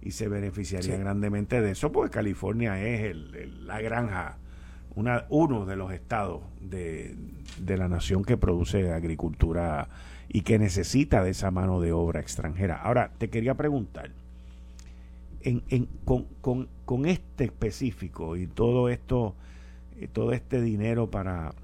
y 0.00 0.12
se 0.12 0.28
beneficiaría 0.28 0.96
grandemente 0.96 1.60
de 1.60 1.70
eso, 1.70 1.92
porque 1.92 2.10
California 2.10 2.82
es 2.82 3.02
el, 3.02 3.66
la 3.66 3.80
granja 3.80 4.38
una, 4.94 5.24
uno 5.30 5.64
de 5.64 5.76
los 5.76 5.92
estados 5.92 6.42
de, 6.60 7.16
la 7.66 7.88
nación 7.88 8.24
que 8.24 8.36
produce 8.36 8.92
agricultura 8.92 9.88
y 10.28 10.42
que 10.42 10.58
necesita 10.58 11.22
de 11.22 11.30
esa 11.30 11.50
mano 11.50 11.80
de 11.80 11.92
obra 11.92 12.20
extranjera. 12.20 12.76
Ahora, 12.76 13.12
te 13.18 13.30
quería 13.30 13.54
preguntar, 13.54 14.10
en, 15.42 15.62
en, 15.68 15.86
con, 16.04 16.24
con, 16.40 16.68
con, 16.84 17.06
este 17.06 17.44
específico 17.44 18.36
y 18.36 18.46
todo 18.46 18.88
esto, 18.88 19.34
eh, 19.98 20.08
todo 20.12 20.32
este 20.32 20.60
dinero 20.60 21.10
para 21.10 21.54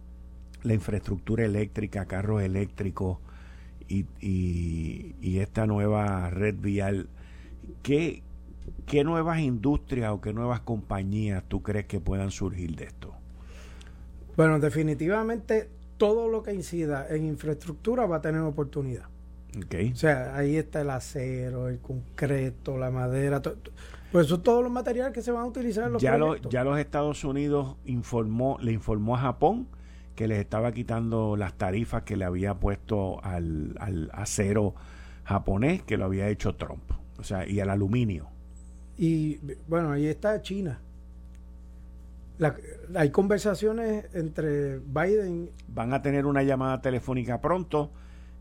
la 0.62 0.74
infraestructura 0.74 1.44
eléctrica, 1.44 2.06
carros 2.06 2.42
eléctricos 2.42 3.18
y, 3.88 4.06
y, 4.20 5.14
y 5.20 5.38
esta 5.38 5.66
nueva 5.66 6.30
red 6.30 6.56
vial, 6.56 7.08
¿qué, 7.82 8.22
¿qué 8.86 9.04
nuevas 9.04 9.40
industrias 9.40 10.12
o 10.12 10.20
qué 10.20 10.32
nuevas 10.32 10.60
compañías 10.60 11.44
tú 11.48 11.62
crees 11.62 11.86
que 11.86 12.00
puedan 12.00 12.30
surgir 12.30 12.76
de 12.76 12.84
esto? 12.84 13.14
Bueno, 14.36 14.60
definitivamente 14.60 15.68
todo 15.96 16.28
lo 16.28 16.42
que 16.42 16.54
incida 16.54 17.06
en 17.08 17.24
infraestructura 17.24 18.06
va 18.06 18.16
a 18.16 18.20
tener 18.20 18.40
oportunidad. 18.42 19.06
Okay. 19.64 19.92
O 19.92 19.96
sea, 19.96 20.36
ahí 20.36 20.56
está 20.56 20.82
el 20.82 20.90
acero, 20.90 21.68
el 21.68 21.78
concreto, 21.78 22.76
la 22.76 22.90
madera, 22.90 23.40
pues 24.12 24.26
eso 24.26 24.40
todos 24.40 24.62
los 24.62 24.70
materiales 24.70 25.12
que 25.12 25.22
se 25.22 25.30
van 25.30 25.42
a 25.42 25.46
utilizar 25.46 25.86
en 25.86 25.92
los 25.94 26.02
ya 26.02 26.18
ya 26.50 26.64
los 26.64 26.78
Estados 26.78 27.24
Unidos 27.24 27.76
informó, 27.84 28.58
le 28.60 28.72
informó 28.72 29.16
a 29.16 29.20
Japón 29.20 29.66
que 30.14 30.28
les 30.28 30.38
estaba 30.38 30.72
quitando 30.72 31.36
las 31.36 31.54
tarifas 31.54 32.02
que 32.02 32.16
le 32.16 32.24
había 32.24 32.54
puesto 32.54 33.22
al, 33.24 33.74
al 33.80 34.10
acero 34.12 34.74
japonés 35.24 35.82
que 35.82 35.96
lo 35.96 36.04
había 36.04 36.28
hecho 36.28 36.54
Trump, 36.54 36.90
o 37.18 37.22
sea, 37.22 37.46
y 37.46 37.60
al 37.60 37.70
aluminio. 37.70 38.28
Y 38.96 39.38
bueno, 39.66 39.92
ahí 39.92 40.06
está 40.06 40.40
China 40.42 40.80
hay 42.94 43.10
conversaciones 43.10 44.06
entre 44.14 44.78
Biden. 44.78 45.50
Van 45.68 45.92
a 45.92 46.02
tener 46.02 46.26
una 46.26 46.42
llamada 46.42 46.80
telefónica 46.80 47.40
pronto 47.40 47.90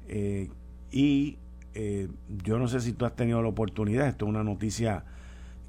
eh, 0.08 0.49
y 0.91 1.38
eh, 1.73 2.07
yo 2.43 2.57
no 2.57 2.67
sé 2.67 2.81
si 2.81 2.93
tú 2.93 3.05
has 3.05 3.15
tenido 3.15 3.41
la 3.41 3.49
oportunidad, 3.49 4.07
esto 4.07 4.25
es 4.25 4.29
una 4.29 4.43
noticia 4.43 5.03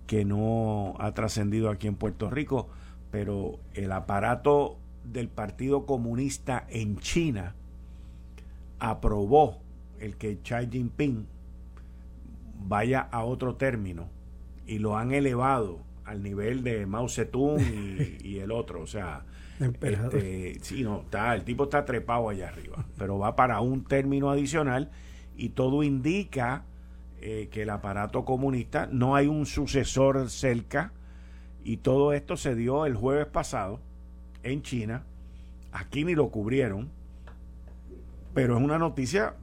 que 0.06 0.24
no 0.24 0.94
ha 0.98 1.12
trascendido 1.12 1.68
aquí 1.70 1.86
en 1.86 1.96
Puerto 1.96 2.30
Rico, 2.30 2.68
pero 3.10 3.58
el 3.74 3.92
aparato 3.92 4.78
del 5.04 5.28
Partido 5.28 5.86
Comunista 5.86 6.66
en 6.70 6.98
China 6.98 7.54
aprobó 8.78 9.58
el 10.00 10.16
que 10.16 10.38
Xi 10.42 10.68
Jinping 10.70 11.26
vaya 12.66 13.00
a 13.00 13.24
otro 13.24 13.56
término 13.56 14.08
y 14.66 14.78
lo 14.78 14.96
han 14.96 15.12
elevado 15.12 15.80
al 16.04 16.22
nivel 16.22 16.62
de 16.62 16.86
Mao 16.86 17.08
Zedong 17.08 17.60
y, 18.22 18.38
el 18.38 18.50
otro, 18.50 18.82
o 18.82 18.86
sea, 18.86 19.24
este, 19.60 20.58
sí, 20.62 20.82
no, 20.82 21.02
está, 21.02 21.34
el 21.34 21.44
tipo 21.44 21.64
está 21.64 21.84
trepado 21.84 22.28
allá 22.28 22.48
arriba, 22.48 22.86
pero 22.96 23.18
va 23.18 23.36
para 23.36 23.60
un 23.60 23.84
término 23.84 24.30
adicional 24.30 24.90
y 25.38 25.50
todo 25.50 25.82
indica 25.82 26.64
eh, 27.22 27.48
que 27.50 27.62
el 27.62 27.70
aparato 27.70 28.24
comunista 28.24 28.88
no 28.92 29.16
hay 29.16 29.28
un 29.28 29.46
sucesor 29.46 30.28
cerca 30.28 30.92
y 31.64 31.78
todo 31.78 32.12
esto 32.12 32.36
se 32.36 32.54
dio 32.54 32.84
el 32.84 32.94
jueves 32.94 33.26
pasado 33.26 33.80
en 34.42 34.62
China, 34.62 35.04
aquí 35.72 36.04
ni 36.04 36.14
lo 36.14 36.28
cubrieron, 36.30 36.90
pero 38.34 38.56
es 38.58 38.62
una 38.62 38.78
noticia 38.78 39.34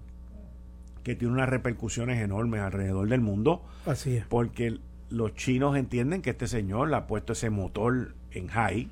que 1.04 1.16
tiene 1.16 1.34
unas 1.34 1.50
repercusiones 1.50 2.22
enormes 2.22 2.62
alrededor 2.62 3.08
del 3.08 3.22
mundo. 3.22 3.64
Así 3.86 4.18
es. 4.18 4.26
Porque 4.26 4.80
los 5.10 5.36
chinos 5.36 5.78
entienden 5.78 6.22
que 6.22 6.32
este 6.32 6.48
señor 6.48 6.90
le 6.90 6.96
ha 6.96 7.08
puesto 7.08 7.34
ese 7.34 7.50
motor 7.50 8.16
en 8.32 8.48
high. 8.48 8.90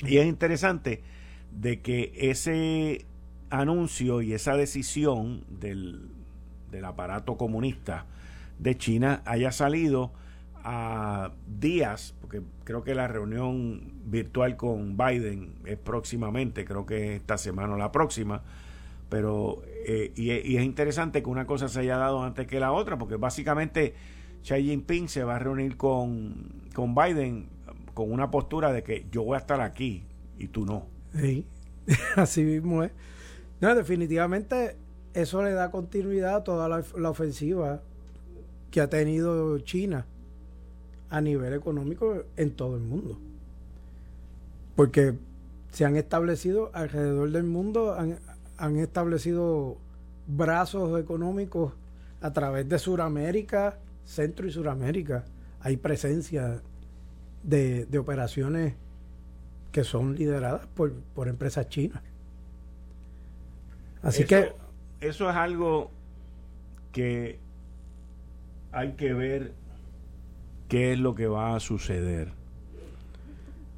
Y 0.00 0.18
es 0.18 0.26
interesante 0.26 1.02
de 1.50 1.80
que 1.80 2.12
ese 2.14 3.06
anuncio 3.50 4.22
y 4.22 4.32
esa 4.32 4.56
decisión 4.56 5.44
del, 5.48 6.08
del 6.70 6.84
aparato 6.84 7.36
comunista 7.36 8.06
de 8.58 8.76
China 8.76 9.22
haya 9.24 9.52
salido 9.52 10.12
a 10.68 11.30
días, 11.46 12.14
porque 12.20 12.42
creo 12.64 12.82
que 12.82 12.94
la 12.94 13.06
reunión 13.06 13.92
virtual 14.04 14.56
con 14.56 14.96
Biden 14.96 15.54
es 15.64 15.78
próximamente, 15.78 16.64
creo 16.64 16.86
que 16.86 17.16
esta 17.16 17.38
semana 17.38 17.74
o 17.74 17.76
la 17.76 17.92
próxima, 17.92 18.42
pero 19.08 19.62
eh, 19.86 20.12
y, 20.16 20.30
es 20.30 20.64
interesante 20.64 21.22
que 21.22 21.28
una 21.28 21.46
cosa 21.46 21.68
se 21.68 21.80
haya 21.80 21.96
dado 21.96 22.24
antes 22.24 22.48
que 22.48 22.58
la 22.58 22.72
otra, 22.72 22.98
porque 22.98 23.14
básicamente 23.14 23.94
Xi 24.42 24.64
Jinping 24.64 25.08
se 25.08 25.22
va 25.22 25.36
a 25.36 25.38
reunir 25.38 25.76
con, 25.76 26.68
con 26.74 26.94
Biden 26.96 27.48
con 27.94 28.10
una 28.10 28.30
postura 28.30 28.72
de 28.72 28.82
que 28.82 29.06
yo 29.12 29.22
voy 29.22 29.36
a 29.36 29.38
estar 29.38 29.60
aquí 29.60 30.02
y 30.38 30.48
tú 30.48 30.66
no. 30.66 30.86
Sí, 31.14 31.46
así 32.16 32.42
mismo 32.42 32.82
es. 32.82 32.90
No, 33.60 33.74
definitivamente 33.74 34.76
eso 35.14 35.42
le 35.42 35.52
da 35.52 35.70
continuidad 35.70 36.36
a 36.36 36.44
toda 36.44 36.68
la, 36.68 36.84
la, 36.96 37.10
ofensiva 37.10 37.80
que 38.70 38.80
ha 38.80 38.90
tenido 38.90 39.58
China 39.60 40.04
a 41.08 41.20
nivel 41.20 41.54
económico 41.54 42.24
en 42.36 42.50
todo 42.50 42.76
el 42.76 42.82
mundo. 42.82 43.18
Porque 44.74 45.14
se 45.70 45.84
han 45.84 45.96
establecido 45.96 46.70
alrededor 46.74 47.30
del 47.30 47.44
mundo, 47.44 47.94
han, 47.94 48.18
han 48.58 48.76
establecido 48.76 49.78
brazos 50.26 51.00
económicos 51.00 51.72
a 52.20 52.32
través 52.32 52.68
de 52.68 52.78
Sudamérica, 52.78 53.78
Centro 54.04 54.46
y 54.46 54.52
Suramérica 54.52 55.24
hay 55.66 55.76
presencia 55.76 56.62
de, 57.42 57.88
operaciones 57.98 58.74
que 59.72 59.82
son 59.82 60.14
lideradas 60.14 60.66
por, 60.68 60.92
por 60.92 61.26
empresas 61.26 61.68
chinas. 61.68 62.02
Así 64.06 64.24
que... 64.24 64.52
Eso 65.00 65.28
es 65.28 65.36
algo 65.36 65.90
que 66.90 67.38
hay 68.72 68.92
que 68.92 69.12
ver 69.12 69.52
qué 70.68 70.92
es 70.92 70.98
lo 70.98 71.14
que 71.14 71.26
va 71.26 71.54
a 71.54 71.60
suceder. 71.60 72.32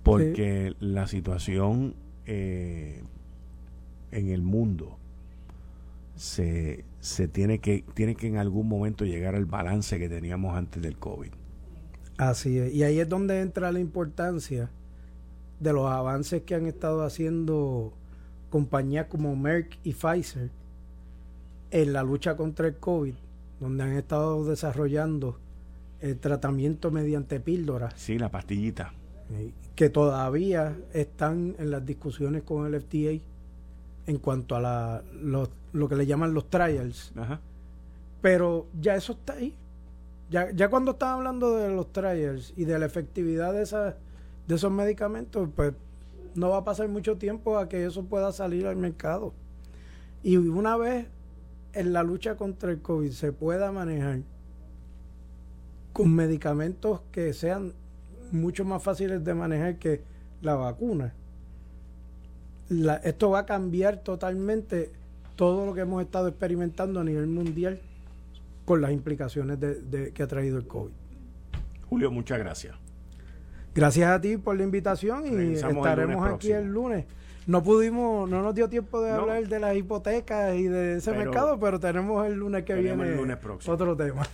Porque 0.05 0.75
la 0.79 1.07
situación 1.09 1.95
eh, 2.25 3.03
en 4.13 4.29
el 4.29 4.43
mundo 4.43 4.97
se, 6.15 6.85
se 7.01 7.27
tiene 7.27 7.59
que, 7.59 7.85
tiene 7.95 8.15
que 8.15 8.29
en 8.29 8.37
algún 8.37 8.69
momento 8.69 9.05
llegar 9.05 9.35
al 9.35 9.47
balance 9.47 9.99
que 9.99 10.09
teníamos 10.09 10.57
antes 10.57 10.81
del 10.83 10.97
COVID. 10.99 11.31
Así 12.17 12.59
es. 12.59 12.73
Y 12.73 12.85
ahí 12.85 13.01
es 13.01 13.09
donde 13.09 13.41
entra 13.41 13.73
la 13.73 13.81
importancia 13.81 14.71
de 15.59 15.73
los 15.73 15.91
avances 15.91 16.43
que 16.43 16.55
han 16.55 16.67
estado 16.67 17.03
haciendo 17.03 17.93
compañías 18.51 19.07
como 19.07 19.35
Merck 19.37 19.79
y 19.85 19.93
Pfizer 19.93 20.51
en 21.71 21.93
la 21.93 22.03
lucha 22.03 22.37
contra 22.37 22.69
el 22.69 22.77
COVID, 22.77 23.15
donde 23.61 23.85
han 23.85 23.93
estado 23.93 24.45
desarrollando 24.45 25.39
el 26.01 26.19
tratamiento 26.19 26.91
mediante 26.91 27.41
píldoras. 27.41 27.95
Sí, 27.97 28.19
la 28.19 28.31
pastillita. 28.31 28.93
Que 29.75 29.91
todavía 29.91 30.77
están 30.93 31.55
en 31.59 31.71
las 31.71 31.85
discusiones 31.85 32.43
con 32.43 32.67
el 32.67 32.81
FDA 32.81 33.23
en 34.07 34.19
cuanto 34.19 34.57
a 34.57 34.61
la, 34.61 35.03
lo 35.73 35.89
que 35.89 35.97
le 35.97 36.07
llaman 36.07 36.33
los 36.33 36.49
trials. 36.49 37.13
Pero 38.23 38.67
ya 38.81 38.95
eso 38.95 39.13
está 39.13 39.35
ahí. 39.35 39.55
Ya, 40.31 40.51
ya 40.51 40.69
cuando 40.69 40.93
están 40.93 41.11
hablando 41.11 41.57
de 41.57 41.69
los 41.71 41.93
trials 41.93 42.53
y 42.57 42.65
de 42.65 42.79
la 42.79 42.87
efectividad 42.87 43.53
de, 43.53 43.63
esa, 43.63 43.97
de 44.47 44.55
esos 44.55 44.71
medicamentos, 44.71 45.49
pues 45.55 45.73
no 46.39 46.51
va 46.51 46.59
a 46.59 46.65
pasar 46.65 46.89
mucho 46.89 47.17
tiempo 47.19 47.59
a 47.59 47.69
que 47.69 47.85
eso 47.85 48.05
pueda 48.05 48.33
salir 48.33 48.67
al 48.67 48.77
mercado. 48.77 49.35
Y 50.23 50.37
una 50.37 50.77
vez 50.77 51.07
en 51.73 51.93
la 51.93 52.03
lucha 52.03 52.37
contra 52.37 52.71
el 52.71 52.81
COVID 52.81 53.11
se 53.11 53.33
pueda 53.33 53.73
manejar 53.73 54.21
con 55.93 56.15
medicamentos 56.15 57.01
que 57.13 57.33
sean 57.33 57.73
mucho 58.31 58.65
más 58.65 58.83
fáciles 58.83 59.25
de 59.25 59.35
manejar 59.35 59.79
que 59.79 60.03
la 60.43 60.55
vacuna, 60.55 61.13
esto 63.03 63.31
va 63.31 63.41
a 63.41 63.47
cambiar 63.47 63.99
totalmente 63.99 64.93
todo 65.35 65.67
lo 65.67 65.75
que 65.75 65.81
hemos 65.81 66.03
estado 66.03 66.29
experimentando 66.29 67.01
a 67.01 67.05
nivel 67.05 67.27
mundial 67.27 67.81
con 68.65 68.81
las 68.81 68.93
implicaciones 68.93 69.59
que 70.15 70.23
ha 70.23 70.27
traído 70.27 70.59
el 70.59 70.67
COVID. 70.67 70.93
Julio, 71.89 72.11
muchas 72.11 72.39
gracias. 72.39 72.88
Gracias 73.75 74.11
a 74.11 74.21
ti 74.21 74.37
por 74.37 74.57
la 74.57 74.65
invitación 74.65 75.25
y 75.27 75.55
estaremos 75.55 76.29
aquí 76.29 76.51
el 76.53 76.67
lunes. 76.67 77.05
No 77.49 77.63
pudimos, 77.63 78.29
no 78.29 78.43
nos 78.43 78.55
dio 78.55 78.69
tiempo 78.69 79.01
de 79.01 79.11
hablar 79.11 79.49
de 79.49 79.59
las 79.59 79.75
hipotecas 79.75 80.55
y 80.55 80.65
de 80.65 80.99
ese 80.99 81.13
mercado, 81.13 81.59
pero 81.59 81.81
tenemos 81.81 82.27
el 82.27 82.35
lunes 82.35 82.63
que 82.65 82.75
viene 82.75 83.17
otro 83.67 83.97
tema. 83.97 84.29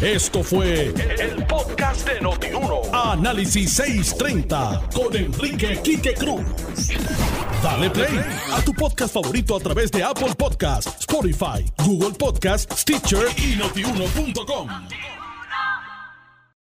Esto 0.00 0.42
fue 0.42 0.94
el, 0.94 1.46
podcast 1.46 2.08
de 2.08 2.22
Notiuno. 2.22 2.80
Análisis 2.90 3.74
630 3.74 4.88
con 4.94 5.14
Enrique 5.14 5.78
Quique 5.84 6.14
Cruz. 6.14 6.40
Dale 7.62 7.90
play 7.90 8.18
a 8.50 8.62
tu 8.62 8.72
podcast 8.72 9.12
favorito 9.12 9.54
a 9.54 9.60
través 9.60 9.90
de 9.90 10.02
Apple 10.02 10.34
Podcasts, 10.34 11.00
Spotify, 11.00 11.70
Google 11.84 12.16
Podcasts, 12.18 12.80
Stitcher 12.80 13.26
y 13.36 13.56
notiuno.com. 13.56 14.68